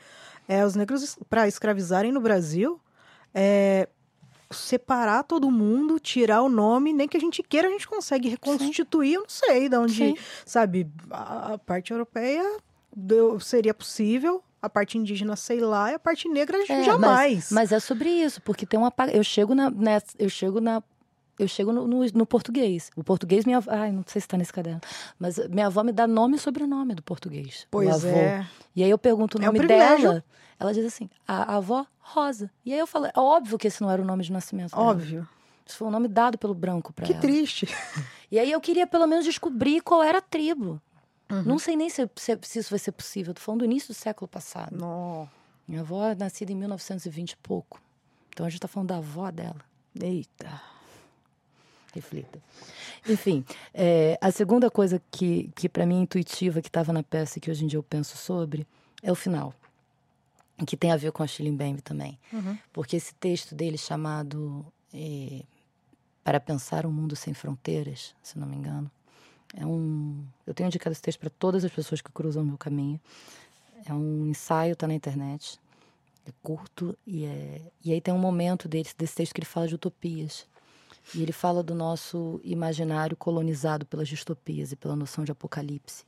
é, 0.48 0.64
os 0.64 0.74
negros 0.74 1.18
para 1.28 1.46
escravizarem 1.46 2.10
no 2.10 2.20
Brasil 2.20 2.80
é 3.34 3.88
separar 4.50 5.24
todo 5.24 5.50
mundo, 5.50 6.00
tirar 6.00 6.40
o 6.40 6.48
nome, 6.48 6.92
nem 6.92 7.06
que 7.06 7.18
a 7.18 7.20
gente 7.20 7.42
queira, 7.42 7.68
a 7.68 7.70
gente 7.70 7.86
consegue 7.86 8.30
reconstituir, 8.30 9.10
Sim. 9.10 9.14
eu 9.16 9.20
não 9.20 9.28
sei 9.28 9.68
de 9.68 9.76
onde, 9.76 9.94
Sim. 9.94 10.16
sabe, 10.46 10.90
a 11.10 11.58
parte 11.58 11.92
europeia 11.92 12.58
deu, 12.96 13.38
seria 13.38 13.74
possível, 13.74 14.42
a 14.60 14.68
parte 14.70 14.96
indígena, 14.96 15.36
sei 15.36 15.60
lá, 15.60 15.92
e 15.92 15.94
a 15.94 15.98
parte 15.98 16.28
negra 16.28 16.58
é, 16.62 16.82
jamais. 16.82 17.50
Mas, 17.50 17.52
mas, 17.52 17.72
é 17.72 17.78
sobre 17.78 18.08
isso, 18.08 18.40
porque 18.40 18.64
tem 18.64 18.80
uma 18.80 18.92
eu 19.12 19.22
chego 19.22 19.54
na, 19.54 19.70
nessa, 19.70 20.16
eu 20.18 20.30
chego 20.30 20.60
na 20.60 20.82
eu 21.38 21.46
chego 21.46 21.72
no, 21.72 21.86
no, 21.86 22.04
no, 22.04 22.26
português. 22.26 22.90
O 22.96 23.04
português, 23.04 23.44
minha 23.44 23.58
avó. 23.58 23.70
Ai, 23.70 23.92
não 23.92 24.02
sei 24.06 24.20
se 24.20 24.26
está 24.26 24.36
nesse 24.36 24.52
caderno. 24.52 24.80
Mas 25.18 25.38
minha 25.48 25.66
avó 25.66 25.84
me 25.84 25.92
dá 25.92 26.06
nome 26.06 26.36
e 26.36 26.38
sobrenome 26.38 26.94
do 26.94 27.02
português. 27.02 27.66
Pois 27.70 28.04
é. 28.04 28.44
E 28.74 28.82
aí 28.82 28.90
eu 28.90 28.98
pergunto 28.98 29.38
o 29.38 29.40
nome 29.40 29.58
é 29.58 29.62
um 29.62 29.66
dela. 29.66 30.24
Ela 30.58 30.74
diz 30.74 30.84
assim: 30.84 31.08
a, 31.26 31.54
a, 31.54 31.56
avó 31.56 31.86
Rosa. 32.00 32.50
E 32.64 32.72
aí 32.72 32.78
eu 32.78 32.86
falo: 32.86 33.06
é 33.06 33.12
óbvio 33.14 33.56
que 33.56 33.68
esse 33.68 33.80
não 33.80 33.90
era 33.90 34.02
o 34.02 34.04
nome 34.04 34.24
de 34.24 34.32
nascimento. 34.32 34.72
Dela. 34.72 34.82
Óbvio. 34.82 35.28
Isso 35.64 35.76
foi 35.76 35.86
um 35.86 35.90
nome 35.90 36.08
dado 36.08 36.36
pelo 36.36 36.54
branco 36.54 36.92
para 36.92 37.06
ela. 37.06 37.14
Que 37.14 37.20
triste. 37.20 37.68
E 38.30 38.38
aí 38.38 38.52
eu 38.52 38.60
queria 38.60 38.86
pelo 38.86 39.06
menos 39.06 39.24
descobrir 39.24 39.80
qual 39.80 40.02
era 40.02 40.18
a 40.18 40.20
tribo. 40.20 40.78
Uhum. 41.30 41.42
Não 41.44 41.58
sei 41.58 41.76
nem 41.76 41.88
se, 41.88 42.06
se, 42.14 42.38
se, 42.42 42.58
isso 42.58 42.68
vai 42.68 42.78
ser 42.78 42.92
possível. 42.92 43.32
Tô 43.32 43.40
falando 43.40 43.60
do 43.60 43.64
início 43.64 43.88
do 43.88 43.94
século 43.94 44.28
passado. 44.28 44.76
Não. 44.76 45.26
Minha 45.66 45.80
avó 45.80 46.08
é 46.08 46.14
nascida 46.14 46.52
em 46.52 46.54
1920 46.54 47.30
e 47.30 47.36
pouco. 47.38 47.80
Então 48.28 48.44
a 48.44 48.50
gente 48.50 48.60
tá 48.60 48.68
falando 48.68 48.88
da 48.88 48.98
avó 48.98 49.30
dela. 49.30 49.60
Eita 49.98 50.60
reflita. 51.98 52.40
Enfim, 53.08 53.44
é, 53.74 54.18
a 54.20 54.30
segunda 54.30 54.70
coisa 54.70 55.00
que, 55.10 55.50
que 55.54 55.68
para 55.68 55.86
mim 55.86 55.98
é 55.98 56.02
intuitiva, 56.02 56.60
que 56.60 56.68
estava 56.68 56.92
na 56.92 57.02
peça 57.02 57.38
e 57.38 57.40
que 57.40 57.50
hoje 57.50 57.64
em 57.64 57.68
dia 57.68 57.78
eu 57.78 57.82
penso 57.82 58.16
sobre, 58.16 58.66
é 59.02 59.10
o 59.10 59.14
final. 59.14 59.54
Que 60.66 60.76
tem 60.76 60.90
a 60.90 60.96
ver 60.96 61.12
com 61.12 61.22
a 61.22 61.26
Chile 61.26 61.50
Mbembe 61.52 61.82
também. 61.82 62.18
Uhum. 62.32 62.58
Porque 62.72 62.96
esse 62.96 63.14
texto 63.14 63.54
dele 63.54 63.78
chamado 63.78 64.66
é, 64.92 65.42
Para 66.24 66.40
Pensar 66.40 66.84
um 66.84 66.90
Mundo 66.90 67.14
Sem 67.14 67.32
Fronteiras, 67.32 68.14
se 68.22 68.38
não 68.38 68.46
me 68.46 68.56
engano, 68.56 68.90
é 69.56 69.64
um... 69.64 70.24
Eu 70.46 70.52
tenho 70.52 70.66
indicado 70.66 70.92
esse 70.92 71.00
texto 71.00 71.20
para 71.20 71.30
todas 71.30 71.64
as 71.64 71.72
pessoas 71.72 72.00
que 72.00 72.10
cruzam 72.10 72.42
o 72.42 72.46
meu 72.46 72.58
caminho. 72.58 73.00
É 73.86 73.94
um 73.94 74.26
ensaio, 74.26 74.72
está 74.72 74.86
na 74.86 74.94
internet. 74.94 75.58
É 76.26 76.32
curto 76.42 76.98
e, 77.06 77.24
é... 77.24 77.62
e 77.84 77.92
aí 77.92 78.00
tem 78.00 78.12
um 78.12 78.18
momento 78.18 78.68
desse, 78.68 78.94
desse 78.96 79.14
texto 79.14 79.32
que 79.32 79.40
ele 79.40 79.46
fala 79.46 79.68
de 79.68 79.76
utopias. 79.76 80.46
E 81.14 81.22
ele 81.22 81.32
fala 81.32 81.62
do 81.62 81.74
nosso 81.74 82.40
imaginário 82.44 83.16
colonizado 83.16 83.86
pelas 83.86 84.08
distopias 84.08 84.72
e 84.72 84.76
pela 84.76 84.96
noção 84.96 85.24
de 85.24 85.32
apocalipse. 85.32 86.04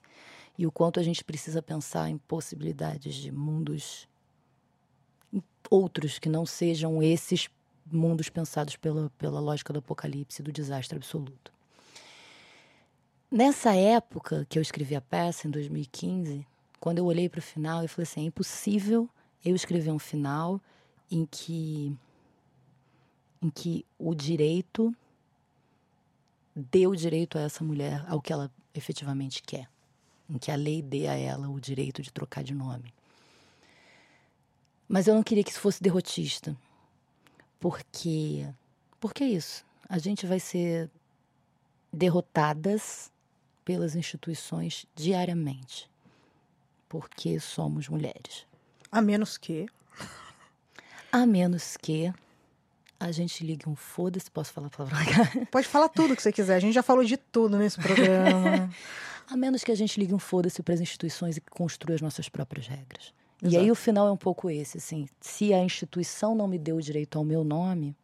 E 0.59 0.67
o 0.67 0.73
quanto 0.73 1.01
a 1.01 1.03
gente 1.03 1.25
precisa 1.25 1.63
pensar 1.63 2.11
em 2.11 2.19
possibilidades 2.19 3.15
de 3.15 3.33
mundos 3.33 4.09
outros 5.71 6.19
que 6.19 6.29
não 6.29 6.45
sejam 6.45 7.03
esses 7.03 7.49
mundos 7.91 8.29
pensados 8.29 8.77
pela, 8.77 9.11
pela 9.19 9.41
lógica 9.41 9.73
do 9.73 9.79
apocalipse 9.79 10.43
do 10.43 10.53
desastre 10.53 10.97
absoluto. 10.97 11.53
Nessa 13.31 13.75
época 13.75 14.45
que 14.49 14.59
eu 14.59 14.63
escrevi 14.63 14.97
a 14.97 15.01
peça, 15.01 15.47
em 15.47 15.51
2015, 15.51 16.45
quando 16.81 16.99
eu 16.99 17.05
olhei 17.05 17.29
para 17.29 17.39
o 17.39 17.43
final, 17.43 17.83
eu 17.83 17.89
falei 17.89 18.03
assim: 18.03 18.23
é 18.23 18.25
impossível 18.25 19.09
eu 19.45 19.55
escrever 19.55 19.91
um 19.91 19.99
final 19.99 20.61
em 21.11 21.25
que 21.25 21.97
em 23.43 23.51
que 23.51 23.85
o 23.99 24.15
direito 24.15 24.95
deu 26.55 26.91
o 26.91 26.97
direito 26.97 27.39
a 27.39 27.43
essa 27.43 27.65
mulher 27.65 28.05
ao 28.09 28.21
que 28.21 28.33
ela 28.33 28.51
efetivamente 28.75 29.43
quer, 29.43 29.69
em 30.29 30.39
que 30.39 30.51
a 30.51 30.57
lei 30.57 30.83
dê 30.83 31.07
a 31.07 31.15
ela 31.15 31.49
o 31.49 31.61
direito 31.61 32.03
de 32.03 32.13
trocar 32.13 32.45
de 32.45 32.55
nome. 32.55 32.93
Mas 34.89 35.07
eu 35.07 35.15
não 35.15 35.23
queria 35.23 35.45
que 35.45 35.51
isso 35.51 35.61
fosse 35.61 35.83
derrotista, 35.83 36.57
porque 37.59 38.47
porque 39.01 39.25
é 39.25 39.29
isso. 39.29 39.65
A 39.89 39.99
gente 39.99 40.27
vai 40.27 40.39
ser 40.39 40.91
derrotadas 41.93 43.11
pelas 43.65 43.97
instituições 43.97 44.87
diariamente, 44.95 45.89
porque 46.89 47.41
somos 47.41 47.89
mulheres. 47.89 48.47
A 48.93 49.01
menos 49.01 49.39
que. 49.39 49.67
A 51.11 51.27
menos 51.27 51.77
que 51.77 52.13
a 53.01 53.11
gente 53.11 53.43
liga 53.43 53.69
um 53.69 53.75
foda-se, 53.75 54.31
posso 54.31 54.53
falar 54.53 54.69
palavra? 54.69 54.99
Pode 55.51 55.67
falar 55.67 55.89
tudo 55.89 56.15
que 56.15 56.23
você 56.23 56.31
quiser, 56.31 56.55
a 56.55 56.61
gente 56.61 56.75
já 56.75 56.83
falou 56.83 57.03
de 57.03 57.17
tudo 57.17 57.57
nesse 57.57 57.81
programa. 57.81 58.71
a 59.27 59.37
menos 59.37 59.65
que 59.65 59.73
a 59.73 59.75
gente 59.75 59.99
ligue 59.99 60.15
um 60.15 60.19
foda-se 60.19 60.63
para 60.63 60.75
as 60.75 60.81
instituições 60.81 61.39
e 61.39 61.41
construa 61.41 61.95
as 61.95 62.03
nossas 62.03 62.29
próprias 62.29 62.67
regras. 62.67 63.15
Exato. 63.43 63.55
E 63.55 63.57
aí 63.57 63.71
o 63.71 63.75
final 63.75 64.07
é 64.07 64.13
um 64.13 64.19
pouco 64.19 64.51
esse, 64.51 64.77
assim, 64.77 65.09
se 65.19 65.55
a 65.55 65.65
instituição 65.65 66.35
não 66.35 66.47
me 66.47 66.59
deu 66.59 66.77
o 66.77 66.83
direito 66.83 67.17
ao 67.17 67.25
meu 67.25 67.43
nome, 67.43 67.97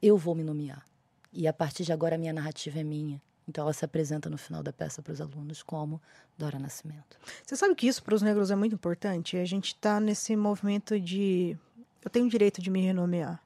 eu 0.00 0.16
vou 0.16 0.34
me 0.34 0.42
nomear. 0.42 0.82
E 1.30 1.46
a 1.46 1.52
partir 1.52 1.84
de 1.84 1.92
agora 1.92 2.14
a 2.14 2.18
minha 2.18 2.32
narrativa 2.32 2.80
é 2.80 2.84
minha. 2.84 3.20
Então 3.46 3.64
ela 3.64 3.74
se 3.74 3.84
apresenta 3.84 4.30
no 4.30 4.38
final 4.38 4.62
da 4.62 4.72
peça 4.72 5.02
para 5.02 5.12
os 5.12 5.20
alunos 5.20 5.62
como 5.62 6.00
Dora 6.38 6.58
Nascimento. 6.58 7.18
Você 7.44 7.54
sabe 7.54 7.74
que 7.74 7.86
isso 7.86 8.02
para 8.02 8.14
os 8.14 8.22
negros 8.22 8.50
é 8.50 8.56
muito 8.56 8.74
importante? 8.74 9.36
A 9.36 9.44
gente 9.44 9.74
está 9.74 10.00
nesse 10.00 10.34
movimento 10.34 10.98
de 10.98 11.54
eu 12.02 12.08
tenho 12.08 12.24
o 12.24 12.30
direito 12.30 12.62
de 12.62 12.70
me 12.70 12.80
renomear. 12.80 13.43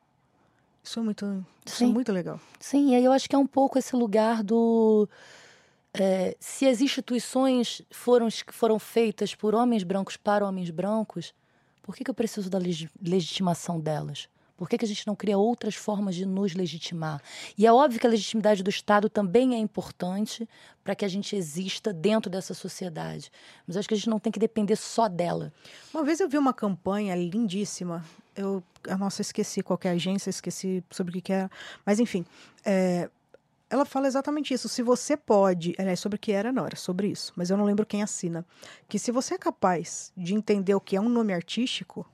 Isso 0.89 1.01
é 1.01 1.03
muito, 1.03 1.47
isso 1.67 1.85
é 1.85 1.87
muito 1.87 2.11
legal. 2.11 2.41
Sim, 2.59 2.93
e 2.93 2.95
aí 2.95 3.05
eu 3.05 3.13
acho 3.13 3.29
que 3.29 3.37
é 3.37 3.39
um 3.39 3.47
pouco 3.47 3.79
esse 3.79 3.95
lugar 3.95 4.43
do. 4.43 5.07
É, 5.93 6.35
se 6.41 6.67
as 6.67 6.81
instituições 6.81 7.83
foram, 7.91 8.29
foram 8.51 8.79
feitas 8.79 9.35
por 9.35 9.55
homens 9.55 9.83
brancos 9.83 10.17
para 10.17 10.47
homens 10.47 10.71
brancos, 10.71 11.35
por 11.83 11.95
que, 11.95 12.05
que 12.05 12.11
eu 12.11 12.15
preciso 12.15 12.49
da 12.49 12.59
legitimação 13.03 13.79
delas? 13.79 14.31
Por 14.59 14.69
que, 14.69 14.77
que 14.77 14.85
a 14.85 14.89
gente 14.89 15.07
não 15.07 15.15
cria 15.15 15.39
outras 15.39 15.77
formas 15.77 16.17
de 16.17 16.27
nos 16.27 16.53
legitimar? 16.53 17.23
E 17.57 17.65
é 17.65 17.73
óbvio 17.73 18.01
que 18.01 18.07
a 18.09 18.11
legitimidade 18.11 18.61
do 18.61 18.69
Estado 18.69 19.09
também 19.09 19.55
é 19.55 19.59
importante 19.59 20.49
para 20.83 20.97
que 20.97 21.05
a 21.05 21.09
gente 21.09 21.37
exista 21.37 21.93
dentro 21.93 22.29
dessa 22.29 22.53
sociedade. 22.53 23.31
Mas 23.67 23.77
acho 23.77 23.87
que 23.87 23.95
a 23.95 23.97
gente 23.97 24.11
não 24.11 24.19
tem 24.19 24.33
que 24.33 24.39
depender 24.41 24.75
só 24.75 25.07
dela. 25.07 25.53
Uma 25.95 26.03
vez 26.03 26.19
eu 26.19 26.29
vi 26.29 26.37
uma 26.37 26.53
campanha 26.53 27.15
lindíssima. 27.15 28.05
Eu, 28.35 28.61
nossa, 28.99 29.23
esqueci 29.23 29.63
qual 29.63 29.79
é 29.85 29.91
agência, 29.91 30.29
esqueci 30.29 30.83
sobre 30.91 31.11
o 31.11 31.15
que, 31.15 31.21
que 31.21 31.33
era. 31.33 31.49
Mas, 31.87 32.01
enfim, 32.01 32.27
é, 32.65 33.09
ela 33.71 33.85
fala 33.85 34.09
exatamente 34.09 34.53
isso. 34.53 34.69
Se 34.69 34.83
você 34.83 35.17
pode. 35.17 35.73
é 35.79 35.95
sobre 35.95 36.17
o 36.17 36.19
que 36.19 36.33
era, 36.33 36.51
não, 36.51 36.67
era 36.67 36.77
sobre 36.77 37.07
isso. 37.07 37.33
Mas 37.37 37.49
eu 37.49 37.57
não 37.57 37.65
lembro 37.65 37.87
quem 37.87 38.03
assina. 38.03 38.45
Que 38.89 38.99
se 38.99 39.13
você 39.13 39.35
é 39.35 39.39
capaz 39.39 40.13
de 40.17 40.35
entender 40.35 40.75
o 40.75 40.81
que 40.81 40.97
é 40.97 41.01
um 41.01 41.09
nome 41.09 41.33
artístico, 41.33 42.05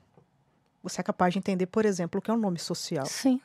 você 0.89 1.01
é 1.01 1.03
capaz 1.03 1.33
de 1.33 1.39
entender, 1.39 1.65
por 1.65 1.85
exemplo, 1.85 2.19
o 2.19 2.21
que 2.21 2.29
é 2.29 2.33
um 2.33 2.37
nome 2.37 2.59
social. 2.59 3.05
Sim, 3.05 3.41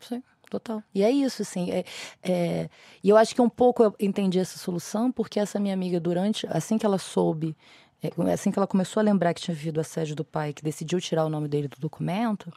sim, 0.00 0.22
total. 0.50 0.82
E 0.94 1.02
é 1.02 1.10
isso, 1.10 1.42
assim. 1.42 1.70
É, 1.70 1.84
é, 2.22 2.70
e 3.02 3.08
eu 3.08 3.16
acho 3.16 3.34
que 3.34 3.40
um 3.40 3.48
pouco 3.48 3.82
eu 3.82 3.94
entendi 3.98 4.38
essa 4.38 4.58
solução, 4.58 5.10
porque 5.10 5.40
essa 5.40 5.58
minha 5.58 5.74
amiga, 5.74 5.98
durante, 5.98 6.46
assim 6.48 6.76
que 6.78 6.84
ela 6.84 6.98
soube, 6.98 7.56
é, 8.02 8.32
assim 8.32 8.50
que 8.50 8.58
ela 8.58 8.66
começou 8.66 9.00
a 9.00 9.04
lembrar 9.04 9.32
que 9.32 9.40
tinha 9.40 9.54
vivido 9.54 9.80
a 9.80 9.84
sede 9.84 10.14
do 10.14 10.24
pai, 10.24 10.52
que 10.52 10.62
decidiu 10.62 11.00
tirar 11.00 11.24
o 11.24 11.30
nome 11.30 11.48
dele 11.48 11.68
do 11.68 11.78
documento, 11.78 12.52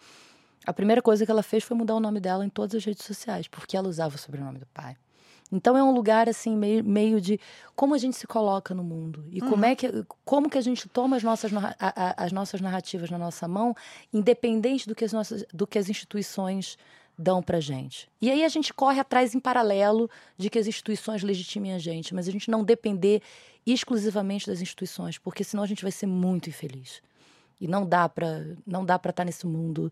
a 0.65 0.73
primeira 0.73 1.01
coisa 1.01 1.25
que 1.25 1.31
ela 1.31 1.43
fez 1.43 1.63
foi 1.63 1.77
mudar 1.77 1.95
o 1.95 1.99
nome 1.99 2.19
dela 2.19 2.45
em 2.45 2.49
todas 2.49 2.75
as 2.75 2.83
redes 2.83 3.05
sociais, 3.05 3.47
porque 3.47 3.77
ela 3.77 3.87
usava 3.87 4.15
o 4.15 4.17
sobrenome 4.17 4.59
do 4.59 4.65
pai. 4.67 4.97
Então 5.51 5.77
é 5.77 5.83
um 5.83 5.91
lugar 5.91 6.27
assim 6.27 6.55
meio, 6.55 6.83
meio 6.83 7.21
de 7.21 7.39
como 7.75 7.95
a 7.95 7.97
gente 7.97 8.17
se 8.17 8.27
coloca 8.27 8.73
no 8.73 8.83
mundo 8.83 9.25
e 9.31 9.41
uhum. 9.41 9.49
como 9.49 9.65
é 9.65 9.75
que 9.75 10.05
como 10.25 10.49
que 10.49 10.57
a 10.57 10.61
gente 10.61 10.89
toma 10.89 11.15
as 11.15 11.23
nossas 11.23 11.51
as 12.17 12.31
nossas 12.31 12.59
narrativas 12.59 13.09
na 13.09 13.17
nossa 13.17 13.47
mão, 13.47 13.75
independente 14.13 14.87
do 14.87 14.93
que 14.93 15.05
as 15.05 15.13
nossas 15.13 15.45
do 15.53 15.65
que 15.65 15.79
as 15.79 15.89
instituições 15.89 16.77
dão 17.17 17.41
pra 17.41 17.59
gente. 17.59 18.09
E 18.21 18.29
aí 18.29 18.43
a 18.43 18.49
gente 18.49 18.73
corre 18.73 18.99
atrás 18.99 19.33
em 19.33 19.39
paralelo 19.39 20.09
de 20.37 20.49
que 20.49 20.59
as 20.59 20.67
instituições 20.67 21.23
legitimem 21.23 21.73
a 21.73 21.79
gente, 21.79 22.13
mas 22.13 22.27
a 22.27 22.31
gente 22.31 22.51
não 22.51 22.63
depender 22.63 23.23
exclusivamente 23.65 24.45
das 24.45 24.61
instituições, 24.61 25.17
porque 25.17 25.43
senão 25.43 25.63
a 25.63 25.67
gente 25.67 25.81
vai 25.81 25.91
ser 25.91 26.05
muito 26.05 26.49
infeliz. 26.49 27.01
E 27.59 27.67
não 27.67 27.87
dá 27.87 28.07
para 28.07 28.45
não 28.65 28.85
dá 28.85 28.99
para 28.99 29.09
estar 29.09 29.23
tá 29.23 29.25
nesse 29.25 29.47
mundo 29.47 29.91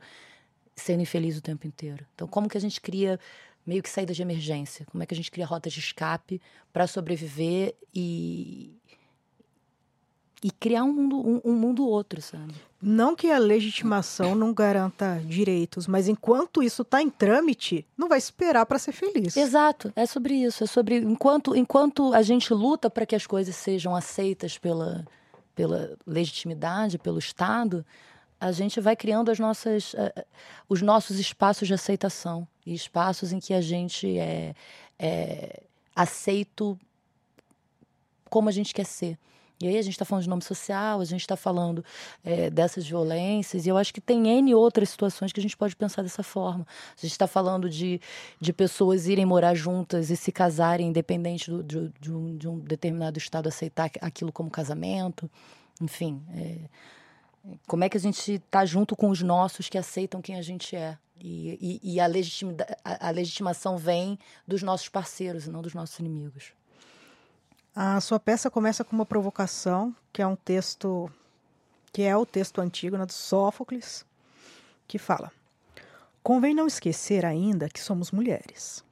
sendo 0.75 1.01
infeliz 1.01 1.37
o 1.37 1.41
tempo 1.41 1.65
inteiro. 1.65 2.05
Então 2.13 2.27
como 2.27 2.49
que 2.49 2.57
a 2.57 2.61
gente 2.61 2.79
cria 2.79 3.19
meio 3.65 3.81
que 3.81 3.89
saída 3.89 4.13
de 4.13 4.21
emergência. 4.21 4.85
Como 4.91 5.01
é 5.01 5.05
que 5.05 5.13
a 5.13 5.17
gente 5.17 5.31
cria 5.31 5.45
rotas 5.45 5.73
de 5.73 5.79
escape 5.79 6.41
para 6.71 6.87
sobreviver 6.87 7.75
e 7.93 8.75
e 10.45 10.51
criar 10.51 10.83
um 10.83 10.93
mundo, 10.93 11.17
um, 11.27 11.41
um 11.43 11.53
mundo 11.53 11.87
outro, 11.87 12.21
sabe? 12.21 12.53
Não 12.79 13.15
que 13.15 13.31
a 13.31 13.39
legitimação 13.39 14.35
não 14.35 14.53
garanta 14.53 15.19
direitos, 15.25 15.87
mas 15.87 16.07
enquanto 16.07 16.61
isso 16.61 16.83
está 16.83 17.01
em 17.01 17.09
trâmite, 17.09 17.83
não 17.97 18.07
vai 18.07 18.19
esperar 18.19 18.63
para 18.67 18.77
ser 18.77 18.91
feliz. 18.91 19.35
Exato, 19.35 19.91
é 19.95 20.05
sobre 20.05 20.35
isso. 20.35 20.63
É 20.63 20.67
sobre 20.67 20.97
enquanto, 20.97 21.55
enquanto 21.55 22.13
a 22.13 22.21
gente 22.21 22.53
luta 22.53 22.91
para 22.91 23.07
que 23.07 23.15
as 23.15 23.25
coisas 23.25 23.55
sejam 23.55 23.95
aceitas 23.95 24.55
pela, 24.55 25.03
pela 25.55 25.97
legitimidade, 26.05 26.99
pelo 26.99 27.17
Estado, 27.17 27.83
a 28.45 28.51
gente 28.51 28.79
vai 28.79 28.95
criando 28.95 29.31
as 29.31 29.39
nossas, 29.39 29.93
uh, 29.93 30.25
os 30.69 30.81
nossos 30.81 31.19
espaços 31.19 31.67
de 31.67 31.73
aceitação 31.73 32.47
e 32.65 32.73
espaços 32.73 33.31
em 33.31 33.39
que 33.39 33.53
a 33.53 33.61
gente 33.61 34.19
é, 34.19 34.53
é 34.99 35.63
aceito 35.95 36.77
como 38.29 38.47
a 38.47 38.51
gente 38.51 38.73
quer 38.73 38.85
ser. 38.85 39.17
E 39.59 39.67
aí 39.67 39.77
a 39.77 39.81
gente 39.81 39.93
está 39.93 40.03
falando 40.03 40.23
de 40.23 40.29
nome 40.29 40.43
social, 40.43 40.99
a 40.99 41.05
gente 41.05 41.21
está 41.21 41.35
falando 41.37 41.83
é, 42.23 42.49
dessas 42.49 42.85
violências, 42.85 43.65
e 43.65 43.69
eu 43.69 43.77
acho 43.77 43.93
que 43.93 44.01
tem 44.01 44.27
N 44.27 44.53
outras 44.53 44.89
situações 44.89 45.31
que 45.31 45.39
a 45.39 45.43
gente 45.43 45.55
pode 45.55 45.75
pensar 45.75 46.01
dessa 46.01 46.21
forma. 46.21 46.67
A 46.95 47.01
gente 47.01 47.13
está 47.13 47.25
falando 47.25 47.69
de, 47.69 47.99
de 48.39 48.51
pessoas 48.51 49.07
irem 49.07 49.25
morar 49.25 49.55
juntas 49.55 50.09
e 50.09 50.17
se 50.17 50.31
casarem, 50.31 50.89
independente 50.89 51.49
do, 51.49 51.63
de, 51.63 51.91
de, 51.99 52.11
um, 52.11 52.37
de 52.37 52.47
um 52.47 52.59
determinado 52.59 53.17
estado 53.17 53.47
aceitar 53.47 53.89
aquilo 54.01 54.31
como 54.31 54.51
casamento. 54.51 55.31
Enfim, 55.81 56.21
é, 56.35 56.57
como 57.67 57.83
é 57.83 57.89
que 57.89 57.97
a 57.97 57.99
gente 57.99 58.33
está 58.33 58.65
junto 58.65 58.95
com 58.95 59.09
os 59.09 59.21
nossos 59.21 59.69
que 59.69 59.77
aceitam 59.77 60.21
quem 60.21 60.35
a 60.35 60.41
gente 60.41 60.75
é. 60.75 60.97
E, 61.19 61.79
e, 61.83 61.93
e 61.95 61.99
a, 61.99 62.05
a, 62.83 63.07
a 63.07 63.11
legitimação 63.11 63.77
vem 63.77 64.19
dos 64.47 64.61
nossos 64.61 64.89
parceiros 64.89 65.45
e 65.45 65.49
não 65.49 65.61
dos 65.61 65.73
nossos 65.73 65.97
inimigos. 65.99 66.53
A 67.75 67.99
sua 68.01 68.19
peça 68.19 68.49
começa 68.49 68.83
com 68.83 68.95
uma 68.95 69.05
provocação, 69.05 69.95
que 70.11 70.21
é 70.21 70.27
um 70.27 70.35
texto 70.35 71.11
que 71.91 72.01
é 72.01 72.15
o 72.15 72.25
texto 72.25 72.59
antigo 72.59 72.97
né, 72.97 73.05
de 73.05 73.13
Sófocles, 73.13 74.05
que 74.87 74.97
fala: 74.97 75.31
Convém 76.21 76.53
não 76.53 76.67
esquecer 76.67 77.25
ainda 77.25 77.69
que 77.69 77.79
somos 77.79 78.11
mulheres, 78.11 78.83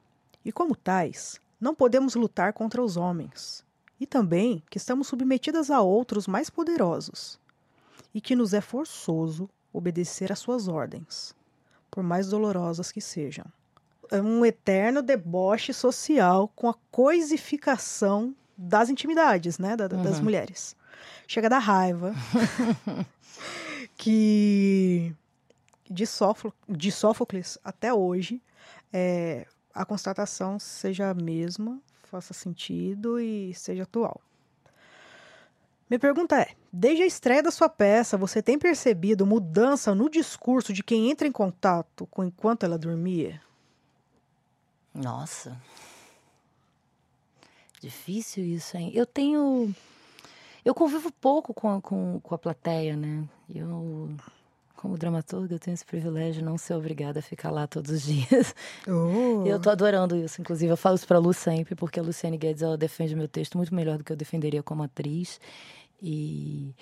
e 0.44 0.50
como 0.50 0.74
tais, 0.74 1.38
não 1.60 1.74
podemos 1.74 2.14
lutar 2.14 2.52
contra 2.52 2.82
os 2.82 2.96
homens, 2.96 3.64
e 4.00 4.06
também 4.06 4.62
que 4.70 4.78
estamos 4.78 5.06
submetidas 5.06 5.70
a 5.70 5.80
outros 5.80 6.26
mais 6.26 6.48
poderosos, 6.48 7.38
e 8.14 8.20
que 8.20 8.36
nos 8.36 8.54
é 8.54 8.60
forçoso 8.60 9.50
obedecer 9.72 10.30
às 10.30 10.38
suas 10.38 10.68
ordens, 10.68 11.34
por 11.90 12.02
mais 12.04 12.28
dolorosas 12.28 12.92
que 12.92 13.00
sejam. 13.00 13.44
É 14.10 14.20
um 14.20 14.44
eterno 14.46 15.02
deboche 15.02 15.72
social 15.72 16.48
com 16.54 16.68
a 16.68 16.74
coisificação 16.90 18.34
das 18.56 18.88
intimidades, 18.88 19.58
né, 19.58 19.76
da, 19.76 19.86
uhum. 19.86 20.02
das 20.02 20.20
mulheres. 20.20 20.76
Chega 21.26 21.48
da 21.48 21.58
raiva 21.58 22.14
que 23.96 25.14
de, 25.90 26.06
Sófocles, 26.06 26.54
de 26.68 26.92
Sófocles 26.92 27.58
até 27.64 27.92
hoje 27.92 28.40
é, 28.92 29.46
a 29.74 29.84
constatação 29.84 30.58
seja 30.58 31.10
a 31.10 31.14
mesma, 31.14 31.80
faça 32.04 32.32
sentido 32.32 33.18
e 33.18 33.52
seja 33.54 33.82
atual. 33.82 34.20
Minha 35.90 35.98
pergunta 35.98 36.40
é: 36.40 36.54
desde 36.74 37.04
a 37.04 37.06
estreia 37.06 37.42
da 37.42 37.52
sua 37.52 37.68
peça, 37.68 38.16
você 38.16 38.42
tem 38.42 38.58
percebido 38.58 39.24
mudança 39.24 39.94
no 39.94 40.10
discurso 40.10 40.72
de 40.72 40.82
quem 40.82 41.08
entra 41.08 41.26
em 41.26 41.32
contato 41.32 42.06
com 42.10 42.24
enquanto 42.24 42.64
ela 42.64 42.76
dormia? 42.76 43.40
Nossa. 44.92 45.56
Difícil 47.80 48.44
isso, 48.44 48.76
hein? 48.76 48.90
Eu 48.92 49.06
tenho. 49.06 49.72
Eu 50.64 50.74
convivo 50.74 51.12
pouco 51.12 51.54
com 51.54 51.68
a, 51.70 51.80
com, 51.80 52.18
com 52.20 52.34
a 52.34 52.38
plateia, 52.38 52.96
né? 52.96 53.22
Eu, 53.54 54.10
como 54.74 54.96
dramaturga, 54.96 55.54
eu 55.54 55.58
tenho 55.58 55.74
esse 55.74 55.84
privilégio 55.84 56.40
de 56.40 56.42
não 56.42 56.56
ser 56.58 56.74
obrigada 56.74 57.20
a 57.20 57.22
ficar 57.22 57.50
lá 57.50 57.66
todos 57.66 57.90
os 57.90 58.02
dias. 58.06 58.54
Oh. 58.88 59.46
Eu 59.46 59.60
tô 59.60 59.70
adorando 59.70 60.16
isso, 60.16 60.40
inclusive. 60.40 60.72
Eu 60.72 60.76
falo 60.76 60.96
isso 60.96 61.06
pra 61.06 61.18
Lu 61.18 61.32
sempre, 61.32 61.74
porque 61.74 62.00
a 62.00 62.02
Luciane 62.02 62.38
Guedes 62.38 62.62
ela 62.62 62.76
defende 62.76 63.14
meu 63.14 63.28
texto 63.28 63.58
muito 63.58 63.74
melhor 63.74 63.98
do 63.98 64.04
que 64.04 64.10
eu 64.10 64.16
defenderia 64.16 64.62
como 64.62 64.82
atriz. 64.82 65.38
E, 66.02 66.74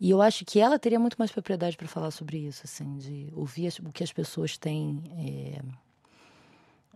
e 0.00 0.10
eu 0.10 0.22
acho 0.22 0.44
que 0.44 0.58
ela 0.58 0.78
teria 0.78 0.98
muito 0.98 1.16
mais 1.18 1.30
propriedade 1.30 1.76
para 1.76 1.86
falar 1.86 2.10
sobre 2.10 2.38
isso, 2.38 2.62
assim, 2.64 2.96
de 2.98 3.28
ouvir 3.34 3.66
as, 3.66 3.78
o 3.78 3.92
que 3.92 4.02
as 4.02 4.12
pessoas 4.12 4.56
têm 4.56 5.02
é, 5.18 5.62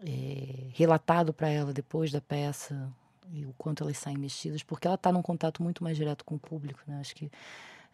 é, 0.06 0.68
relatado 0.72 1.32
para 1.32 1.48
ela 1.48 1.72
depois 1.72 2.10
da 2.10 2.20
peça, 2.20 2.90
e 3.32 3.44
o 3.44 3.54
quanto 3.58 3.82
elas 3.82 3.98
saem 3.98 4.16
mexidas, 4.16 4.62
porque 4.62 4.86
ela 4.86 4.94
está 4.94 5.10
num 5.10 5.22
contato 5.22 5.62
muito 5.62 5.82
mais 5.82 5.96
direto 5.96 6.24
com 6.24 6.36
o 6.36 6.38
público, 6.38 6.80
né? 6.86 7.00
Acho 7.00 7.14
que 7.14 7.30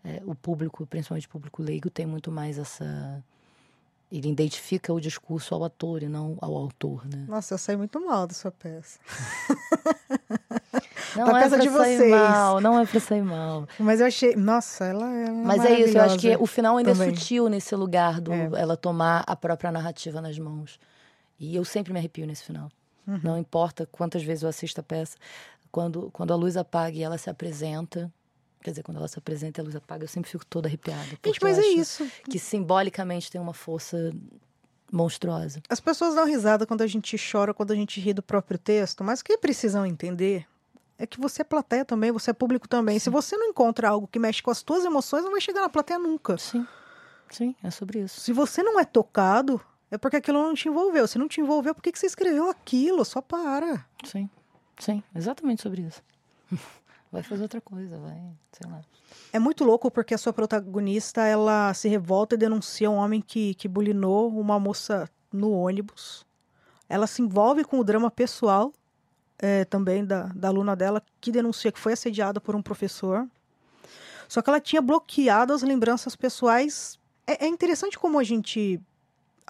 é, 0.04 0.22
o 0.24 0.34
público, 0.34 0.86
principalmente 0.86 1.26
o 1.26 1.30
público 1.30 1.62
leigo, 1.62 1.90
tem 1.90 2.06
muito 2.06 2.30
mais 2.30 2.58
essa 2.58 3.22
ele 4.10 4.28
identifica 4.28 4.92
o 4.92 5.00
discurso 5.00 5.54
ao 5.54 5.62
ator 5.64 6.02
e 6.02 6.08
não 6.08 6.36
ao 6.40 6.56
autor, 6.56 7.06
né? 7.06 7.26
Nossa, 7.28 7.54
eu 7.54 7.58
saí 7.58 7.76
muito 7.76 8.04
mal 8.04 8.26
da 8.26 8.34
sua 8.34 8.50
peça. 8.50 8.98
Não 11.16 11.26
da 11.26 11.38
é 11.38 11.42
peça 11.42 11.58
de 11.58 11.68
vocês. 11.68 12.10
Mal, 12.10 12.60
não 12.60 12.78
é 12.78 12.86
pra 12.86 13.00
sair 13.00 13.22
mal. 13.22 13.68
Mas 13.78 14.00
eu 14.00 14.06
achei, 14.06 14.36
nossa, 14.36 14.84
ela, 14.84 15.10
é 15.10 15.30
Mas 15.30 15.64
é 15.64 15.80
isso, 15.80 15.98
eu 15.98 16.02
acho 16.02 16.18
que 16.18 16.36
o 16.36 16.46
final 16.46 16.76
ainda 16.76 16.90
é 16.90 16.94
também. 16.94 17.10
é 17.10 17.14
sutil 17.14 17.48
nesse 17.48 17.74
lugar 17.74 18.20
do 18.20 18.32
é. 18.32 18.50
ela 18.56 18.76
tomar 18.76 19.24
a 19.26 19.36
própria 19.36 19.70
narrativa 19.70 20.20
nas 20.20 20.38
mãos. 20.38 20.78
E 21.38 21.56
eu 21.56 21.64
sempre 21.64 21.92
me 21.92 21.98
arrepio 21.98 22.26
nesse 22.26 22.44
final. 22.44 22.70
Uhum. 23.06 23.20
Não 23.22 23.38
importa 23.38 23.88
quantas 23.90 24.22
vezes 24.22 24.42
eu 24.42 24.48
assisto 24.48 24.80
a 24.80 24.84
peça, 24.84 25.16
quando, 25.72 26.10
quando 26.12 26.32
a 26.32 26.36
luz 26.36 26.56
apaga 26.56 26.96
e 26.96 27.02
ela 27.02 27.18
se 27.18 27.30
apresenta, 27.30 28.10
Quer 28.62 28.70
dizer, 28.72 28.82
quando 28.82 28.98
ela 28.98 29.08
se 29.08 29.18
apresenta 29.18 29.58
e 29.58 29.62
a 29.62 29.64
luz 29.64 29.74
apaga, 29.74 30.04
eu 30.04 30.08
sempre 30.08 30.30
fico 30.30 30.44
toda 30.44 30.68
arrepiada. 30.68 31.02
Gente, 31.24 31.42
mas 31.42 31.58
é 31.58 31.66
isso. 31.66 32.06
Que 32.28 32.38
simbolicamente 32.38 33.30
tem 33.30 33.40
uma 33.40 33.54
força 33.54 34.12
monstruosa. 34.92 35.62
As 35.68 35.80
pessoas 35.80 36.14
dão 36.14 36.26
risada 36.26 36.66
quando 36.66 36.82
a 36.82 36.86
gente 36.86 37.16
chora, 37.16 37.54
quando 37.54 37.70
a 37.70 37.74
gente 37.74 38.00
ri 38.00 38.12
do 38.12 38.22
próprio 38.22 38.58
texto, 38.58 39.02
mas 39.02 39.20
o 39.20 39.24
que 39.24 39.38
precisam 39.38 39.86
entender 39.86 40.46
é 41.00 41.06
que 41.06 41.18
você 41.18 41.40
é 41.40 41.44
plateia 41.44 41.82
também, 41.82 42.12
você 42.12 42.30
é 42.30 42.34
público 42.34 42.68
também. 42.68 42.98
Sim. 42.98 43.04
Se 43.04 43.10
você 43.10 43.34
não 43.34 43.46
encontra 43.46 43.88
algo 43.88 44.06
que 44.06 44.18
mexe 44.18 44.42
com 44.42 44.50
as 44.50 44.62
tuas 44.62 44.84
emoções, 44.84 45.24
não 45.24 45.30
vai 45.30 45.40
chegar 45.40 45.62
na 45.62 45.68
plateia 45.70 45.98
nunca. 45.98 46.36
Sim. 46.36 46.66
Sim, 47.30 47.54
é 47.62 47.70
sobre 47.70 48.00
isso. 48.00 48.20
Se 48.20 48.34
você 48.34 48.62
não 48.62 48.78
é 48.78 48.84
tocado, 48.84 49.58
é 49.90 49.96
porque 49.96 50.18
aquilo 50.18 50.42
não 50.42 50.52
te 50.52 50.68
envolveu. 50.68 51.08
Se 51.08 51.16
não 51.16 51.26
te 51.26 51.40
envolveu, 51.40 51.74
por 51.74 51.82
que, 51.82 51.90
que 51.90 51.98
você 51.98 52.04
escreveu 52.04 52.50
aquilo? 52.50 53.02
Só 53.02 53.22
para. 53.22 53.86
Sim, 54.04 54.28
sim, 54.78 55.02
exatamente 55.14 55.62
sobre 55.62 55.80
isso. 55.82 56.02
vai 57.10 57.22
fazer 57.22 57.44
outra 57.44 57.62
coisa, 57.62 57.98
vai, 57.98 58.20
sei 58.52 58.70
lá. 58.70 58.82
É 59.32 59.38
muito 59.38 59.64
louco 59.64 59.90
porque 59.90 60.12
a 60.12 60.18
sua 60.18 60.34
protagonista, 60.34 61.22
ela 61.22 61.72
se 61.72 61.88
revolta 61.88 62.34
e 62.34 62.38
denuncia 62.38 62.90
um 62.90 62.96
homem 62.96 63.22
que, 63.22 63.54
que 63.54 63.66
bulinou 63.66 64.28
uma 64.38 64.60
moça 64.60 65.08
no 65.32 65.50
ônibus. 65.52 66.26
Ela 66.90 67.06
se 67.06 67.22
envolve 67.22 67.64
com 67.64 67.78
o 67.78 67.84
drama 67.84 68.10
pessoal 68.10 68.70
é, 69.40 69.64
também 69.64 70.04
da, 70.04 70.24
da 70.34 70.48
aluna 70.48 70.76
dela, 70.76 71.02
que 71.20 71.32
denuncia 71.32 71.72
que 71.72 71.80
foi 71.80 71.94
assediada 71.94 72.40
por 72.40 72.54
um 72.54 72.62
professor. 72.62 73.26
Só 74.28 74.40
que 74.40 74.48
ela 74.48 74.60
tinha 74.60 74.80
bloqueado 74.80 75.52
as 75.52 75.62
lembranças 75.62 76.14
pessoais. 76.14 76.98
É, 77.26 77.46
é 77.46 77.48
interessante 77.48 77.98
como 77.98 78.18
a 78.18 78.22
gente 78.22 78.80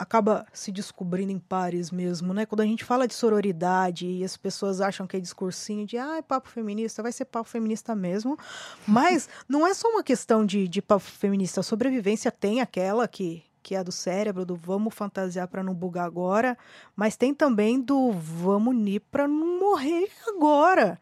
acaba 0.01 0.47
se 0.55 0.73
descobrindo 0.73 1.31
em 1.31 1.39
pares 1.39 1.91
mesmo, 1.91 2.33
né? 2.33 2.47
Quando 2.47 2.63
a 2.63 2.65
gente 2.65 2.83
fala 2.83 3.07
de 3.07 3.13
sororidade 3.13 4.07
e 4.07 4.25
as 4.25 4.35
pessoas 4.35 4.81
acham 4.81 5.07
que 5.07 5.19
é 5.19 5.21
discursinho 5.21 5.85
de 5.85 5.99
ah, 5.99 6.17
é 6.17 6.23
papo 6.23 6.49
feminista, 6.49 7.03
vai 7.03 7.13
ser 7.13 7.27
papo 7.27 7.51
feminista 7.51 7.95
mesmo. 7.95 8.39
Mas 8.87 9.29
não 9.47 9.67
é 9.67 9.75
só 9.75 9.89
uma 9.89 10.03
questão 10.03 10.47
de, 10.47 10.67
de 10.67 10.81
papo 10.81 11.05
feminista. 11.05 11.61
A 11.61 11.63
sobrevivência 11.63 12.33
tem 12.33 12.63
aquela 12.63 13.07
que, 13.07 13.45
que 13.63 13.75
é 13.75 13.85
do 13.85 13.93
cérebro, 13.93 14.45
do 14.45 14.57
vamos 14.57 14.95
fantasiar 14.95 15.49
para 15.49 15.63
não 15.63 15.75
bugar 15.75 16.07
agora, 16.07 16.57
mas 16.97 17.17
tem 17.17 17.35
também 17.35 17.81
do 17.81 18.13
vamos 18.13 18.75
unir 18.75 19.01
para 19.11 19.27
não 19.27 19.61
morrer 19.61 20.11
agora. 20.29 20.99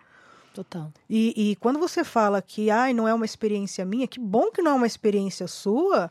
Total. 0.55 0.93
E, 1.09 1.51
e 1.51 1.57
quando 1.57 1.79
você 1.79 2.03
fala 2.03 2.43
que 2.43 2.71
ai, 2.71 2.93
não 2.93 3.07
é 3.07 3.15
uma 3.15 3.25
experiência 3.25 3.85
minha, 3.85 4.09
que 4.09 4.19
bom 4.19 4.51
que 4.51 4.61
não 4.61 4.73
é 4.73 4.75
uma 4.75 4.87
experiência 4.87 5.47
sua 5.47 6.11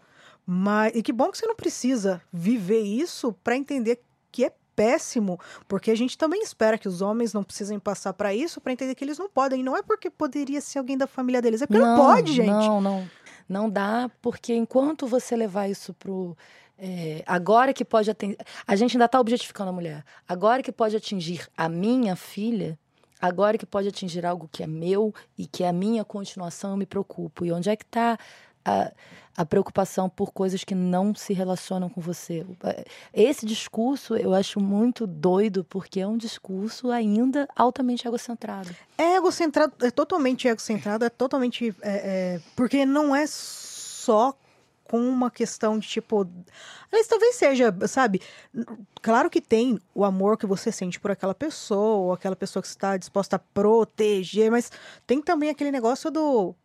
mas, 0.50 0.96
e 0.96 1.04
que 1.04 1.12
bom 1.12 1.30
que 1.30 1.38
você 1.38 1.46
não 1.46 1.56
precisa 1.56 2.22
viver 2.32 2.82
isso 2.82 3.34
para 3.44 3.58
entender 3.58 4.02
que 4.32 4.46
é 4.46 4.54
péssimo, 4.78 5.38
porque 5.68 5.92
a 5.92 5.96
gente 5.96 6.18
também 6.18 6.42
espera 6.42 6.78
que 6.78 6.88
os 6.88 7.02
homens 7.02 7.34
não 7.34 7.44
precisem 7.44 7.78
passar 7.78 8.14
para 8.14 8.34
isso 8.34 8.62
para 8.62 8.72
entender 8.72 8.96
que 8.96 9.04
eles 9.04 9.18
não 9.18 9.28
podem. 9.28 9.60
E 9.60 9.64
não 9.64 9.76
é 9.76 9.82
porque 9.82 10.10
poderia 10.10 10.62
ser 10.62 10.80
alguém 10.80 10.98
da 10.98 11.06
família 11.06 11.42
deles, 11.42 11.62
é 11.62 11.68
porque 11.68 11.82
não, 11.82 11.98
não 11.98 12.06
pode, 12.06 12.32
gente. 12.32 12.48
Não, 12.48 12.80
não. 12.80 13.10
Não 13.48 13.70
dá, 13.70 14.10
porque 14.22 14.54
enquanto 14.54 15.08
você 15.08 15.36
levar 15.36 15.70
isso 15.70 15.94
pro. 15.94 16.36
É, 16.78 17.24
agora 17.26 17.74
que 17.74 17.86
pode 17.86 18.10
atingir. 18.10 18.38
A 18.66 18.76
gente 18.76 18.96
ainda 18.96 19.06
está 19.06 19.20
objetificando 19.20 19.70
a 19.70 19.74
mulher. 19.74 20.04
Agora 20.28 20.62
que 20.62 20.72
pode 20.72 20.96
atingir 20.96 21.48
a 21.56 21.68
minha 21.68 22.16
filha, 22.16 22.78
agora 23.20 23.58
que 23.58 23.66
pode 23.66 23.88
atingir 23.88 24.26
algo 24.26 24.50
que 24.52 24.64
é 24.64 24.68
meu 24.68 25.14
e 25.38 25.48
que 25.48 25.64
é 25.64 25.70
a 25.70 25.74
minha 25.74 26.04
continuação, 26.04 26.72
eu 26.72 26.78
me 26.78 26.86
preocupo. 26.86 27.46
E 27.46 27.52
onde 27.52 27.70
é 27.70 27.76
que 27.76 27.84
está 27.84 28.18
a, 28.68 28.92
a 29.38 29.46
preocupação 29.46 30.10
por 30.10 30.34
coisas 30.34 30.64
que 30.64 30.76
não 30.76 31.16
se 31.16 31.32
relacionam 31.32 31.88
com 31.90 32.02
você. 32.02 32.46
Esse 33.14 33.46
discurso 33.46 34.16
eu 34.16 34.34
acho 34.34 34.60
muito 34.60 35.08
doido, 35.08 35.64
porque 35.64 36.00
é 36.00 36.08
um 36.08 36.18
discurso 36.18 36.92
ainda 36.92 37.48
altamente 37.56 38.08
egocentrado. 38.08 38.76
É 38.98 39.16
egocentrado, 39.16 39.74
é 39.86 39.92
totalmente 39.92 40.48
egocentrado, 40.48 41.06
é 41.06 41.10
totalmente. 41.10 41.74
É, 41.82 41.92
é, 41.92 42.42
porque 42.56 42.86
não 42.86 43.16
é 43.16 43.26
só 43.28 44.36
com 44.84 45.00
uma 45.00 45.30
questão 45.30 45.78
de 45.78 45.88
tipo. 45.88 46.28
Aliás, 46.92 47.08
talvez 47.08 47.36
seja, 47.36 47.76
sabe? 47.88 48.22
Claro 49.02 49.30
que 49.30 49.42
tem 49.42 49.80
o 49.94 50.04
amor 50.04 50.38
que 50.38 50.48
você 50.48 50.72
sente 50.72 51.00
por 51.00 51.12
aquela 51.12 51.36
pessoa, 51.36 51.98
ou 51.98 52.14
aquela 52.14 52.36
pessoa 52.36 52.64
que 52.64 52.70
está 52.70 52.98
disposta 52.98 53.36
a 53.36 53.40
proteger, 53.40 54.50
mas 54.50 54.72
tem 55.06 55.22
também 55.22 55.50
aquele 55.50 55.72
negócio 55.72 56.10
do 56.10 56.56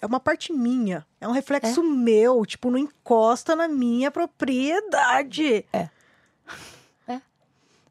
é 0.00 0.06
uma 0.06 0.20
parte 0.20 0.52
minha. 0.52 1.06
É 1.20 1.26
um 1.26 1.32
reflexo 1.32 1.80
é? 1.80 1.84
meu. 1.84 2.44
Tipo, 2.46 2.70
não 2.70 2.78
encosta 2.78 3.56
na 3.56 3.68
minha 3.68 4.10
propriedade. 4.10 5.64
É. 5.72 5.88
É. 7.06 7.20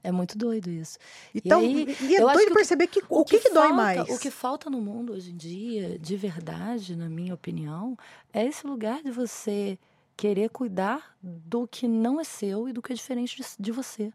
É 0.03 0.11
muito 0.11 0.37
doido 0.37 0.69
isso. 0.69 0.97
Então, 1.35 1.61
e, 1.61 1.65
aí, 1.65 1.97
e 2.01 2.15
é 2.15 2.19
doido 2.21 2.53
perceber 2.53 2.87
que, 2.87 3.03
o, 3.09 3.25
que, 3.25 3.37
que, 3.37 3.47
que 3.47 3.53
falta, 3.53 3.67
dói 3.67 3.77
mais. 3.77 4.09
O 4.09 4.19
que 4.19 4.31
falta 4.31 4.69
no 4.69 4.81
mundo 4.81 5.13
hoje 5.13 5.31
em 5.31 5.35
dia, 5.35 5.99
de 5.99 6.15
verdade, 6.15 6.95
na 6.95 7.09
minha 7.09 7.33
opinião, 7.33 7.97
é 8.31 8.45
esse 8.45 8.65
lugar 8.65 9.03
de 9.03 9.11
você 9.11 9.77
querer 10.15 10.49
cuidar 10.49 11.15
do 11.21 11.67
que 11.67 11.87
não 11.87 12.19
é 12.19 12.23
seu 12.23 12.67
e 12.67 12.73
do 12.73 12.81
que 12.81 12.93
é 12.93 12.95
diferente 12.95 13.37
de, 13.37 13.47
de 13.59 13.71
você. 13.71 14.11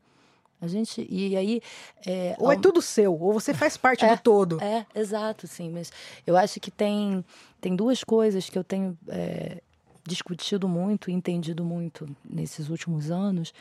A 0.62 0.68
gente. 0.68 1.04
E 1.10 1.36
aí. 1.36 1.60
É, 2.06 2.36
ou 2.38 2.52
é 2.52 2.56
tudo 2.56 2.80
seu, 2.80 3.20
ou 3.20 3.32
você 3.32 3.52
faz 3.52 3.76
parte 3.76 4.04
é, 4.06 4.14
do 4.14 4.22
todo. 4.22 4.62
É, 4.62 4.86
exato, 4.94 5.48
sim. 5.48 5.68
Mas 5.70 5.92
eu 6.24 6.36
acho 6.36 6.60
que 6.60 6.70
tem, 6.70 7.24
tem 7.60 7.74
duas 7.74 8.04
coisas 8.04 8.48
que 8.48 8.56
eu 8.56 8.62
tenho 8.62 8.96
é, 9.08 9.60
discutido 10.06 10.68
muito 10.68 11.10
e 11.10 11.12
entendido 11.12 11.64
muito 11.64 12.08
nesses 12.24 12.68
últimos 12.68 13.10
anos. 13.10 13.52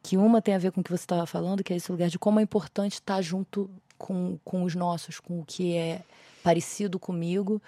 Que 0.00 0.16
uma 0.16 0.40
tem 0.40 0.54
a 0.54 0.58
ver 0.58 0.70
com 0.70 0.80
o 0.80 0.84
que 0.84 0.90
você 0.90 1.02
estava 1.02 1.26
falando, 1.26 1.64
que 1.64 1.72
é 1.72 1.76
esse 1.76 1.90
lugar 1.90 2.08
de 2.08 2.18
como 2.20 2.38
é 2.38 2.42
importante 2.42 2.94
estar 2.94 3.20
junto 3.20 3.68
com, 3.98 4.38
com 4.44 4.62
os 4.62 4.76
nossos, 4.76 5.18
com 5.18 5.40
o 5.40 5.44
que 5.44 5.74
é 5.74 6.02
parecido 6.42 7.00
comigo, 7.00 7.60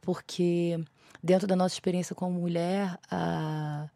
porque 0.00 0.78
dentro 1.22 1.46
da 1.46 1.56
nossa 1.56 1.74
experiência 1.74 2.14
como 2.14 2.40
mulher, 2.40 2.96
a 3.10 3.88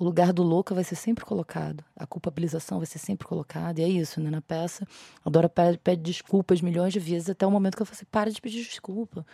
o 0.00 0.04
lugar 0.04 0.32
do 0.32 0.42
louco 0.42 0.74
vai 0.74 0.82
ser 0.82 0.94
sempre 0.94 1.26
colocado, 1.26 1.84
a 1.94 2.06
culpabilização 2.06 2.78
vai 2.78 2.86
ser 2.86 2.98
sempre 2.98 3.28
colocada, 3.28 3.82
e 3.82 3.84
é 3.84 3.88
isso, 3.88 4.18
né? 4.18 4.30
Na 4.30 4.40
peça, 4.40 4.88
a 5.22 5.28
Dora 5.28 5.46
pede, 5.46 5.76
pede 5.76 6.00
desculpas 6.00 6.62
milhões 6.62 6.94
de 6.94 6.98
vezes 6.98 7.28
até 7.28 7.46
o 7.46 7.50
momento 7.50 7.76
que 7.76 7.82
eu 7.82 7.86
falo 7.86 7.96
assim, 7.96 8.06
para 8.10 8.30
de 8.30 8.40
pedir 8.40 8.64
desculpa. 8.64 9.26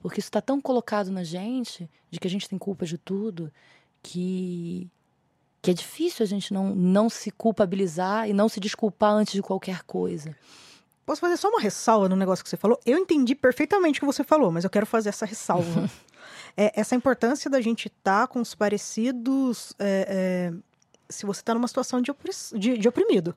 Porque 0.00 0.18
isso 0.18 0.26
está 0.28 0.40
tão 0.40 0.60
colocado 0.60 1.12
na 1.12 1.22
gente, 1.22 1.88
de 2.10 2.18
que 2.18 2.26
a 2.26 2.30
gente 2.30 2.48
tem 2.48 2.58
culpa 2.58 2.84
de 2.84 2.98
tudo, 2.98 3.52
que, 4.02 4.90
que 5.62 5.70
é 5.70 5.74
difícil 5.74 6.24
a 6.24 6.26
gente 6.26 6.52
não, 6.52 6.74
não 6.74 7.08
se 7.08 7.30
culpabilizar 7.30 8.28
e 8.28 8.32
não 8.32 8.48
se 8.48 8.58
desculpar 8.58 9.12
antes 9.12 9.34
de 9.34 9.42
qualquer 9.42 9.84
coisa. 9.84 10.34
Posso 11.06 11.20
fazer 11.20 11.36
só 11.36 11.48
uma 11.48 11.60
ressalva 11.60 12.08
no 12.08 12.16
negócio 12.16 12.42
que 12.42 12.50
você 12.50 12.56
falou? 12.56 12.80
Eu 12.84 12.98
entendi 12.98 13.36
perfeitamente 13.36 14.00
o 14.00 14.00
que 14.00 14.06
você 14.06 14.24
falou, 14.24 14.50
mas 14.50 14.64
eu 14.64 14.70
quero 14.70 14.84
fazer 14.84 15.10
essa 15.10 15.24
ressalva. 15.24 15.88
é, 16.58 16.72
essa 16.74 16.96
importância 16.96 17.48
da 17.48 17.60
gente 17.60 17.86
estar 17.86 18.22
tá 18.22 18.26
com 18.26 18.40
os 18.40 18.52
parecidos 18.52 19.72
é, 19.78 20.50
é, 20.50 20.58
se 21.08 21.24
você 21.24 21.40
está 21.40 21.54
numa 21.54 21.68
situação 21.68 22.02
de, 22.02 22.12
de, 22.54 22.76
de 22.76 22.88
oprimido. 22.88 23.32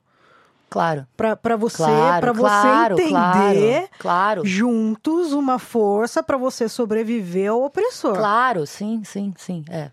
Claro. 0.68 1.06
Para 1.16 1.54
você, 1.54 1.76
claro, 1.76 2.34
claro, 2.34 2.96
você 2.96 3.02
entender 3.02 3.90
claro, 3.98 4.42
juntos 4.42 5.34
uma 5.34 5.58
força 5.58 6.22
para 6.22 6.38
você 6.38 6.66
sobreviver 6.66 7.50
ao 7.50 7.62
opressor. 7.62 8.14
Claro, 8.14 8.66
sim, 8.66 9.02
sim, 9.04 9.34
sim. 9.36 9.64
É, 9.68 9.90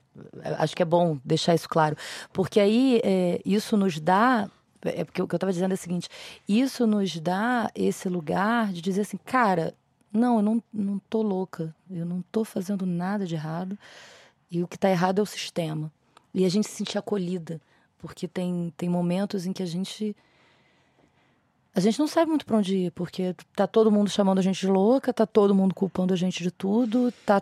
acho 0.58 0.74
que 0.76 0.82
é 0.82 0.86
bom 0.86 1.20
deixar 1.24 1.54
isso 1.54 1.68
claro. 1.68 1.98
Porque 2.32 2.62
aí 2.62 3.02
é, 3.04 3.42
isso 3.46 3.76
nos 3.76 4.00
dá. 4.00 4.50
É 4.82 5.04
porque 5.04 5.22
o 5.22 5.28
que 5.28 5.36
eu 5.36 5.38
estava 5.38 5.52
dizendo 5.52 5.72
é 5.72 5.76
o 5.76 5.78
seguinte: 5.78 6.08
isso 6.48 6.88
nos 6.88 7.20
dá 7.20 7.70
esse 7.76 8.08
lugar 8.08 8.72
de 8.72 8.82
dizer 8.82 9.02
assim, 9.02 9.20
cara, 9.26 9.74
não, 10.12 10.38
eu 10.38 10.41
não, 10.41 10.64
não 10.74 10.99
tô 11.10 11.22
louca. 11.22 11.74
Eu 11.89 12.05
não 12.05 12.22
tô 12.32 12.43
fazendo 12.43 12.86
nada 12.86 13.26
de 13.26 13.36
errado. 13.36 13.78
E 14.49 14.64
o 14.64 14.68
que 14.68 14.76
está 14.76 14.89
errado 14.89 15.20
é 15.20 15.22
o 15.22 15.26
sistema. 15.26 15.91
E 16.34 16.45
a 16.45 16.49
gente 16.49 16.68
se 16.68 16.76
sentir 16.76 16.97
acolhida. 16.97 17.62
Porque 17.99 18.28
tem, 18.28 18.74
tem 18.78 18.89
momentos 18.89 19.45
em 19.45 19.53
que 19.53 19.62
a 19.62 19.66
gente. 19.66 20.16
A 21.76 21.80
gente 21.80 21.99
não 21.99 22.07
sabe 22.07 22.30
muito 22.30 22.45
para 22.45 22.57
onde 22.57 22.76
ir, 22.76 22.91
porque 22.91 23.36
tá 23.55 23.68
todo 23.68 23.91
mundo 23.91 24.10
chamando 24.10 24.39
a 24.39 24.41
gente 24.41 24.60
de 24.60 24.68
louca, 24.68 25.14
tá 25.14 25.26
todo 25.26 25.53
mundo 25.53 25.76
culpando 25.76 26.14
a 26.14 26.18
gente 26.18 26.41
de 26.41 26.49
tudo, 26.49 27.12
tá 27.26 27.41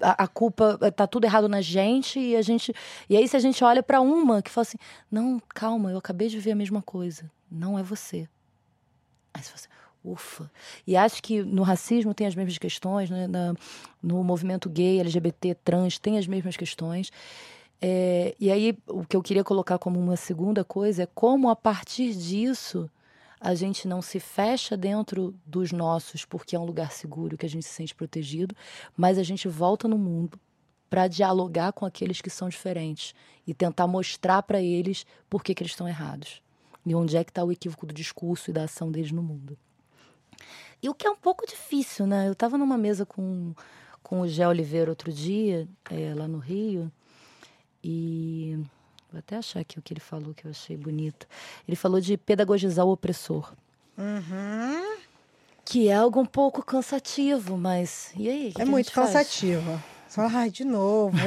a, 0.00 0.24
a, 0.24 0.26
culpa 0.26 0.78
tá 0.92 1.06
tudo 1.06 1.24
errado 1.24 1.48
na 1.48 1.60
gente 1.60 2.18
e 2.18 2.34
a 2.34 2.42
gente 2.42 2.74
e 3.08 3.16
aí 3.16 3.28
se 3.28 3.36
a 3.36 3.38
gente 3.38 3.62
olha 3.62 3.82
para 3.82 4.00
uma 4.00 4.42
que 4.42 4.50
fala 4.50 4.62
assim 4.62 4.78
não 5.10 5.40
calma 5.48 5.92
eu 5.92 5.98
acabei 5.98 6.28
de 6.28 6.40
ver 6.40 6.52
a 6.52 6.56
mesma 6.56 6.82
coisa 6.82 7.30
não 7.50 7.78
é 7.78 7.82
você 7.82 8.28
aí 9.32 9.42
você 9.42 9.48
fala 9.48 9.54
assim, 9.54 9.68
ufa. 10.06 10.50
E 10.86 10.96
acho 10.96 11.22
que 11.22 11.42
no 11.42 11.62
racismo 11.62 12.14
tem 12.14 12.26
as 12.26 12.34
mesmas 12.34 12.58
questões, 12.58 13.10
né? 13.10 13.26
Na, 13.26 13.54
no 14.02 14.22
movimento 14.22 14.68
gay, 14.70 15.00
LGBT, 15.00 15.54
trans, 15.56 15.98
tem 15.98 16.18
as 16.18 16.26
mesmas 16.26 16.56
questões. 16.56 17.10
É, 17.80 18.34
e 18.40 18.50
aí, 18.50 18.78
o 18.88 19.04
que 19.04 19.16
eu 19.16 19.22
queria 19.22 19.44
colocar 19.44 19.78
como 19.78 19.98
uma 19.98 20.16
segunda 20.16 20.64
coisa 20.64 21.02
é 21.02 21.08
como, 21.14 21.50
a 21.50 21.56
partir 21.56 22.14
disso, 22.14 22.90
a 23.40 23.54
gente 23.54 23.86
não 23.86 24.00
se 24.00 24.18
fecha 24.18 24.76
dentro 24.76 25.34
dos 25.44 25.72
nossos, 25.72 26.24
porque 26.24 26.56
é 26.56 26.58
um 26.58 26.64
lugar 26.64 26.90
seguro, 26.90 27.36
que 27.36 27.46
a 27.46 27.48
gente 27.48 27.66
se 27.66 27.74
sente 27.74 27.94
protegido, 27.94 28.54
mas 28.96 29.18
a 29.18 29.22
gente 29.22 29.46
volta 29.46 29.86
no 29.86 29.98
mundo 29.98 30.38
para 30.88 31.08
dialogar 31.08 31.72
com 31.72 31.84
aqueles 31.84 32.20
que 32.20 32.30
são 32.30 32.48
diferentes 32.48 33.14
e 33.46 33.52
tentar 33.52 33.86
mostrar 33.86 34.42
para 34.42 34.60
eles 34.60 35.04
por 35.28 35.42
que, 35.42 35.54
que 35.54 35.62
eles 35.62 35.72
estão 35.72 35.88
errados. 35.88 36.40
E 36.84 36.94
onde 36.94 37.16
é 37.16 37.24
que 37.24 37.30
está 37.30 37.44
o 37.44 37.52
equívoco 37.52 37.84
do 37.84 37.92
discurso 37.92 38.50
e 38.50 38.52
da 38.52 38.64
ação 38.64 38.90
deles 38.90 39.10
no 39.10 39.22
mundo. 39.22 39.58
E 40.82 40.88
o 40.88 40.94
que 40.94 41.06
é 41.06 41.10
um 41.10 41.16
pouco 41.16 41.46
difícil, 41.46 42.06
né? 42.06 42.28
Eu 42.28 42.32
estava 42.32 42.58
numa 42.58 42.76
mesa 42.78 43.04
com, 43.04 43.54
com 44.02 44.20
o 44.20 44.28
Gé 44.28 44.46
Oliveira 44.46 44.90
outro 44.90 45.12
dia, 45.12 45.66
é, 45.90 46.14
lá 46.14 46.28
no 46.28 46.38
Rio, 46.38 46.90
e 47.82 48.58
vou 49.10 49.18
até 49.18 49.36
achar 49.36 49.60
aqui 49.60 49.78
o 49.78 49.82
que 49.82 49.92
ele 49.92 50.00
falou 50.00 50.34
que 50.34 50.44
eu 50.44 50.50
achei 50.50 50.76
bonito. 50.76 51.26
Ele 51.66 51.76
falou 51.76 52.00
de 52.00 52.16
pedagogizar 52.16 52.84
o 52.84 52.92
opressor. 52.92 53.52
Uhum. 53.96 54.96
Que 55.64 55.88
é 55.88 55.94
algo 55.94 56.20
um 56.20 56.26
pouco 56.26 56.62
cansativo, 56.62 57.56
mas. 57.56 58.12
E 58.16 58.28
aí? 58.28 58.52
é 58.58 58.64
muito 58.64 58.92
cansativo. 58.92 59.82
Só, 60.08 60.22
ai, 60.22 60.50
de 60.50 60.64
novo. 60.64 61.16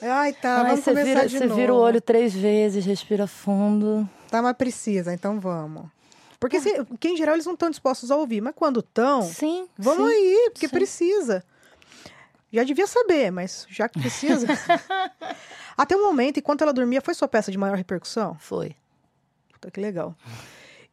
ai, 0.00 0.32
tá. 0.34 0.62
Vamos 0.62 0.84
começar 0.84 1.04
vira, 1.04 1.26
de 1.26 1.38
você 1.38 1.46
novo. 1.46 1.60
vira 1.60 1.74
o 1.74 1.76
olho 1.78 2.00
três 2.00 2.32
vezes, 2.32 2.84
respira 2.84 3.26
fundo. 3.26 4.08
Tá, 4.32 4.40
mas 4.40 4.56
precisa, 4.56 5.12
então 5.12 5.38
vamos. 5.38 5.90
Porque, 6.40 6.58
se, 6.58 6.72
que 6.98 7.08
em 7.08 7.16
geral 7.18 7.34
eles 7.34 7.44
não 7.44 7.52
estão 7.52 7.68
dispostos 7.68 8.10
a 8.10 8.16
ouvir, 8.16 8.40
mas 8.40 8.54
quando 8.56 8.80
estão, 8.80 9.20
sim, 9.20 9.68
vamos 9.76 10.08
sim, 10.08 10.16
aí, 10.16 10.50
porque 10.54 10.68
sim. 10.68 10.74
precisa. 10.74 11.44
Já 12.50 12.64
devia 12.64 12.86
saber, 12.86 13.30
mas 13.30 13.66
já 13.68 13.90
que 13.90 14.00
precisa. 14.00 14.46
Até 15.76 15.94
o 15.94 16.02
momento, 16.02 16.38
enquanto 16.38 16.62
ela 16.62 16.72
dormia, 16.72 17.02
foi 17.02 17.12
sua 17.12 17.28
peça 17.28 17.52
de 17.52 17.58
maior 17.58 17.76
repercussão? 17.76 18.34
Foi. 18.38 18.74
Puta 19.52 19.70
que 19.70 19.78
legal. 19.78 20.16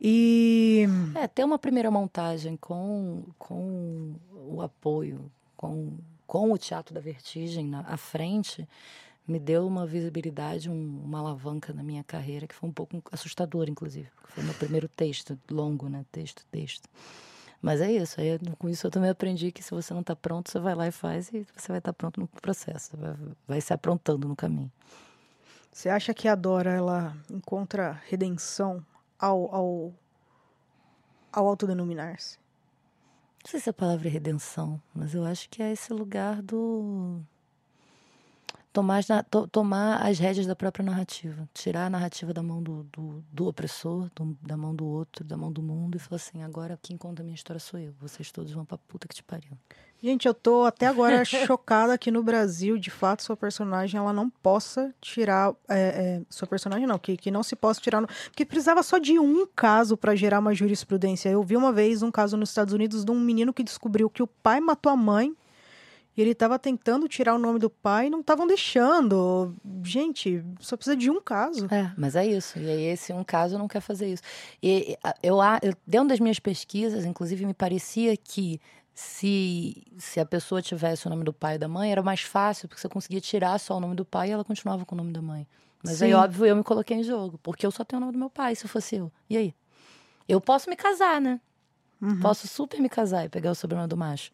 E. 0.02 0.86
É, 1.16 1.26
ter 1.26 1.46
uma 1.46 1.58
primeira 1.58 1.90
montagem 1.90 2.58
com, 2.58 3.24
com 3.38 4.16
o 4.34 4.62
apoio, 4.62 5.32
com, 5.56 5.98
com 6.28 6.52
o 6.52 6.58
Teatro 6.58 6.94
da 6.94 7.00
Vertigem 7.00 7.68
na, 7.68 7.86
à 7.88 7.96
frente, 7.96 8.68
me 9.30 9.40
deu 9.40 9.68
uma 9.68 9.86
visibilidade, 9.86 10.70
um, 10.70 11.02
uma 11.04 11.20
alavanca 11.20 11.74
na 11.74 11.84
minha 11.84 12.04
carreira 12.04 12.48
que 12.48 12.56
foi 12.56 12.70
um 12.70 12.74
pouco 12.74 13.02
assustador, 13.12 13.70
inclusive. 13.70 14.10
Foi 14.30 14.44
meu 14.44 14.54
primeiro 14.54 14.88
texto, 14.88 15.40
longo, 15.50 15.88
né? 15.88 16.06
Texto, 16.12 16.46
texto. 16.52 16.90
Mas 17.62 17.82
é 17.82 17.92
isso. 17.92 18.20
Aí, 18.20 18.40
com 18.58 18.70
isso 18.70 18.88
eu 18.88 18.92
também 18.92 19.10
aprendi 19.10 19.52
que 19.52 19.62
se 19.62 19.72
você 19.72 19.94
não 19.94 20.02
está 20.02 20.16
pronto, 20.16 20.50
você 20.50 20.60
vai 20.60 20.74
lá 20.74 20.88
e 20.88 20.92
faz 20.92 21.30
e 21.30 21.46
você 21.56 21.68
vai 21.68 21.78
estar 21.78 21.92
tá 21.92 21.94
pronto 21.94 22.20
no 22.20 22.28
processo. 22.28 22.98
Vai, 22.98 23.16
vai 23.48 23.62
se 23.62 23.74
aprontando 23.74 24.28
no 24.28 24.36
caminho. 24.36 24.72
Você 25.72 25.90
acha 25.90 26.14
que 26.14 26.28
a 26.28 26.36
Dora 26.36 26.72
ela 26.72 27.16
encontra 27.30 28.02
redenção 28.08 28.84
ao, 29.18 29.54
ao, 29.54 29.94
ao 31.32 31.48
autodenominar-se? 31.48 32.40
Não 33.44 33.52
sei 33.52 33.60
se 33.60 33.70
a 33.70 33.74
palavra 33.74 34.08
é 34.08 34.12
redenção, 34.12 34.82
mas 34.94 35.14
eu 35.14 35.24
acho 35.24 35.50
que 35.50 35.62
é 35.62 35.72
esse 35.72 35.94
lugar 35.94 36.42
do 36.42 37.22
tomar, 38.72 39.04
to, 39.30 39.48
tomar 39.48 39.98
as 40.06 40.20
rédeas 40.20 40.46
da 40.46 40.56
própria 40.56 40.84
narrativa. 40.84 41.48
Tirar 41.54 41.88
a 41.88 41.90
narrativa 41.90 42.34
da 42.34 42.42
mão 42.42 42.62
do, 42.62 42.84
do, 42.84 43.24
do 43.32 43.48
opressor, 43.48 44.10
do, 44.16 44.38
da 44.42 44.56
mão 44.56 44.76
do 44.76 44.86
outro, 44.86 45.24
da 45.24 45.36
mão 45.38 45.52
do 45.52 45.62
mundo 45.62 45.96
e 45.96 46.00
falar 46.00 46.18
assim: 46.18 46.44
agora 46.44 46.80
quem 46.82 46.98
conta 46.98 47.22
a 47.22 47.26
minha 47.26 47.36
história 47.36 47.60
sou 47.60 47.80
eu. 47.80 47.94
Vocês 48.00 48.32
todos 48.32 48.52
vão 48.52 48.66
pra 48.66 48.78
puta 48.78 49.08
que 49.08 49.16
te 49.16 49.24
pariu. 49.24 49.52
Gente, 50.02 50.28
eu 50.28 50.34
tô 50.34 50.64
até 50.64 50.88
agora 50.88 51.26
chocada 51.26 51.98
que 51.98 52.10
no 52.10 52.24
Brasil, 52.24 52.78
de 52.78 52.90
fato, 52.90 53.22
sua 53.22 53.36
personagem 53.36 53.98
ela 54.00 54.14
não 54.14 54.30
possa 54.30 54.94
tirar. 55.02 55.54
É, 55.68 55.78
é, 55.78 56.22
sua 56.30 56.48
personagem 56.48 56.88
não, 56.88 56.98
que, 56.98 57.18
que 57.18 57.30
não 57.30 57.44
se 57.44 57.56
possa 57.56 57.82
tirar. 57.82 58.00
No, 58.00 58.08
porque 58.08 58.46
precisava 58.46 58.82
só 58.82 58.98
de 58.98 59.20
um 59.20 59.46
caso 59.46 59.98
para 59.98 60.16
gerar 60.16 60.40
uma 60.40 60.54
jurisprudência. 60.54 61.30
Eu 61.30 61.44
vi 61.44 61.58
uma 61.58 61.74
vez 61.74 62.02
um 62.02 62.12
caso 62.12 62.38
nos 62.38 62.50
Estados 62.50 62.74
Unidos 62.74 63.04
de 63.04 63.12
um 63.12 63.20
menino 63.20 63.54
que 63.54 63.64
descobriu 63.64 64.10
que 64.10 64.24
o 64.24 64.28
pai 64.28 64.62
matou 64.62 64.92
a 64.92 64.96
mãe 64.96 65.36
e 66.20 66.22
ele 66.22 66.32
estava 66.32 66.60
tentando 66.60 67.08
tirar 67.08 67.34
o 67.34 67.38
nome 67.38 67.60
do 67.60 67.70
pai 67.70 68.08
e 68.08 68.10
não 68.10 68.20
estavam 68.20 68.46
deixando. 68.46 69.56
Gente, 69.82 70.44
só 70.60 70.76
precisa 70.76 70.98
de 70.98 71.10
um 71.10 71.22
caso. 71.22 71.66
É, 71.74 71.94
mas 71.98 72.14
é 72.14 72.28
isso. 72.28 72.60
E 72.60 72.70
aí, 72.70 72.84
esse 72.88 73.14
um 73.14 73.24
caso 73.24 73.58
não 73.58 73.70
quer 73.70 73.80
fazer 73.80 74.12
isso. 74.12 74.22
E 74.62 74.98
eu, 75.24 75.38
eu 75.62 75.74
dentro 75.88 76.10
das 76.10 76.20
minhas 76.20 76.38
pesquisas, 76.38 77.06
inclusive, 77.06 77.46
me 77.46 77.54
parecia 77.54 78.18
que 78.18 78.60
se, 78.94 79.82
se 79.98 80.20
a 80.20 80.26
pessoa 80.26 80.62
tivesse 80.62 81.08
o 81.08 81.10
nome 81.10 81.24
do 81.24 81.32
pai 81.32 81.56
e 81.56 81.58
da 81.58 81.70
mãe, 81.70 81.90
era 81.90 82.04
mais 82.04 82.20
fácil, 82.20 82.68
porque 82.68 82.82
você 82.82 82.90
conseguia 82.90 83.22
tirar 83.22 83.58
só 83.58 83.78
o 83.78 83.80
nome 83.80 83.96
do 83.96 84.04
pai 84.04 84.28
e 84.28 84.32
ela 84.32 84.44
continuava 84.44 84.84
com 84.84 84.96
o 84.96 84.98
nome 84.98 85.14
da 85.14 85.22
mãe. 85.22 85.48
Mas 85.82 86.00
Sim. 86.00 86.08
aí, 86.08 86.14
óbvio, 86.14 86.48
eu 86.48 86.56
me 86.58 86.66
coloquei 86.66 86.98
em 86.98 87.04
jogo, 87.04 87.40
porque 87.42 87.66
eu 87.66 87.72
só 87.72 87.86
tenho 87.86 88.02
o 88.02 88.02
nome 88.02 88.12
do 88.12 88.20
meu 88.20 88.30
pai, 88.30 88.56
se 88.56 88.68
fosse 88.68 88.98
eu. 88.98 89.10
E 89.30 89.38
aí? 89.38 89.56
Eu 90.28 90.42
posso 90.42 90.70
me 90.70 90.76
casar, 90.76 91.22
né? 91.22 91.40
Uhum. 92.02 92.20
Posso 92.20 92.46
super 92.46 92.78
me 92.82 92.90
casar 92.90 93.24
e 93.24 93.30
pegar 93.30 93.52
o 93.52 93.56
sobrenome 93.56 93.88
do 93.88 93.96
macho. 93.96 94.32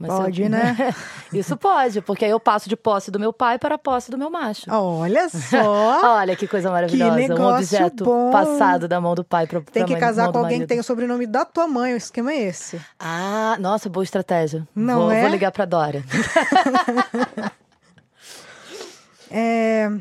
Mas 0.00 0.08
pode, 0.08 0.42
eu... 0.42 0.48
né? 0.48 0.94
Isso 1.30 1.54
pode, 1.58 2.00
porque 2.00 2.24
aí 2.24 2.30
eu 2.30 2.40
passo 2.40 2.70
de 2.70 2.74
posse 2.74 3.10
do 3.10 3.20
meu 3.20 3.34
pai 3.34 3.58
para 3.58 3.74
a 3.74 3.78
posse 3.78 4.10
do 4.10 4.16
meu 4.16 4.30
macho. 4.30 4.62
Olha 4.70 5.28
só! 5.28 6.16
Olha 6.16 6.34
que 6.34 6.48
coisa 6.48 6.70
maravilhosa. 6.70 7.10
Que 7.10 7.28
negócio 7.28 7.44
um 7.44 7.54
objeto 7.54 8.04
bom. 8.04 8.30
passado 8.30 8.88
da 8.88 8.98
mão 8.98 9.14
do 9.14 9.22
pai 9.22 9.46
para 9.46 9.60
Tem 9.60 9.84
que 9.84 9.92
mãe, 9.92 10.00
casar 10.00 10.32
com 10.32 10.38
alguém 10.38 10.60
que 10.60 10.66
tem 10.66 10.80
o 10.80 10.82
sobrenome 10.82 11.26
da 11.26 11.44
tua 11.44 11.68
mãe, 11.68 11.92
o 11.92 11.98
esquema 11.98 12.32
é 12.32 12.44
esse. 12.44 12.80
Ah, 12.98 13.58
nossa, 13.60 13.90
boa 13.90 14.02
estratégia. 14.02 14.66
Não 14.74 15.00
vou, 15.00 15.12
é? 15.12 15.20
Vou 15.20 15.28
ligar 15.30 15.52
para 15.52 15.66
Dora. 15.66 16.02
é, 19.30 19.92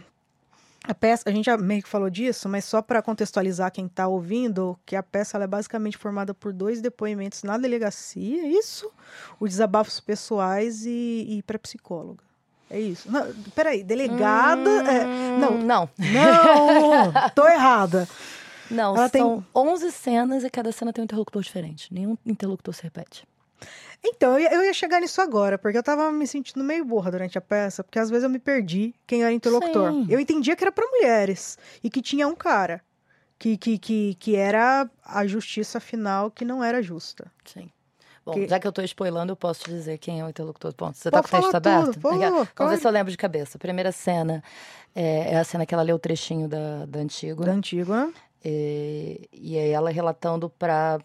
a 0.90 0.96
peça, 0.96 1.30
a 1.30 1.32
gente 1.32 1.46
já 1.46 1.56
meio 1.56 1.84
que 1.84 1.88
falou 1.88 2.10
disso, 2.10 2.50
mas 2.50 2.66
só 2.66 2.82
para 2.82 3.00
contextualizar 3.00 3.72
quem 3.72 3.86
está 3.86 4.08
ouvindo, 4.08 4.76
que 4.88 4.96
a 4.96 5.04
peça 5.04 5.38
é 5.38 5.46
basicamente 5.46 5.96
formada 5.96 6.34
por 6.34 6.52
dois 6.52 6.82
depoimentos 6.82 7.44
na 7.44 7.60
delegacia, 7.60 8.48
isso, 8.48 8.92
os 9.40 9.52
desabafos 9.52 10.00
pessoais 10.00 10.88
e, 10.88 11.26
e 11.30 11.44
para 11.44 11.60
psicóloga. 11.60 12.24
É 12.72 12.80
isso. 12.80 13.12
Não, 13.12 13.32
peraí, 13.56 13.84
delegada. 13.84 14.68
Hum, 14.68 14.88
é, 14.88 15.04
não. 15.38 15.58
Não. 15.60 15.90
Não! 15.98 17.30
tô 17.36 17.48
errada. 17.48 18.08
Não, 18.70 18.96
Ela 18.96 19.10
são 19.10 19.42
tem... 19.42 19.48
11 19.56 19.92
cenas 19.92 20.44
e 20.44 20.50
cada 20.50 20.72
cena 20.72 20.92
tem 20.92 21.04
um 21.04 21.06
interlocutor 21.06 21.44
diferente. 21.44 21.94
Nenhum 21.94 22.18
interlocutor 22.26 22.74
se 22.74 22.82
repete. 22.82 23.28
Então, 24.04 24.40
eu 24.40 24.64
ia, 24.64 24.74
chegar 24.74 25.02
nisso 25.02 25.22
agora, 25.22 25.58
porque 25.58 25.78
eu 25.78 25.84
tava 25.84 26.10
me 26.12 26.26
sentindo 26.26 26.64
meio 26.64 26.86
burra 26.86 27.12
durante 27.12 27.38
a 27.38 27.42
peça, 27.42 27.84
porque 27.84 28.00
às 28.00 28.10
vezes 28.10 28.24
eu 28.24 28.30
me 28.30 28.40
perdi 28.40 28.96
quem 29.06 29.24
era 29.24 29.32
interlocutor. 29.34 29.92
Sim. 29.92 30.08
Eu 30.10 30.20
entendia 30.20 30.56
que 30.56 30.64
era 30.64 30.72
para 30.72 30.88
mulheres 30.88 31.58
e 31.84 31.90
que 31.90 32.02
tinha 32.02 32.28
um 32.28 32.36
cara. 32.36 32.82
Que, 33.38 33.56
que, 33.56 33.78
que, 33.78 34.16
que 34.16 34.36
era 34.36 34.90
a 35.04 35.26
justiça 35.26 35.80
final 35.80 36.30
que 36.30 36.44
não 36.44 36.62
era 36.62 36.82
justa. 36.82 37.32
Sim. 37.46 37.70
Bom, 38.26 38.34
que... 38.34 38.48
já 38.48 38.60
que 38.60 38.68
eu 38.68 38.72
tô 38.72 38.82
spoilando, 38.82 39.32
eu 39.32 39.36
posso 39.36 39.64
te 39.64 39.72
dizer 39.72 39.98
quem 39.98 40.20
é 40.20 40.26
o 40.26 40.30
interlocutor. 40.30 40.74
Bom, 40.78 40.94
você 40.94 41.10
tá 41.10 41.22
com 41.22 41.28
o 41.28 41.42
texto 41.42 41.56
aberto? 41.56 42.00
Pô, 42.00 42.10
Vamos 42.10 42.74
ver 42.74 42.78
se 42.78 42.86
eu 42.86 42.92
lembro 42.92 43.12
de 43.12 43.18
cabeça. 43.18 43.58
Primeira 43.58 43.94
cena 43.94 44.44
é, 44.94 45.34
é, 45.34 45.38
a 45.38 45.44
cena 45.44 45.66
que 45.66 45.74
ela 45.74 45.84
lê 45.84 45.94
o 45.94 46.00
trechinho 46.00 46.48
da, 46.48 46.86
da 46.86 47.00
Antígona. 47.00 47.46
Da 47.46 47.54
Antígona. 47.54 48.14
E, 48.44 49.30
e 49.34 49.58
aí 49.58 49.70
ela 49.70 49.90
relatando 49.90 50.50
para 50.50 51.00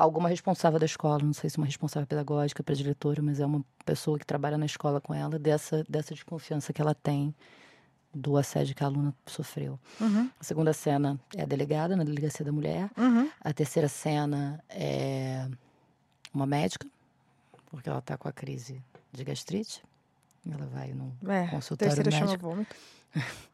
alguma 0.00 0.28
responsável 0.28 0.78
da 0.78 0.86
escola, 0.86 1.22
não 1.22 1.32
sei 1.32 1.50
se 1.50 1.58
uma 1.58 1.66
responsável 1.66 2.06
pedagógica 2.06 2.62
para 2.62 2.74
diretora, 2.74 3.20
mas 3.20 3.38
é 3.38 3.44
uma 3.44 3.62
pessoa 3.84 4.18
que 4.18 4.24
trabalha 4.24 4.56
na 4.56 4.64
escola 4.64 5.00
com 5.00 5.14
ela, 5.14 5.38
dessa, 5.38 5.84
dessa 5.88 6.14
desconfiança 6.14 6.72
que 6.72 6.80
ela 6.80 6.94
tem 6.94 7.34
do 8.12 8.36
assédio 8.36 8.74
que 8.74 8.82
a 8.82 8.86
aluna 8.86 9.14
sofreu. 9.26 9.78
Uhum. 10.00 10.30
A 10.40 10.42
segunda 10.42 10.72
cena 10.72 11.20
é 11.36 11.42
a 11.42 11.46
delegada, 11.46 11.94
na 11.96 12.02
delegacia 12.02 12.44
da 12.44 12.50
mulher. 12.50 12.90
Uhum. 12.96 13.30
A 13.40 13.52
terceira 13.52 13.88
cena 13.88 14.62
é 14.68 15.46
uma 16.32 16.46
médica, 16.46 16.88
porque 17.66 17.88
ela 17.88 17.98
está 17.98 18.16
com 18.16 18.26
a 18.26 18.32
crise 18.32 18.82
de 19.12 19.22
gastrite. 19.22 19.84
Ela 20.50 20.66
vai 20.66 20.92
no 20.94 21.14
é, 21.30 21.46
consultório 21.48 21.94
terceira 21.94 22.10
médico. 22.10 22.40
Chama 22.40 22.54
vômito. 22.54 22.76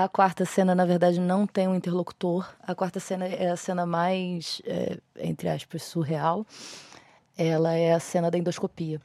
A 0.00 0.08
quarta 0.08 0.44
cena, 0.44 0.76
na 0.76 0.84
verdade, 0.84 1.18
não 1.18 1.44
tem 1.44 1.66
um 1.66 1.74
interlocutor. 1.74 2.48
A 2.62 2.72
quarta 2.72 3.00
cena 3.00 3.26
é 3.26 3.50
a 3.50 3.56
cena 3.56 3.84
mais, 3.84 4.62
é, 4.64 4.96
entre 5.18 5.48
aspas, 5.48 5.82
surreal. 5.82 6.46
Ela 7.36 7.74
é 7.74 7.92
a 7.92 7.98
cena 7.98 8.30
da 8.30 8.38
endoscopia. 8.38 9.00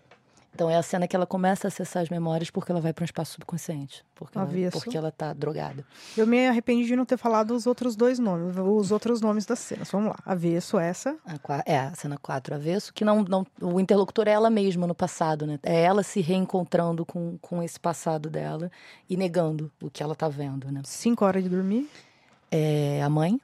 Então 0.54 0.70
é 0.70 0.76
a 0.76 0.84
cena 0.84 1.08
que 1.08 1.16
ela 1.16 1.26
começa 1.26 1.68
a 1.68 1.70
acessar 1.70 2.04
as 2.04 2.10
memórias 2.10 2.52
porque 2.52 2.72
ela 2.72 2.80
vai 2.80 2.94
para 2.94 3.04
um 3.04 3.06
espaço 3.06 3.34
subconsciente. 3.34 4.06
Porque 4.14 4.38
ela, 4.38 4.48
porque 4.72 4.98
ela 4.98 5.12
tá 5.12 5.34
drogada. 5.34 5.84
Eu 6.16 6.28
me 6.28 6.48
arrependi 6.48 6.86
de 6.86 6.96
não 6.96 7.06
ter 7.06 7.18
falado 7.18 7.52
os 7.56 7.66
outros 7.66 7.96
dois 7.96 8.20
nomes, 8.20 8.56
os 8.58 8.92
outros 8.92 9.20
nomes 9.20 9.46
das 9.46 9.60
cenas. 9.60 9.90
Vamos 9.90 10.10
lá. 10.10 10.20
Avesso, 10.26 10.78
essa. 10.78 11.18
A, 11.26 11.64
é, 11.66 11.80
a 11.80 11.96
cena 11.96 12.18
4, 12.22 12.56
avesso, 12.56 12.94
que 12.94 13.04
não, 13.04 13.24
não. 13.24 13.46
O 13.62 13.80
interlocutor 13.80 14.28
é 14.28 14.32
ela 14.32 14.50
mesma 14.50 14.86
no 14.86 14.94
passado, 14.94 15.48
né? 15.48 15.60
É 15.64 15.82
ela 15.82 16.04
se 16.04 16.22
reencontrando 16.22 17.06
com, 17.06 17.38
com 17.42 17.64
esse 17.64 17.80
passado 17.80 18.30
dela 18.30 18.72
e 19.10 19.18
negando 19.18 19.72
o 19.82 19.90
que 19.90 20.04
ela 20.04 20.16
tá 20.16 20.30
vendo, 20.30 20.72
né? 20.72 20.82
Cinco 20.86 21.26
horas 21.26 21.44
de 21.44 21.50
dormir. 21.50 21.90
É 22.52 23.02
a 23.02 23.10
mãe, 23.10 23.42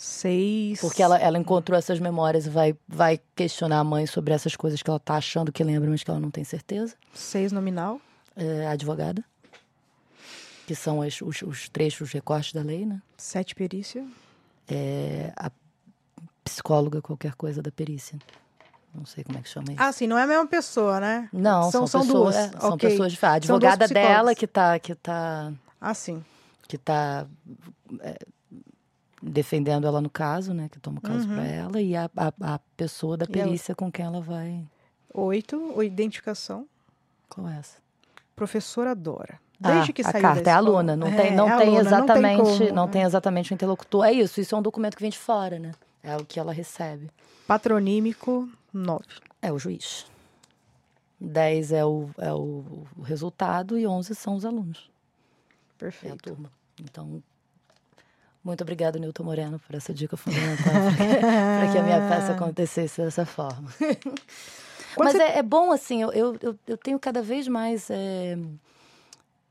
Seis. 0.00 0.80
Porque 0.80 1.02
ela, 1.02 1.18
ela 1.18 1.36
encontrou 1.36 1.76
essas 1.76 1.98
memórias 1.98 2.46
e 2.46 2.48
vai, 2.48 2.76
vai 2.86 3.20
questionar 3.34 3.80
a 3.80 3.84
mãe 3.84 4.06
sobre 4.06 4.32
essas 4.32 4.54
coisas 4.54 4.80
que 4.80 4.88
ela 4.88 5.00
tá 5.00 5.16
achando 5.16 5.50
que 5.50 5.64
lembra, 5.64 5.90
mas 5.90 6.04
que 6.04 6.10
ela 6.10 6.20
não 6.20 6.30
tem 6.30 6.44
certeza. 6.44 6.94
Seis 7.12 7.50
nominal. 7.50 8.00
É, 8.36 8.68
advogada. 8.68 9.24
Que 10.68 10.74
são 10.76 11.02
as, 11.02 11.20
os, 11.20 11.42
os 11.42 11.68
trechos, 11.68 12.02
os 12.02 12.12
recortes 12.12 12.52
da 12.52 12.62
lei, 12.62 12.86
né? 12.86 13.02
Sete 13.16 13.56
perícia. 13.56 14.06
É, 14.68 15.32
a 15.36 15.50
psicóloga, 16.44 17.02
qualquer 17.02 17.34
coisa 17.34 17.60
da 17.60 17.72
perícia. 17.72 18.16
Não 18.94 19.04
sei 19.04 19.24
como 19.24 19.36
é 19.36 19.42
que 19.42 19.48
chama 19.48 19.72
isso. 19.72 19.82
Ah, 19.82 19.90
sim, 19.90 20.06
não 20.06 20.16
é 20.16 20.22
a 20.22 20.26
mesma 20.28 20.46
pessoa, 20.46 21.00
né? 21.00 21.28
Não, 21.32 21.72
são, 21.72 21.88
são, 21.88 22.02
pessoas, 22.02 22.36
duas. 22.36 22.36
É, 22.36 22.60
são 22.60 22.70
okay. 22.70 22.90
pessoas 22.90 23.12
diferentes. 23.12 23.50
A 23.50 23.54
advogada 23.54 23.88
dela 23.88 24.32
que 24.32 24.46
tá, 24.46 24.78
que 24.78 24.94
tá. 24.94 25.52
Ah, 25.80 25.92
sim. 25.92 26.24
Que 26.68 26.78
tá. 26.78 27.26
É, 29.22 29.30
defendendo 29.30 29.86
ela 29.86 30.00
no 30.00 30.10
caso, 30.10 30.52
né? 30.52 30.68
Que 30.68 30.78
toma 30.78 30.98
o 30.98 31.02
caso 31.02 31.28
uhum. 31.28 31.34
para 31.34 31.44
ela, 31.44 31.80
e 31.80 31.96
a, 31.96 32.10
a, 32.16 32.54
a, 32.54 32.58
pessoa 32.76 33.16
da 33.16 33.26
perícia 33.26 33.74
com 33.74 33.90
quem 33.90 34.04
ela 34.04 34.20
vai. 34.20 34.64
Oito, 35.14 35.56
o 35.74 35.82
identificação. 35.82 36.66
Qual 37.28 37.48
é 37.48 37.58
essa? 37.58 37.78
Professora 38.34 38.94
Dora. 38.94 39.40
Desde 39.60 39.90
ah, 39.90 39.94
que 39.94 40.02
a 40.02 40.12
carta 40.12 40.50
é 40.50 40.52
aluna, 40.52 40.94
não 40.94 41.10
tem, 41.10 41.34
não 41.34 41.50
é, 41.50 41.58
tem 41.58 41.68
aluna, 41.68 41.80
exatamente, 41.80 42.42
não 42.42 42.58
tem, 42.58 42.72
não 42.72 42.88
tem 42.88 43.02
exatamente 43.02 43.52
o 43.52 43.54
interlocutor. 43.54 44.04
É 44.04 44.12
isso, 44.12 44.40
isso 44.40 44.54
é 44.54 44.58
um 44.58 44.62
documento 44.62 44.96
que 44.96 45.02
vem 45.02 45.10
de 45.10 45.18
fora, 45.18 45.58
né? 45.58 45.72
É 46.00 46.16
o 46.16 46.24
que 46.24 46.38
ela 46.38 46.52
recebe. 46.52 47.10
Patronímico, 47.46 48.48
nove. 48.72 49.04
É 49.42 49.52
o 49.52 49.58
juiz. 49.58 50.06
Dez 51.20 51.72
é 51.72 51.84
o, 51.84 52.08
é 52.18 52.32
o 52.32 52.86
resultado 53.02 53.76
e 53.76 53.84
onze 53.84 54.14
são 54.14 54.36
os 54.36 54.44
alunos. 54.44 54.88
Perfeito. 55.76 56.12
É 56.12 56.14
a 56.14 56.18
turma. 56.18 56.52
Então, 56.80 57.20
muito 58.44 58.62
obrigada, 58.62 58.98
Nilton 58.98 59.24
Moreno, 59.24 59.58
por 59.58 59.74
essa 59.74 59.92
dica 59.92 60.16
fundamental 60.16 60.72
para 60.96 61.72
que 61.72 61.78
a 61.78 61.82
minha 61.82 62.00
peça 62.08 62.32
acontecesse 62.36 63.02
dessa 63.02 63.26
forma. 63.26 63.68
Mas 64.96 65.12
você... 65.12 65.22
é, 65.22 65.38
é, 65.38 65.42
bom, 65.42 65.70
assim, 65.70 66.02
eu, 66.02 66.12
eu, 66.12 66.58
eu 66.66 66.76
tenho 66.76 66.98
cada 66.98 67.22
vez 67.22 67.46
mais. 67.46 67.88
É... 67.90 68.36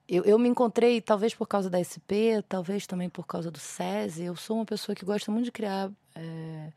Eu, 0.10 0.24
eu 0.24 0.40
me 0.40 0.48
encontrei, 0.48 1.02
talvez 1.02 1.36
por 1.36 1.48
causa 1.48 1.70
da 1.70 1.84
SP, 1.84 2.42
talvez 2.48 2.88
também 2.88 3.10
por 3.10 3.28
causa 3.28 3.52
do 3.52 3.60
SESI. 3.60 4.24
Eu 4.24 4.36
sou 4.36 4.56
uma 4.58 4.66
pessoa 4.66 4.96
que 4.96 5.06
gosta 5.06 5.32
muito 5.32 5.46
de 5.46 5.52
criar. 5.52 5.92
É 6.16 6.72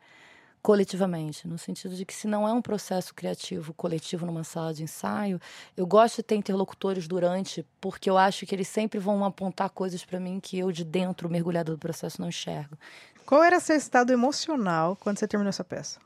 coletivamente, 0.61 1.47
no 1.47 1.57
sentido 1.57 1.95
de 1.95 2.05
que 2.05 2.13
se 2.13 2.27
não 2.27 2.47
é 2.47 2.53
um 2.53 2.61
processo 2.61 3.13
criativo 3.13 3.73
coletivo 3.73 4.25
numa 4.25 4.43
sala 4.43 4.73
de 4.73 4.83
ensaio, 4.83 5.39
eu 5.75 5.87
gosto 5.87 6.17
de 6.17 6.23
ter 6.23 6.35
interlocutores 6.35 7.07
durante, 7.07 7.65
porque 7.79 8.09
eu 8.09 8.17
acho 8.17 8.45
que 8.45 8.53
eles 8.53 8.67
sempre 8.67 8.99
vão 8.99 9.25
apontar 9.25 9.69
coisas 9.71 10.05
para 10.05 10.19
mim 10.19 10.39
que 10.39 10.59
eu 10.59 10.71
de 10.71 10.83
dentro, 10.83 11.29
mergulhada 11.29 11.71
do 11.71 11.77
processo, 11.77 12.21
não 12.21 12.29
enxergo. 12.29 12.77
Qual 13.25 13.43
era 13.43 13.59
seu 13.59 13.75
estado 13.75 14.11
emocional 14.11 14.95
quando 14.99 15.17
você 15.17 15.27
terminou 15.27 15.49
essa 15.49 15.63
peça? 15.63 15.99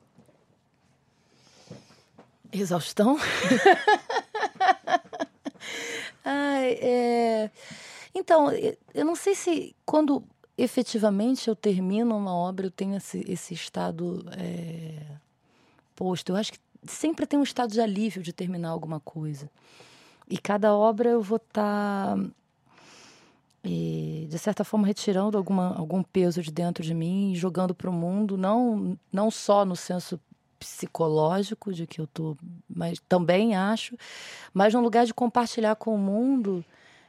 Exaustão. 2.51 3.17
Ai, 6.23 6.77
é... 6.81 7.51
Então, 8.13 8.49
eu 8.93 9.03
não 9.03 9.15
sei 9.15 9.35
se 9.35 9.75
quando 9.85 10.23
efetivamente 10.57 11.47
eu 11.47 11.55
termino 11.55 12.15
uma 12.15 12.33
obra, 12.33 12.67
eu 12.67 12.71
tenho 12.71 12.95
esse, 12.95 13.23
esse 13.27 13.53
estado 13.53 14.25
é, 14.37 15.01
posto. 15.95 16.31
Eu 16.31 16.35
acho 16.35 16.53
que 16.53 16.59
sempre 16.83 17.25
tem 17.25 17.39
um 17.39 17.43
estado 17.43 17.71
de 17.71 17.81
alívio 17.81 18.21
de 18.21 18.31
terminar 18.31 18.69
alguma 18.69 18.99
coisa. 18.99 19.49
E 20.29 20.37
cada 20.37 20.73
obra 20.73 21.09
eu 21.09 21.21
vou 21.21 21.37
estar, 21.37 22.15
tá, 22.15 22.23
de 23.63 24.37
certa 24.37 24.63
forma, 24.63 24.87
retirando 24.87 25.37
alguma, 25.37 25.75
algum 25.75 26.01
peso 26.01 26.41
de 26.41 26.51
dentro 26.51 26.83
de 26.83 26.93
mim 26.93 27.31
e 27.31 27.35
jogando 27.35 27.75
para 27.75 27.89
o 27.89 27.93
mundo, 27.93 28.37
não, 28.37 28.97
não 29.11 29.29
só 29.29 29.65
no 29.65 29.75
senso 29.75 30.19
psicológico 30.57 31.73
de 31.73 31.85
que 31.85 31.99
eu 31.99 32.07
tô, 32.07 32.35
mas 32.67 32.99
também 33.07 33.55
acho, 33.55 33.95
mas 34.53 34.73
num 34.73 34.81
lugar 34.81 35.05
de 35.05 35.13
compartilhar 35.13 35.75
com 35.75 35.93
o 35.93 35.97
mundo 35.97 36.65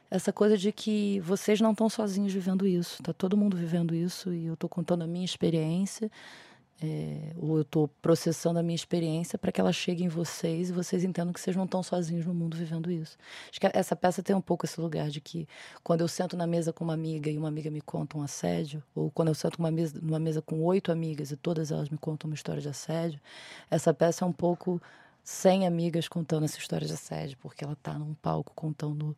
essa 0.09 0.31
coisa 0.31 0.57
de 0.57 0.71
que 0.71 1.19
vocês 1.21 1.59
não 1.59 1.71
estão 1.71 1.89
sozinhos 1.89 2.33
vivendo 2.33 2.65
isso, 2.67 3.01
tá 3.03 3.13
todo 3.13 3.37
mundo 3.37 3.57
vivendo 3.57 3.93
isso 3.93 4.33
e 4.33 4.45
eu 4.45 4.53
estou 4.53 4.69
contando 4.69 5.03
a 5.03 5.07
minha 5.07 5.25
experiência 5.25 6.09
é, 6.81 7.33
ou 7.37 7.55
eu 7.57 7.61
estou 7.63 7.87
processando 8.01 8.59
a 8.59 8.63
minha 8.63 8.75
experiência 8.75 9.37
para 9.37 9.51
que 9.51 9.59
ela 9.59 9.73
chegue 9.73 10.03
em 10.03 10.07
vocês 10.07 10.69
e 10.69 10.73
vocês 10.73 11.03
entendam 11.03 11.33
que 11.33 11.41
vocês 11.41 11.55
não 11.55 11.65
estão 11.65 11.81
sozinhos 11.81 12.25
no 12.25 12.33
mundo 12.33 12.55
vivendo 12.55 12.91
isso. 12.91 13.17
Acho 13.49 13.59
que 13.59 13.67
essa 13.73 13.95
peça 13.95 14.21
tem 14.21 14.35
um 14.35 14.41
pouco 14.41 14.65
esse 14.65 14.79
lugar 14.79 15.09
de 15.09 15.19
que 15.19 15.47
quando 15.83 16.01
eu 16.01 16.07
sento 16.07 16.37
na 16.37 16.45
mesa 16.45 16.71
com 16.71 16.83
uma 16.83 16.93
amiga 16.93 17.31
e 17.31 17.37
uma 17.37 17.47
amiga 17.47 17.71
me 17.71 17.81
conta 17.81 18.17
um 18.17 18.21
assédio, 18.21 18.83
ou 18.93 19.09
quando 19.09 19.29
eu 19.29 19.35
sento 19.35 19.59
mesa, 19.71 19.99
numa 20.01 20.19
mesa 20.19 20.41
com 20.41 20.61
oito 20.63 20.91
amigas 20.91 21.31
e 21.31 21.35
todas 21.35 21.71
elas 21.71 21.89
me 21.89 21.97
contam 21.97 22.29
uma 22.29 22.35
história 22.35 22.61
de 22.61 22.69
assédio, 22.69 23.19
essa 23.71 23.91
peça 23.93 24.23
é 24.23 24.27
um 24.27 24.33
pouco 24.33 24.79
sem 25.23 25.65
amigas 25.65 26.07
contando 26.07 26.45
essa 26.45 26.59
história 26.59 26.85
de 26.85 26.93
assédio, 26.93 27.37
porque 27.41 27.63
ela 27.63 27.73
está 27.73 27.93
num 27.97 28.13
palco 28.13 28.53
contando 28.55 29.17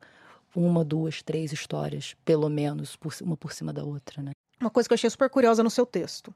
uma, 0.56 0.84
duas, 0.84 1.22
três 1.22 1.52
histórias, 1.52 2.16
pelo 2.26 2.50
menos, 2.50 2.96
por, 2.96 3.14
uma 3.22 3.38
por 3.38 3.54
cima 3.54 3.72
da 3.72 3.84
outra, 3.84 4.22
né? 4.22 4.32
Uma 4.60 4.70
coisa 4.70 4.90
que 4.90 4.94
eu 4.94 4.96
achei 4.96 5.10
super 5.10 5.30
curiosa 5.30 5.64
no 5.64 5.70
seu 5.70 5.86
texto 5.86 6.34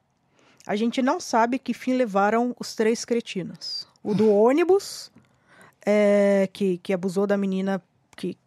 a 0.65 0.75
gente 0.75 1.01
não 1.01 1.19
sabe 1.19 1.59
que 1.59 1.73
fim 1.73 1.93
levaram 1.93 2.55
os 2.59 2.75
três 2.75 3.03
cretinos. 3.03 3.87
O 4.01 4.13
do 4.13 4.31
ônibus, 4.31 5.11
é, 5.85 6.49
que, 6.53 6.77
que 6.77 6.93
abusou 6.93 7.27
da 7.27 7.37
menina, 7.37 7.81
que, 8.15 8.37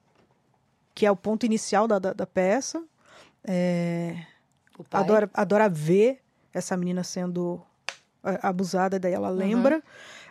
que 0.94 1.04
é 1.04 1.10
o 1.10 1.16
ponto 1.16 1.44
inicial 1.44 1.86
da, 1.86 1.98
da, 1.98 2.12
da 2.12 2.26
peça. 2.26 2.82
É, 3.44 4.16
adora, 4.90 5.30
adora 5.32 5.68
ver 5.68 6.20
essa 6.52 6.76
menina 6.76 7.04
sendo 7.04 7.60
é, 8.24 8.38
abusada, 8.42 8.98
daí 8.98 9.12
ela 9.12 9.30
lembra. 9.30 9.82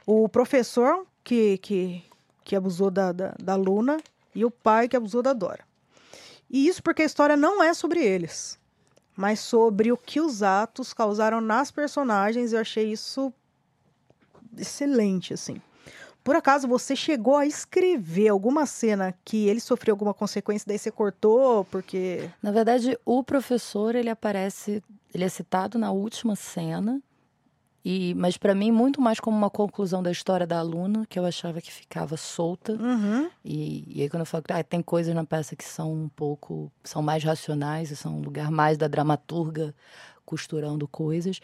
Uhum. 0.07 0.23
O 0.23 0.29
professor 0.29 1.05
que, 1.23 1.57
que, 1.59 2.03
que 2.43 2.55
abusou 2.55 2.89
da, 2.89 3.11
da, 3.11 3.35
da 3.41 3.55
Luna 3.55 3.97
e 4.35 4.45
o 4.45 4.51
pai 4.51 4.87
que 4.87 4.97
abusou 4.97 5.23
da 5.23 5.33
Dora. 5.33 5.65
E 6.49 6.67
isso 6.67 6.83
porque 6.83 7.01
a 7.01 7.05
história 7.05 7.35
não 7.35 7.63
é 7.63 7.73
sobre 7.73 7.99
eles 8.03 8.59
mas 9.15 9.39
sobre 9.39 9.91
o 9.91 9.97
que 9.97 10.19
os 10.19 10.43
atos 10.43 10.93
causaram 10.93 11.39
nas 11.39 11.71
personagens. 11.71 12.51
Eu 12.51 12.59
achei 12.59 12.91
isso 12.91 13.33
excelente, 14.57 15.33
assim. 15.33 15.61
Por 16.23 16.35
acaso 16.35 16.67
você 16.67 16.95
chegou 16.95 17.37
a 17.37 17.45
escrever 17.45 18.29
alguma 18.29 18.65
cena 18.65 19.13
que 19.23 19.47
ele 19.47 19.59
sofreu 19.59 19.93
alguma 19.93 20.13
consequência, 20.13 20.65
daí 20.67 20.77
você 20.77 20.91
cortou, 20.91 21.63
porque. 21.65 22.29
Na 22.41 22.51
verdade, 22.51 22.97
o 23.05 23.23
professor 23.23 23.95
ele 23.95 24.09
aparece, 24.09 24.83
ele 25.13 25.23
é 25.23 25.29
citado 25.29 25.77
na 25.77 25.91
última 25.91 26.35
cena, 26.35 27.01
e, 27.85 28.15
mas 28.15 28.35
para 28.35 28.55
mim, 28.55 28.71
muito 28.71 28.99
mais 28.99 29.19
como 29.19 29.37
uma 29.37 29.49
conclusão 29.49 30.01
da 30.01 30.11
história 30.11 30.47
da 30.47 30.57
aluna, 30.57 31.05
que 31.07 31.19
eu 31.19 31.25
achava 31.25 31.61
que 31.61 31.71
ficava 31.71 32.17
solta. 32.17 32.73
Uhum. 32.73 33.29
E, 33.43 33.83
e 33.87 34.01
aí, 34.01 34.09
quando 34.09 34.21
eu 34.21 34.25
falo 34.25 34.43
que 34.43 34.51
ah, 34.51 34.63
tem 34.63 34.81
coisas 34.81 35.13
na 35.13 35.23
peça 35.23 35.55
que 35.55 35.63
são 35.63 35.93
um 35.93 36.09
pouco. 36.09 36.71
são 36.83 37.03
mais 37.03 37.23
racionais 37.23 37.91
e 37.91 37.95
são 37.95 38.17
um 38.17 38.21
lugar 38.21 38.49
mais 38.49 38.75
da 38.75 38.87
dramaturga 38.87 39.71
costurando 40.25 40.87
coisas. 40.87 41.39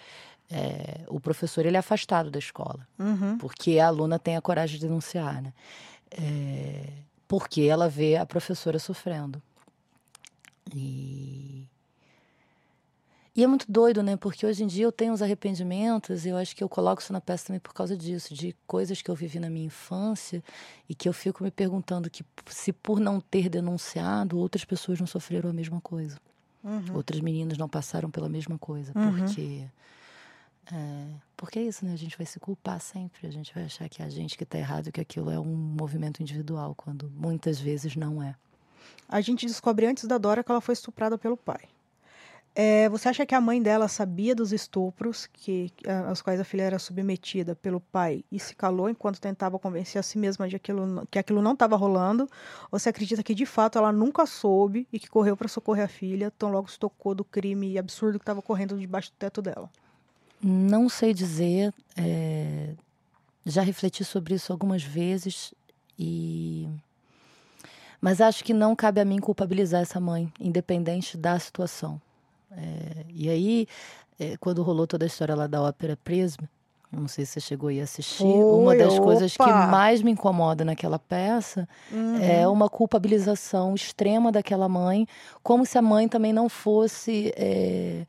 É, 0.50 1.02
o 1.08 1.20
professor 1.20 1.64
ele 1.64 1.78
é 1.78 1.80
afastado 1.80 2.32
da 2.32 2.40
escola, 2.40 2.88
uhum. 2.98 3.38
porque 3.38 3.78
a 3.78 3.86
aluna 3.86 4.18
tem 4.18 4.36
a 4.36 4.42
coragem 4.42 4.80
de 4.80 4.88
denunciar, 4.88 5.44
né? 5.44 5.54
É, 6.10 6.88
porque 7.28 7.62
ela 7.62 7.88
vê 7.88 8.18
a 8.18 8.26
professora 8.26 8.80
sofrendo. 8.80 9.40
E 10.76 11.68
e 13.36 13.44
é 13.44 13.48
muito 13.48 13.66
doido, 13.72 14.04
né? 14.04 14.18
Porque 14.18 14.46
hoje 14.46 14.64
em 14.64 14.68
dia 14.68 14.84
eu 14.84 14.92
tenho 14.92 15.14
uns 15.14 15.22
arrependimentos, 15.22 16.26
e 16.26 16.30
eu 16.30 16.38
acho 16.38 16.56
que 16.56 16.64
eu 16.64 16.68
coloco 16.68 17.02
isso 17.02 17.14
na 17.14 17.22
peça 17.22 17.48
também 17.48 17.60
por 17.60 17.74
causa 17.74 17.96
disso, 17.96 18.34
de 18.34 18.56
coisas 18.68 19.02
que 19.02 19.10
eu 19.10 19.16
vivi 19.16 19.40
na 19.40 19.50
minha 19.50 19.66
infância 19.66 20.44
e 20.90 20.94
que 20.94 21.08
eu 21.08 21.14
fico 21.14 21.44
me 21.44 21.52
perguntando 21.52 22.10
que 22.10 22.26
se 22.48 22.74
por 22.74 23.00
não 23.00 23.22
ter 23.22 23.48
denunciado, 23.48 24.38
outras 24.38 24.66
pessoas 24.66 25.00
não 25.00 25.08
sofreram 25.08 25.50
a 25.50 25.54
mesma 25.54 25.80
coisa. 25.80 26.18
Uhum. 26.64 26.96
Outras 26.96 27.22
meninas 27.22 27.58
não 27.58 27.70
passaram 27.70 28.12
pela 28.12 28.30
mesma 28.30 28.58
coisa, 28.58 28.92
uhum. 28.96 29.18
porque 29.18 29.66
é, 30.72 31.06
porque 31.36 31.60
é 31.60 31.64
isso, 31.64 31.86
né? 31.86 31.94
A 31.94 31.98
gente 31.98 32.18
vai 32.18 32.26
se 32.26 32.40
culpar 32.40 32.80
sempre, 32.80 33.28
a 33.28 33.32
gente 33.32 33.54
vai 33.54 33.64
achar 33.66 33.90
que 33.90 34.02
é 34.02 34.06
a 34.06 34.10
gente 34.10 34.38
que 34.38 34.44
está 34.44 34.58
errado, 34.58 34.92
que 34.92 35.02
aquilo 35.02 35.32
é 35.32 35.40
um 35.40 35.56
movimento 35.56 36.22
individual, 36.22 36.76
quando 36.76 37.12
muitas 37.16 37.60
vezes 37.60 37.96
não 37.96 38.22
é. 38.22 38.36
A 39.08 39.22
gente 39.22 39.46
descobre 39.46 39.86
antes 39.86 40.06
da 40.06 40.18
Dora 40.18 40.44
que 40.44 40.52
ela 40.52 40.62
foi 40.62 40.74
estuprada 40.74 41.18
pelo 41.18 41.36
pai. 41.36 41.62
É, 42.54 42.90
você 42.90 43.08
acha 43.08 43.26
que 43.26 43.34
a 43.34 43.40
mãe 43.40 43.62
dela 43.62 43.88
sabia 43.88 44.36
dos 44.36 44.52
estupros 44.52 45.26
que, 45.26 45.72
aos 46.10 46.22
quais 46.22 46.38
a 46.38 46.44
filha 46.44 46.64
era 46.64 46.78
submetida 46.78 47.56
pelo 47.56 47.80
pai 47.80 48.26
e 48.30 48.38
se 48.40 48.54
calou 48.54 48.90
enquanto 48.90 49.22
tentava 49.22 49.58
convencer 49.58 50.00
a 50.00 50.04
si 50.04 50.18
mesma 50.18 50.50
de 50.50 50.58
aquilo, 50.58 51.08
que 51.10 51.18
aquilo 51.18 51.42
não 51.42 51.54
estava 51.54 51.78
rolando? 51.78 52.30
Ou 52.70 52.78
você 52.78 52.90
acredita 52.90 53.24
que 53.24 53.34
de 53.34 53.46
fato 53.46 53.78
ela 53.78 53.92
nunca 53.94 54.26
soube 54.26 54.86
e 54.92 55.00
que 55.00 55.10
correu 55.10 55.38
para 55.38 55.48
socorrer 55.48 55.86
a 55.86 55.88
filha, 55.88 56.30
tão 56.30 56.52
logo 56.52 56.70
se 56.70 56.78
tocou 56.78 57.16
do 57.16 57.24
crime 57.24 57.78
absurdo 57.78 58.20
que 58.20 58.24
estava 58.24 58.42
correndo 58.42 58.78
debaixo 58.78 59.12
do 59.12 59.16
teto 59.16 59.42
dela? 59.42 59.70
Não 60.44 60.90
sei 60.90 61.14
dizer. 61.14 61.74
É... 61.96 62.74
Já 63.46 63.62
refleti 63.62 64.04
sobre 64.04 64.36
isso 64.36 64.52
algumas 64.52 64.84
vezes 64.84 65.54
e. 65.98 66.68
Mas 68.00 68.20
acho 68.20 68.44
que 68.44 68.54
não 68.54 68.76
cabe 68.76 69.00
a 69.00 69.06
mim 69.06 69.20
culpabilizar 69.20 69.82
essa 69.82 70.00
mãe, 70.00 70.32
independente 70.40 71.16
da 71.16 71.40
situação. 71.40 72.02
É, 72.58 73.06
e 73.10 73.30
aí, 73.30 73.68
é, 74.20 74.36
quando 74.38 74.64
rolou 74.64 74.86
toda 74.86 75.06
a 75.06 75.08
história 75.08 75.36
lá 75.36 75.48
da 75.48 75.62
ópera 75.62 75.98
Prisma, 76.04 76.50
não 76.92 77.08
sei 77.08 77.26
se 77.26 77.34
você 77.34 77.40
chegou 77.40 77.70
aí 77.70 77.80
a 77.80 77.86
assistir. 77.86 78.24
Oi, 78.24 78.62
uma 78.62 78.76
das 78.76 78.94
opa. 78.94 79.04
coisas 79.04 79.38
que 79.38 79.44
mais 79.44 80.02
me 80.02 80.12
incomoda 80.12 80.66
naquela 80.66 81.00
peça 81.00 81.68
uhum. 81.90 82.22
é 82.22 82.46
uma 82.48 82.70
culpabilização 82.70 83.74
extrema 83.74 84.32
daquela 84.32 84.68
mãe, 84.68 85.08
como 85.42 85.66
se 85.66 85.78
a 85.78 85.82
mãe 85.82 86.10
também 86.10 86.34
não 86.34 86.50
fosse 86.50 87.34
é, 87.38 88.06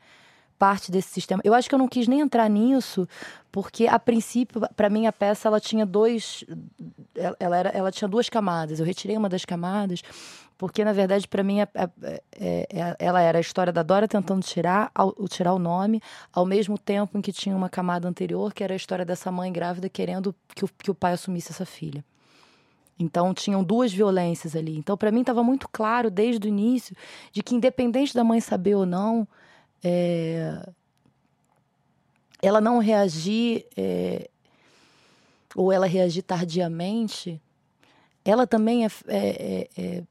parte 0.58 0.90
desse 0.90 1.10
sistema. 1.10 1.40
Eu 1.44 1.54
acho 1.54 1.68
que 1.68 1.74
eu 1.74 1.78
não 1.78 1.86
quis 1.86 2.08
nem 2.08 2.20
entrar 2.20 2.48
nisso, 2.48 3.08
porque 3.52 3.86
a 3.86 4.00
princípio, 4.00 4.60
para 4.74 4.88
mim, 4.88 5.06
a 5.06 5.12
peça 5.12 5.46
ela 5.46 5.60
tinha 5.60 5.86
dois. 5.86 6.44
Ela, 7.38 7.56
era, 7.56 7.68
ela 7.70 7.92
tinha 7.92 8.08
duas 8.08 8.28
camadas. 8.28 8.80
Eu 8.80 8.86
retirei 8.86 9.16
uma 9.16 9.28
das 9.28 9.44
camadas 9.44 10.02
porque 10.56 10.84
na 10.84 10.92
verdade 10.92 11.26
para 11.26 11.42
mim 11.42 11.60
é, 11.60 11.68
é, 12.02 12.22
é, 12.38 12.96
ela 12.98 13.20
era 13.20 13.38
a 13.38 13.40
história 13.40 13.72
da 13.72 13.82
Dora 13.82 14.06
tentando 14.06 14.42
tirar, 14.42 14.90
ao, 14.94 15.12
tirar 15.28 15.52
o 15.54 15.58
nome, 15.58 16.00
ao 16.32 16.46
mesmo 16.46 16.78
tempo 16.78 17.18
em 17.18 17.20
que 17.20 17.32
tinha 17.32 17.56
uma 17.56 17.68
camada 17.68 18.08
anterior 18.08 18.52
que 18.52 18.62
era 18.62 18.74
a 18.74 18.76
história 18.76 19.04
dessa 19.04 19.30
mãe 19.30 19.52
grávida 19.52 19.88
querendo 19.88 20.34
que 20.54 20.64
o, 20.64 20.68
que 20.68 20.90
o 20.90 20.94
pai 20.94 21.12
assumisse 21.12 21.52
essa 21.52 21.66
filha. 21.66 22.04
Então 22.98 23.34
tinham 23.34 23.64
duas 23.64 23.92
violências 23.92 24.54
ali. 24.54 24.76
Então 24.76 24.96
para 24.96 25.10
mim 25.10 25.20
estava 25.20 25.42
muito 25.42 25.68
claro 25.68 26.10
desde 26.10 26.46
o 26.46 26.48
início 26.48 26.96
de 27.32 27.42
que 27.42 27.54
independente 27.54 28.14
da 28.14 28.22
mãe 28.22 28.40
saber 28.40 28.74
ou 28.74 28.86
não, 28.86 29.26
é, 29.82 30.64
ela 32.40 32.60
não 32.60 32.78
reagir 32.78 33.66
é, 33.76 34.28
ou 35.54 35.72
ela 35.72 35.86
reagir 35.86 36.22
tardiamente, 36.22 37.40
ela 38.24 38.46
também 38.46 38.84
é, 38.84 38.88
é, 39.08 39.68
é 39.76 40.02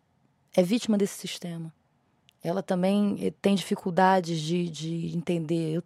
é 0.56 0.64
vítima 0.64 0.98
desse 0.98 1.18
sistema. 1.18 1.74
Ela 2.44 2.64
também 2.64 3.18
eh, 3.22 3.32
tem 3.42 3.54
dificuldades 3.54 4.40
de, 4.42 4.68
de 4.70 5.16
entender. 5.16 5.76
Eu, 5.76 5.84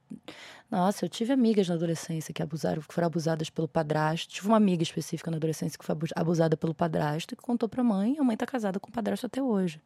nossa, 0.72 1.06
eu 1.06 1.10
tive 1.10 1.34
amigas 1.34 1.68
na 1.68 1.76
adolescência 1.76 2.34
que 2.34 2.42
abusaram, 2.42 2.82
que 2.82 2.94
foram 2.94 3.08
abusadas 3.08 3.50
pelo 3.50 3.68
padrasto. 3.68 4.34
Tive 4.34 4.48
uma 4.48 4.58
amiga 4.58 4.82
específica 4.82 5.30
na 5.30 5.38
adolescência 5.38 5.78
que 5.78 5.86
foi 5.86 5.96
abusada 6.16 6.56
pelo 6.56 6.74
padrasto 6.74 7.34
e 7.34 7.38
que 7.38 7.44
contou 7.44 7.68
para 7.68 7.82
a 7.82 7.84
mãe. 7.84 8.16
A 8.18 8.24
mãe 8.24 8.36
está 8.36 8.46
casada 8.46 8.80
com 8.80 8.90
o 8.90 8.92
padrasto 8.92 9.26
até 9.26 9.42
hoje. 9.44 9.82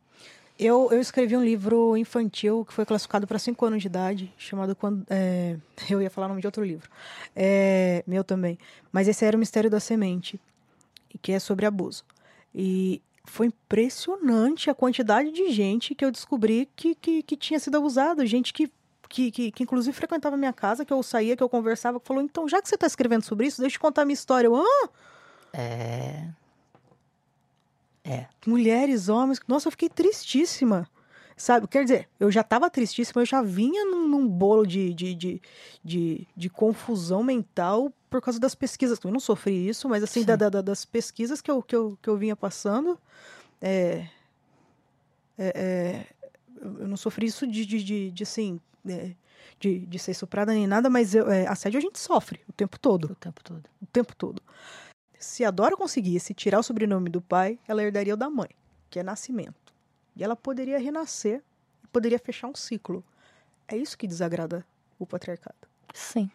Eu, 0.60 0.90
eu 0.92 1.00
escrevi 1.00 1.36
um 1.38 1.44
livro 1.44 1.96
infantil 1.96 2.66
que 2.66 2.74
foi 2.74 2.86
classificado 2.86 3.26
para 3.26 3.40
5 3.40 3.66
anos 3.66 3.82
de 3.82 3.88
idade, 3.88 4.34
chamado 4.38 4.76
quando 4.76 5.06
é, 5.10 5.56
Eu 5.90 6.02
ia 6.02 6.10
falar 6.10 6.28
o 6.28 6.30
nome 6.30 6.42
de 6.42 6.48
outro 6.48 6.64
livro. 6.64 6.90
É, 7.36 8.04
meu 8.06 8.24
também. 8.24 8.60
Mas 8.92 9.08
esse 9.08 9.26
era 9.26 9.36
o 9.36 9.40
Mistério 9.40 9.70
da 9.70 9.80
Semente, 9.80 10.40
que 11.22 11.32
é 11.32 11.40
sobre 11.40 11.66
abuso. 11.66 12.04
E 12.54 13.02
foi 13.26 13.48
impressionante 13.48 14.70
a 14.70 14.76
quantidade 14.76 15.32
de 15.32 15.52
gente 15.52 15.94
que 15.94 16.04
eu 16.04 16.12
descobri 16.12 16.70
que, 16.76 16.96
que, 16.96 17.24
que 17.24 17.38
tinha 17.38 17.60
sido 17.60 17.78
abusada. 17.78 18.26
Gente 18.26 18.54
que, 18.54 18.72
que, 19.08 19.32
que, 19.32 19.52
que, 19.52 19.64
inclusive 19.64 19.96
frequentava 19.96 20.38
minha 20.38 20.54
casa, 20.54 20.86
que 20.86 20.94
eu 20.94 21.02
saía, 21.04 21.36
que 21.36 21.44
eu 21.44 21.50
conversava, 21.50 22.00
que 22.00 22.08
falou: 22.08 22.24
então, 22.24 22.48
já 22.48 22.62
que 22.62 22.70
você 22.70 22.76
está 22.76 22.88
escrevendo 22.88 23.24
sobre 23.24 23.48
isso, 23.48 23.62
deixa 23.62 23.78
eu 23.78 23.82
contar 23.82 24.04
a 24.04 24.06
minha 24.06 24.14
história. 24.14 24.48
Eu, 24.48 24.56
ah! 24.56 24.90
É. 25.54 26.28
É. 28.04 28.26
Mulheres, 28.46 29.10
homens. 29.10 29.40
Nossa, 29.48 29.68
eu 29.68 29.72
fiquei 29.72 29.90
tristíssima. 29.90 30.88
Sabe? 31.40 31.70
Quer 31.70 31.86
dizer, 31.86 32.10
eu 32.20 32.30
já 32.30 32.42
estava 32.42 32.70
tristíssima, 32.70 33.22
eu 33.22 33.26
já 33.26 33.42
vinha 33.42 33.86
num, 33.86 34.10
num 34.10 34.28
bolo 34.28 34.68
de, 34.68 34.94
de, 34.94 35.16
de, 35.16 35.42
de, 35.82 36.28
de 36.36 36.50
confusão 36.50 37.24
mental 37.24 37.94
por 38.10 38.22
causa 38.22 38.38
das 38.38 38.54
pesquisas. 38.54 39.00
Eu 39.02 39.10
não 39.10 39.22
sofri 39.22 39.70
isso, 39.70 39.88
mas 39.88 40.04
assim, 40.04 40.26
da, 40.26 40.36
da, 40.36 40.50
das 40.50 40.84
pesquisas 40.84 41.40
que 41.40 41.50
eu, 41.50 41.64
que, 41.64 41.74
eu, 41.74 41.98
que 42.02 42.10
eu 42.10 42.18
vinha 42.18 42.36
passando. 42.36 43.00
É, 43.62 44.06
é, 45.38 45.54
é, 45.56 46.06
eu 46.62 46.90
não 46.90 46.98
sofri 46.98 47.28
isso 47.28 47.48
de, 47.48 47.66
de, 47.66 47.82
de, 47.86 48.12
de 48.12 48.24
assim, 48.24 48.60
é, 48.86 49.12
de, 49.62 49.80
de 49.86 49.98
ser 49.98 50.12
estuprada 50.12 50.52
nem 50.52 50.68
nada, 50.68 50.90
mas 50.90 51.16
eu, 51.16 51.32
é, 51.32 51.48
assédio 51.48 51.78
a 51.78 51.82
gente 51.82 52.00
sofre 52.00 52.42
o 52.50 52.52
tempo 52.52 52.78
todo. 52.78 53.14
O 53.14 53.16
tempo 53.16 53.42
todo. 53.42 53.64
O 53.82 53.86
tempo 53.86 54.14
todo. 54.14 54.42
Se 55.18 55.46
a 55.46 55.52
Dora 55.52 55.78
conseguisse 55.78 56.34
tirar 56.34 56.60
o 56.60 56.64
sobrenome 56.64 57.10
do 57.10 57.22
pai, 57.22 57.58
ela 57.66 57.82
herdaria 57.82 58.14
o 58.14 58.18
da 58.18 58.30
mãe, 58.30 58.50
que 58.90 59.00
é 59.00 59.04
nascimento. 59.04 59.69
E 60.20 60.24
ela 60.24 60.36
poderia 60.36 60.78
renascer 60.78 61.42
poderia 61.92 62.20
fechar 62.20 62.48
um 62.48 62.56
ciclo. 62.56 63.04
É 63.68 63.76
isso 63.78 63.98
que 63.98 64.06
desagrada 64.06 64.64
o 65.00 65.06
patriarcado. 65.06 65.56
Sim. 65.94 66.30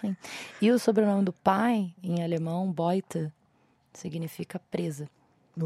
Sim. 0.00 0.16
E 0.60 0.70
o 0.70 0.78
sobrenome 0.78 1.24
do 1.24 1.32
pai, 1.32 1.94
em 2.02 2.22
alemão, 2.22 2.70
Beute, 2.72 3.32
significa 3.92 4.60
presa. 4.70 5.08
Uh! 5.56 5.64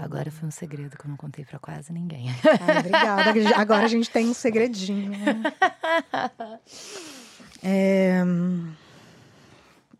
Agora 0.00 0.30
foi 0.30 0.48
um 0.48 0.50
segredo 0.50 0.96
que 0.96 1.04
eu 1.04 1.08
não 1.08 1.16
contei 1.16 1.44
para 1.44 1.58
quase 1.58 1.92
ninguém. 1.92 2.28
Ai, 2.60 2.78
obrigada. 2.78 3.32
Agora 3.56 3.84
a 3.84 3.88
gente 3.88 4.10
tem 4.10 4.28
um 4.28 4.34
segredinho. 4.34 5.12
É, 7.62 8.22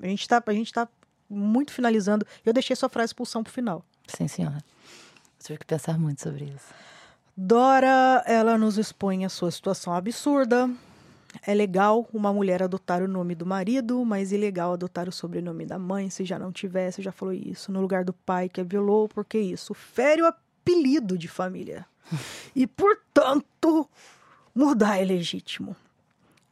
a, 0.02 0.06
gente 0.06 0.26
tá, 0.26 0.42
a 0.44 0.52
gente 0.54 0.72
tá 0.72 0.88
muito 1.28 1.74
finalizando. 1.74 2.26
Eu 2.42 2.54
deixei 2.54 2.74
sua 2.74 2.88
frase 2.88 3.10
expulsão 3.10 3.42
pro 3.44 3.52
final. 3.52 3.84
Sim, 4.16 4.28
senhora. 4.28 4.58
Eu 4.58 5.44
tive 5.46 5.58
que 5.58 5.66
pensar 5.66 5.98
muito 5.98 6.22
sobre 6.22 6.44
isso. 6.44 6.74
Dora, 7.36 8.22
ela 8.26 8.58
nos 8.58 8.76
expõe 8.76 9.24
a 9.24 9.28
sua 9.28 9.50
situação 9.50 9.94
absurda. 9.94 10.70
É 11.46 11.54
legal 11.54 12.08
uma 12.12 12.32
mulher 12.32 12.62
adotar 12.62 13.02
o 13.02 13.08
nome 13.08 13.34
do 13.34 13.46
marido, 13.46 14.04
mas 14.04 14.32
ilegal 14.32 14.72
adotar 14.72 15.08
o 15.08 15.12
sobrenome 15.12 15.64
da 15.64 15.78
mãe, 15.78 16.10
se 16.10 16.24
já 16.24 16.38
não 16.38 16.50
tivesse, 16.50 17.02
já 17.02 17.12
falou 17.12 17.32
isso, 17.32 17.70
no 17.70 17.80
lugar 17.80 18.04
do 18.04 18.12
pai 18.12 18.48
que 18.48 18.60
a 18.60 18.64
violou, 18.64 19.08
porque 19.08 19.38
isso 19.38 19.72
fere 19.72 20.22
o 20.22 20.26
apelido 20.26 21.16
de 21.16 21.28
família. 21.28 21.86
E, 22.54 22.66
portanto, 22.66 23.88
mudar 24.52 24.98
é 24.98 25.04
legítimo. 25.04 25.76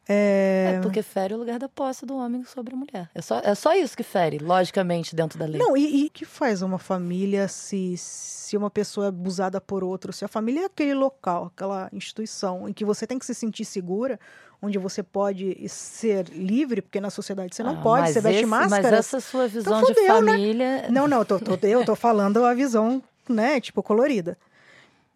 É... 0.09 0.77
é... 0.77 0.81
porque 0.81 1.03
fere 1.03 1.35
o 1.35 1.37
lugar 1.37 1.59
da 1.59 1.69
posse 1.69 2.07
do 2.07 2.17
homem 2.17 2.43
sobre 2.45 2.75
a 2.75 2.77
mulher. 2.77 3.11
É 3.15 3.21
só, 3.21 3.41
é 3.41 3.55
só 3.55 3.75
isso 3.75 3.95
que 3.95 4.03
fere, 4.03 4.39
logicamente, 4.39 5.15
dentro 5.15 5.39
da 5.39 5.45
lei. 5.45 5.61
Não, 5.61 5.77
e 5.77 6.07
o 6.07 6.11
que 6.11 6.25
faz 6.25 6.63
uma 6.63 6.79
família 6.79 7.47
se, 7.47 7.95
se 7.97 8.57
uma 8.57 8.71
pessoa 8.71 9.07
é 9.07 9.09
abusada 9.11 9.61
por 9.61 9.85
outro? 9.85 10.13
Se 10.13 10.25
a 10.25 10.29
família 10.29 10.63
é 10.63 10.65
aquele 10.65 10.95
local, 10.95 11.53
aquela 11.55 11.91
instituição 11.93 12.69
em 12.69 12.73
que 12.73 12.85
você 12.85 13.07
tem 13.07 13.19
que 13.19 13.27
se 13.27 13.35
sentir 13.35 13.67
segura, 13.67 14.19
onde 14.63 14.79
você 14.79 15.03
pode 15.03 15.69
ser 15.69 16.29
livre, 16.31 16.81
porque 16.83 17.01
na 17.01 17.11
sociedade 17.11 17.55
você 17.55 17.63
não 17.63 17.79
ah, 17.79 17.83
pode, 17.83 18.13
você 18.13 18.21
veste 18.21 18.47
máscara. 18.47 18.83
Mas 18.83 18.93
essa 18.93 19.21
sua 19.21 19.47
visão 19.47 19.79
então, 19.79 19.95
fudeu, 19.95 20.21
de 20.21 20.25
né? 20.25 20.33
família. 20.33 20.83
Né? 20.83 20.89
Não, 20.91 21.07
não, 21.07 21.19
eu 21.19 21.25
tô, 21.25 21.39
tô, 21.39 21.67
eu 21.67 21.85
tô 21.85 21.95
falando 21.95 22.45
a 22.45 22.55
visão, 22.55 23.03
né, 23.29 23.61
tipo, 23.61 23.83
colorida. 23.83 24.37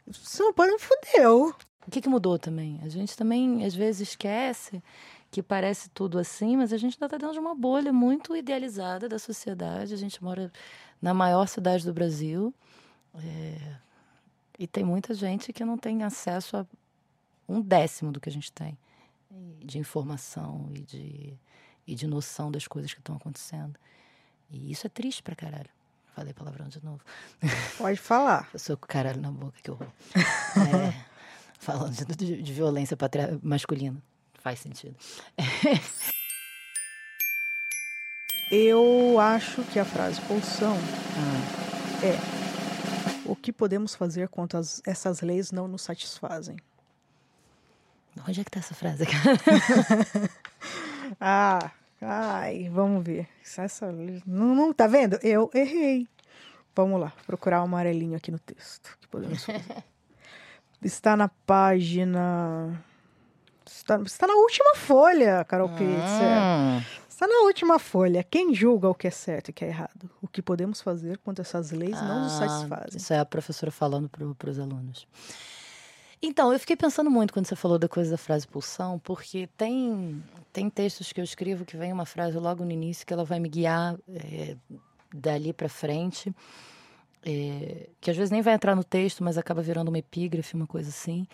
Você 0.07 0.43
não 0.43 0.53
pode, 0.53 0.77
fudeu. 0.79 1.55
O 1.87 1.91
que, 1.91 2.01
que 2.01 2.09
mudou 2.09 2.39
também? 2.39 2.79
A 2.83 2.89
gente 2.89 3.17
também, 3.17 3.65
às 3.65 3.75
vezes, 3.75 4.11
esquece 4.11 4.83
que 5.31 5.43
parece 5.43 5.89
tudo 5.91 6.19
assim, 6.19 6.57
mas 6.57 6.73
a 6.73 6.77
gente 6.77 6.95
ainda 6.95 7.07
está 7.07 7.19
dentro 7.19 7.33
de 7.33 7.41
uma 7.41 7.55
bolha 7.55 7.93
muito 7.93 8.37
idealizada 8.37 9.09
da 9.09 9.19
sociedade. 9.19 9.95
A 9.95 9.97
gente 9.97 10.23
mora 10.23 10.53
na 11.01 11.13
maior 11.15 11.49
cidade 11.49 11.85
do 11.85 11.93
Brasil 11.93 12.55
é, 13.15 13.77
e 14.59 14.67
tem 14.67 14.85
muita 14.85 15.15
gente 15.15 15.53
que 15.53 15.65
não 15.65 15.77
tem 15.77 16.03
acesso 16.03 16.57
a 16.57 16.67
um 17.49 17.61
décimo 17.61 18.13
do 18.13 18.21
que 18.21 18.29
a 18.29 18.33
gente 18.33 18.53
tem 18.53 18.79
de 19.65 19.79
informação 19.79 20.69
e 20.75 20.81
de, 20.81 21.39
e 21.87 21.95
de 21.95 22.07
noção 22.07 22.51
das 22.51 22.67
coisas 22.67 22.93
que 22.93 23.01
estão 23.01 23.17
acontecendo. 23.17 23.79
E 24.51 24.71
isso 24.71 24.87
é 24.87 24.91
triste 24.91 25.23
pra 25.23 25.35
caralho. 25.35 25.71
Falei 26.15 26.35
palavrão 26.35 26.69
de 26.69 26.85
novo. 26.85 27.01
Pode 27.79 27.99
falar. 27.99 28.49
Eu 28.53 28.59
sou 28.59 28.77
com 28.77 28.87
caralho 28.87 29.21
na 29.21 29.31
boca, 29.31 29.59
que 29.63 29.71
horror. 29.71 29.89
É, 30.55 31.12
falando 31.63 32.05
de, 32.17 32.43
de 32.43 32.53
violência 32.53 32.99
masculina. 33.43 34.03
Faz 34.35 34.59
sentido. 34.59 34.97
Eu 38.51 39.19
acho 39.19 39.63
que 39.65 39.79
a 39.79 39.85
frase 39.85 40.21
pulsão 40.23 40.77
ah. 41.17 42.05
é 42.05 42.19
o 43.25 43.35
que 43.35 43.51
podemos 43.51 43.95
fazer 43.95 44.29
quando 44.29 44.59
as, 44.59 44.83
essas 44.85 45.23
leis 45.23 45.51
não 45.51 45.67
nos 45.67 45.81
satisfazem. 45.81 46.57
Onde 48.29 48.43
é 48.43 48.45
que 48.45 48.51
tá 48.51 48.59
essa 48.59 48.75
frase, 48.75 49.07
cara? 49.07 49.39
ah, 51.19 51.71
ai, 52.03 52.69
vamos 52.69 53.03
ver. 53.03 53.27
Essa, 53.57 53.91
não, 54.27 54.55
não, 54.55 54.71
tá 54.71 54.87
vendo? 54.87 55.19
Eu 55.23 55.51
errei. 55.55 56.07
Vamos 56.75 57.01
lá, 57.01 57.11
procurar 57.27 57.61
o 57.61 57.63
um 57.63 57.65
amarelinho 57.65 58.17
aqui 58.17 58.31
no 58.31 58.39
texto. 58.39 58.99
Que 59.01 59.09
podemos 59.09 59.45
fazer. 59.45 59.85
Está 60.83 61.17
na 61.17 61.29
página. 61.29 62.83
Está, 63.65 64.01
está 64.03 64.27
na 64.27 64.35
última 64.35 64.75
folha, 64.75 65.45
Carol. 65.45 65.69
Pitzer. 65.69 67.03
Está 67.09 67.27
na 67.27 67.45
última 67.45 67.79
folha. 67.79 68.25
Quem 68.25 68.53
julga 68.53 68.89
o 68.89 68.95
que 68.95 69.07
é 69.07 69.11
certo 69.11 69.49
e 69.49 69.51
o 69.51 69.55
que 69.55 69.65
é 69.65 69.69
errado? 69.69 70.11
O 70.21 70.27
que 70.27 70.43
podemos 70.43 70.81
fazer 70.81 71.19
quando 71.19 71.41
essas 71.41 71.71
leis 71.71 71.97
ah, 71.97 72.03
não 72.03 72.25
nos 72.25 72.33
ah, 72.33 72.49
satisfazem? 72.49 72.97
Isso 72.97 73.13
é 73.13 73.19
a 73.21 73.25
professora 73.25 73.71
falando 73.71 74.09
para 74.09 74.51
os 74.51 74.59
alunos. 74.59 75.07
Então, 76.21 76.53
eu 76.53 76.59
fiquei 76.59 76.77
pensando 76.77 77.11
muito 77.11 77.33
quando 77.33 77.47
você 77.47 77.57
falou 77.57 77.79
da 77.79 77.89
coisa 77.89 78.13
da 78.13 78.17
frase 78.17 78.47
pulsão, 78.47 78.99
porque 78.99 79.49
tem, 79.57 80.23
tem 80.53 80.71
textos 80.71 81.13
que 81.13 81.21
eu 81.21 81.25
escrevo 81.25 81.65
que 81.65 81.77
vem 81.77 81.93
uma 81.93 82.07
frase 82.07 82.39
logo 82.39 82.65
no 82.65 82.71
início 82.71 83.07
que 83.07 83.13
ela 83.13 83.25
vai 83.25 83.41
me 83.41 83.49
guiar 83.49 83.97
é, 84.09 84.57
dali 85.13 85.53
para 85.53 85.69
frente 85.69 86.35
é, 87.25 87.89
que 88.01 88.11
às 88.11 88.17
vezes 88.17 88.31
nem 88.31 88.43
vai 88.43 88.55
entrar 88.55 88.75
no 88.75 88.85
texto, 88.85 89.23
mas 89.23 89.39
acaba 89.39 89.63
virando 89.63 89.89
uma 89.89 89.99
epígrafe, 89.99 90.55
uma 90.55 90.67
coisa 90.67 90.89
assim. 90.89 91.27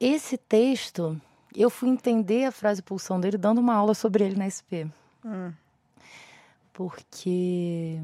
Esse 0.00 0.36
texto, 0.38 1.20
eu 1.54 1.68
fui 1.68 1.88
entender 1.88 2.44
a 2.44 2.52
frase 2.52 2.82
pulsão 2.82 3.20
dele 3.20 3.36
dando 3.36 3.58
uma 3.58 3.74
aula 3.74 3.94
sobre 3.94 4.24
ele 4.24 4.36
na 4.36 4.48
SP. 4.48 4.86
Hum. 5.24 5.52
Porque 6.72 8.00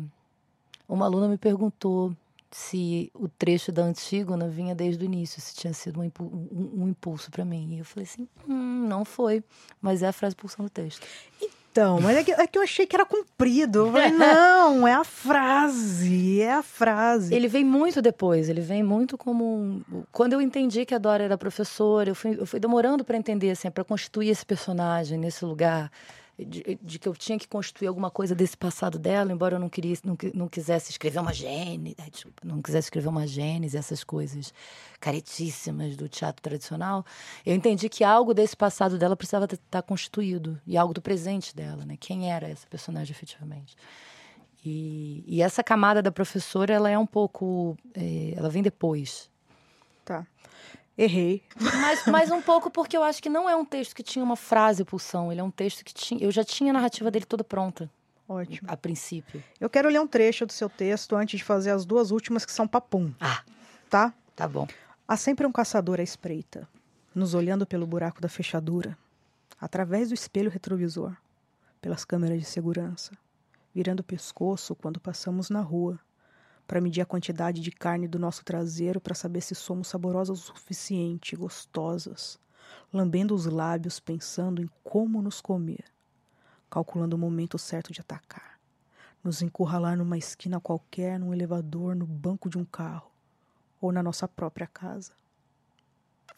uma 0.88 1.06
aluna 1.06 1.28
me 1.28 1.38
perguntou 1.38 2.14
se 2.50 3.10
o 3.14 3.28
trecho 3.28 3.72
da 3.72 3.82
Antígona 3.82 4.48
vinha 4.48 4.74
desde 4.74 5.04
o 5.04 5.06
início, 5.06 5.40
se 5.40 5.56
tinha 5.56 5.72
sido 5.72 6.00
um, 6.00 6.10
um, 6.20 6.82
um 6.82 6.88
impulso 6.88 7.30
para 7.30 7.44
mim. 7.44 7.74
E 7.74 7.78
eu 7.78 7.84
falei 7.84 8.04
assim, 8.04 8.28
hum, 8.48 8.86
não 8.86 9.04
foi, 9.04 9.42
mas 9.80 10.02
é 10.02 10.08
a 10.08 10.12
frase 10.12 10.36
pulsão 10.36 10.64
do 10.64 10.70
texto. 10.70 11.06
Então, 11.74 12.00
mas 12.00 12.16
é 12.18 12.22
que, 12.22 12.30
é 12.30 12.46
que 12.46 12.56
eu 12.56 12.62
achei 12.62 12.86
que 12.86 12.94
era 12.94 13.04
comprido. 13.04 13.80
Eu 13.80 13.90
falei, 13.90 14.12
não, 14.12 14.86
é 14.86 14.92
a 14.92 15.02
frase, 15.02 16.40
é 16.40 16.52
a 16.52 16.62
frase. 16.62 17.34
Ele 17.34 17.48
vem 17.48 17.64
muito 17.64 18.00
depois, 18.00 18.48
ele 18.48 18.60
vem 18.60 18.80
muito 18.80 19.18
como. 19.18 19.44
Um... 19.44 19.82
Quando 20.12 20.34
eu 20.34 20.40
entendi 20.40 20.86
que 20.86 20.94
a 20.94 20.98
Dora 20.98 21.24
era 21.24 21.36
professora, 21.36 22.10
eu 22.10 22.14
fui, 22.14 22.36
eu 22.38 22.46
fui 22.46 22.60
demorando 22.60 23.04
para 23.04 23.16
entender, 23.16 23.50
assim, 23.50 23.68
para 23.72 23.82
constituir 23.82 24.28
esse 24.28 24.46
personagem 24.46 25.18
nesse 25.18 25.44
lugar 25.44 25.90
de, 26.38 26.78
de, 26.82 26.98
que 26.98 27.08
eu 27.08 27.14
tinha 27.14 27.38
que 27.38 27.46
construir 27.46 27.86
alguma 27.86 28.10
coisa 28.10 28.34
desse 28.34 28.56
passado 28.56 28.98
dela, 28.98 29.32
embora 29.32 29.56
eu 29.56 29.60
não, 29.60 29.68
queria, 29.68 29.96
não, 30.04 30.16
não 30.34 30.48
quisesse 30.48 30.90
escrever 30.90 31.20
uma 31.20 31.32
gênese, 31.32 31.96
não 32.42 32.60
quisesse 32.60 32.86
escrever 32.86 33.08
uma 33.08 33.26
gênese, 33.26 33.76
essas 33.76 34.02
coisas 34.02 34.52
caretíssimas 35.00 35.96
do 35.96 36.08
teatro 36.08 36.42
tradicional, 36.42 37.04
eu 37.46 37.54
entendi 37.54 37.88
que 37.88 38.02
algo 38.02 38.34
desse 38.34 38.56
passado 38.56 38.98
dela 38.98 39.16
precisava 39.16 39.44
estar 39.44 39.82
constituído, 39.82 40.60
e 40.66 40.76
algo 40.76 40.92
do 40.92 41.00
presente 41.00 41.54
dela, 41.54 41.84
né? 41.84 41.96
Quem 41.98 42.32
era 42.32 42.48
essa 42.48 42.66
personagem 42.66 43.12
efetivamente. 43.12 43.76
E, 44.64 45.22
e 45.26 45.42
essa 45.42 45.62
camada 45.62 46.00
da 46.00 46.10
professora, 46.10 46.72
ela 46.72 46.88
é 46.88 46.98
um 46.98 47.06
pouco... 47.06 47.76
É, 47.94 48.32
ela 48.34 48.48
vem 48.48 48.62
depois. 48.62 49.30
Tá. 50.04 50.26
Errei. 50.96 51.42
Mas, 51.60 52.06
mas 52.06 52.30
um 52.30 52.40
pouco 52.40 52.70
porque 52.70 52.96
eu 52.96 53.02
acho 53.02 53.22
que 53.22 53.28
não 53.28 53.48
é 53.50 53.56
um 53.56 53.64
texto 53.64 53.94
que 53.94 54.02
tinha 54.02 54.24
uma 54.24 54.36
frase 54.36 54.84
pulsão. 54.84 55.32
Ele 55.32 55.40
é 55.40 55.44
um 55.44 55.50
texto 55.50 55.84
que 55.84 55.92
tinha. 55.92 56.22
Eu 56.22 56.30
já 56.30 56.44
tinha 56.44 56.70
a 56.70 56.74
narrativa 56.74 57.10
dele 57.10 57.24
toda 57.24 57.42
pronta. 57.42 57.90
Ótimo. 58.28 58.68
A 58.70 58.76
princípio. 58.76 59.42
Eu 59.60 59.68
quero 59.68 59.88
ler 59.88 60.00
um 60.00 60.06
trecho 60.06 60.46
do 60.46 60.52
seu 60.52 60.68
texto 60.68 61.14
antes 61.16 61.38
de 61.38 61.44
fazer 61.44 61.70
as 61.70 61.84
duas 61.84 62.10
últimas 62.10 62.46
que 62.46 62.52
são 62.52 62.66
papum. 62.66 63.12
Ah. 63.20 63.42
Tá? 63.90 64.14
Tá 64.34 64.48
bom. 64.48 64.66
Há 65.06 65.16
sempre 65.16 65.46
um 65.46 65.52
caçador 65.52 66.00
à 66.00 66.02
espreita, 66.02 66.66
nos 67.14 67.34
olhando 67.34 67.66
pelo 67.66 67.86
buraco 67.86 68.20
da 68.20 68.28
fechadura, 68.28 68.96
através 69.60 70.08
do 70.08 70.14
espelho 70.14 70.50
retrovisor, 70.50 71.14
pelas 71.80 72.04
câmeras 72.04 72.38
de 72.38 72.46
segurança, 72.46 73.12
virando 73.74 74.00
o 74.00 74.04
pescoço 74.04 74.74
quando 74.74 74.98
passamos 74.98 75.50
na 75.50 75.60
rua 75.60 76.00
para 76.66 76.80
medir 76.80 77.00
a 77.00 77.06
quantidade 77.06 77.60
de 77.60 77.70
carne 77.70 78.08
do 78.08 78.18
nosso 78.18 78.44
traseiro 78.44 79.00
para 79.00 79.14
saber 79.14 79.40
se 79.40 79.54
somos 79.54 79.88
saborosas 79.88 80.38
o 80.38 80.42
suficiente, 80.42 81.36
gostosas, 81.36 82.38
lambendo 82.92 83.34
os 83.34 83.46
lábios 83.46 84.00
pensando 84.00 84.62
em 84.62 84.70
como 84.82 85.20
nos 85.20 85.40
comer, 85.40 85.84
calculando 86.70 87.16
o 87.16 87.18
momento 87.18 87.58
certo 87.58 87.92
de 87.92 88.00
atacar, 88.00 88.58
nos 89.22 89.42
encurralar 89.42 89.96
numa 89.96 90.18
esquina 90.18 90.60
qualquer, 90.60 91.18
num 91.18 91.34
elevador, 91.34 91.94
no 91.94 92.06
banco 92.06 92.48
de 92.48 92.58
um 92.58 92.64
carro 92.64 93.10
ou 93.80 93.92
na 93.92 94.02
nossa 94.02 94.26
própria 94.26 94.66
casa. 94.66 95.12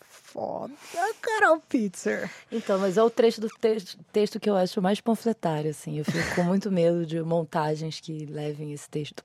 Foda, 0.00 0.74
Carol 1.22 1.60
Pitzer. 1.60 2.30
Então, 2.50 2.78
mas 2.78 2.96
é 2.96 3.02
o 3.02 3.08
trecho 3.08 3.40
do 3.40 3.48
te 3.48 3.98
texto 4.12 4.40
que 4.40 4.50
eu 4.50 4.56
acho 4.56 4.82
mais 4.82 5.00
panfletário, 5.00 5.70
assim. 5.70 5.98
Eu 5.98 6.04
fico 6.04 6.34
com 6.34 6.42
muito 6.42 6.70
medo 6.70 7.06
de 7.06 7.22
montagens 7.22 8.00
que 8.00 8.26
levem 8.26 8.72
esse 8.72 8.88
texto 8.88 9.24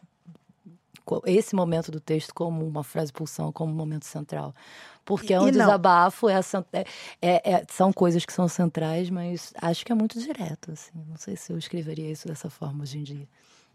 esse 1.25 1.55
momento 1.55 1.91
do 1.91 1.99
texto 1.99 2.33
como 2.33 2.65
uma 2.65 2.83
frase 2.83 3.11
pulsão, 3.11 3.51
como 3.51 3.71
um 3.71 3.75
momento 3.75 4.05
central. 4.05 4.53
Porque 5.03 5.33
é 5.33 5.41
um 5.41 5.49
desabafo, 5.49 6.29
é, 6.29 6.39
é, 7.21 7.51
é, 7.53 7.65
são 7.69 7.91
coisas 7.91 8.25
que 8.25 8.31
são 8.31 8.47
centrais, 8.47 9.09
mas 9.09 9.51
acho 9.61 9.85
que 9.85 9.91
é 9.91 9.95
muito 9.95 10.19
direto. 10.19 10.71
Assim. 10.71 10.91
Não 11.07 11.17
sei 11.17 11.35
se 11.35 11.51
eu 11.51 11.57
escreveria 11.57 12.11
isso 12.11 12.27
dessa 12.27 12.49
forma 12.49 12.83
hoje 12.83 12.99
em 12.99 13.03
dia. 13.03 13.27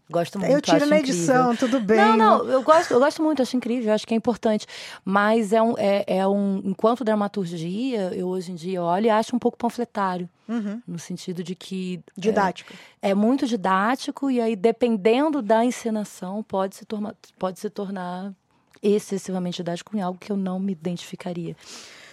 Gosto 0.09 0.39
muito. 0.39 0.53
Eu 0.53 0.61
tiro 0.61 0.85
na 0.85 0.99
edição, 0.99 1.53
tudo 1.55 1.81
bem. 1.81 1.97
Não, 1.97 2.15
não, 2.15 2.45
eu 2.47 2.63
gosto, 2.63 2.91
eu 2.93 2.99
gosto 2.99 3.21
muito, 3.21 3.41
acho 3.41 3.57
incrível, 3.57 3.93
acho 3.93 4.07
que 4.07 4.13
é 4.13 4.17
importante. 4.17 4.65
Mas 5.03 5.51
é 5.51 5.61
um, 5.61 5.73
é, 5.77 6.05
é 6.07 6.27
um. 6.27 6.61
Enquanto 6.63 7.03
dramaturgia, 7.03 8.13
eu 8.13 8.27
hoje 8.27 8.53
em 8.53 8.55
dia 8.55 8.81
olho 8.81 9.07
e 9.07 9.09
acho 9.09 9.35
um 9.35 9.39
pouco 9.39 9.57
panfletário. 9.57 10.29
Uhum. 10.47 10.81
No 10.87 10.97
sentido 10.97 11.43
de 11.43 11.55
que. 11.55 11.99
Didático. 12.15 12.73
É, 13.01 13.09
é, 13.09 13.13
muito 13.13 13.45
didático, 13.45 14.31
e 14.31 14.39
aí, 14.39 14.55
dependendo 14.55 15.41
da 15.41 15.65
encenação, 15.65 16.41
pode 16.41 16.77
se, 16.77 16.85
tornar, 16.85 17.13
pode 17.37 17.59
se 17.59 17.69
tornar 17.69 18.33
excessivamente 18.81 19.57
didático 19.57 19.97
em 19.97 20.01
algo 20.01 20.17
que 20.17 20.31
eu 20.31 20.37
não 20.37 20.57
me 20.57 20.71
identificaria. 20.71 21.53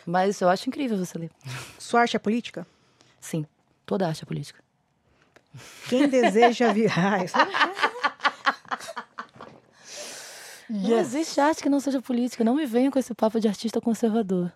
Mas 0.04 0.40
eu 0.40 0.48
acho 0.48 0.68
incrível 0.68 0.98
você 0.98 1.16
ler. 1.16 1.30
Sua 1.78 2.00
arte 2.00 2.16
é 2.16 2.18
política? 2.18 2.66
Sim, 3.20 3.46
toda 3.86 4.08
arte 4.08 4.24
é 4.24 4.26
política. 4.26 4.63
Quem 5.88 6.08
deseja 6.08 6.72
virar. 6.72 7.20
Não 10.68 10.98
existe 10.98 11.40
arte 11.40 11.62
que 11.62 11.68
não 11.68 11.78
seja 11.78 12.00
política. 12.00 12.42
Não 12.42 12.54
me 12.54 12.66
venham 12.66 12.90
com 12.90 12.98
esse 12.98 13.14
papo 13.14 13.38
de 13.38 13.46
artista 13.46 13.80
conservador. 13.80 14.52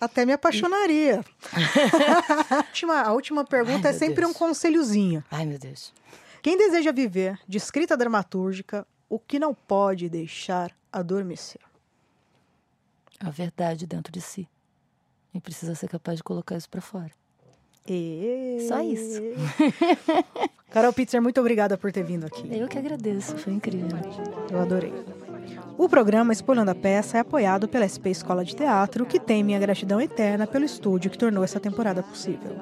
Até 0.00 0.26
me 0.26 0.32
apaixonaria. 0.32 1.24
a, 2.50 2.56
última, 2.56 3.00
a 3.00 3.12
última 3.12 3.44
pergunta 3.44 3.88
Ai, 3.88 3.94
é 3.94 3.98
sempre 3.98 4.20
Deus. 4.20 4.30
um 4.30 4.34
conselhozinho. 4.34 5.24
Ai, 5.30 5.46
meu 5.46 5.58
Deus. 5.58 5.92
Quem 6.42 6.56
deseja 6.56 6.92
viver 6.92 7.40
de 7.48 7.56
escrita 7.56 7.96
dramatúrgica, 7.96 8.86
o 9.08 9.18
que 9.18 9.38
não 9.38 9.54
pode 9.54 10.08
deixar 10.08 10.70
adormecer? 10.92 11.60
A 13.18 13.30
verdade 13.30 13.86
dentro 13.86 14.12
de 14.12 14.20
si. 14.20 14.46
E 15.34 15.40
precisa 15.40 15.74
ser 15.74 15.88
capaz 15.88 16.18
de 16.18 16.22
colocar 16.22 16.56
isso 16.56 16.68
para 16.68 16.82
fora. 16.82 17.10
E... 17.88 18.66
Só 18.68 18.80
isso. 18.80 19.22
Carol 20.70 20.92
Pitzer, 20.92 21.22
muito 21.22 21.40
obrigada 21.40 21.78
por 21.78 21.92
ter 21.92 22.02
vindo 22.02 22.26
aqui. 22.26 22.48
Eu 22.50 22.68
que 22.68 22.78
agradeço, 22.78 23.36
foi 23.36 23.52
incrível. 23.52 23.98
Eu 24.50 24.60
adorei. 24.60 24.92
O 25.78 25.88
programa 25.88 26.32
Espolhando 26.32 26.70
a 26.70 26.74
Peça 26.74 27.18
é 27.18 27.20
apoiado 27.20 27.68
pela 27.68 27.86
SP 27.88 28.10
Escola 28.10 28.44
de 28.44 28.56
Teatro, 28.56 29.06
que 29.06 29.20
tem 29.20 29.44
minha 29.44 29.58
gratidão 29.58 30.00
eterna 30.00 30.46
pelo 30.46 30.64
estúdio 30.64 31.10
que 31.10 31.18
tornou 31.18 31.44
essa 31.44 31.60
temporada 31.60 32.02
possível. 32.02 32.56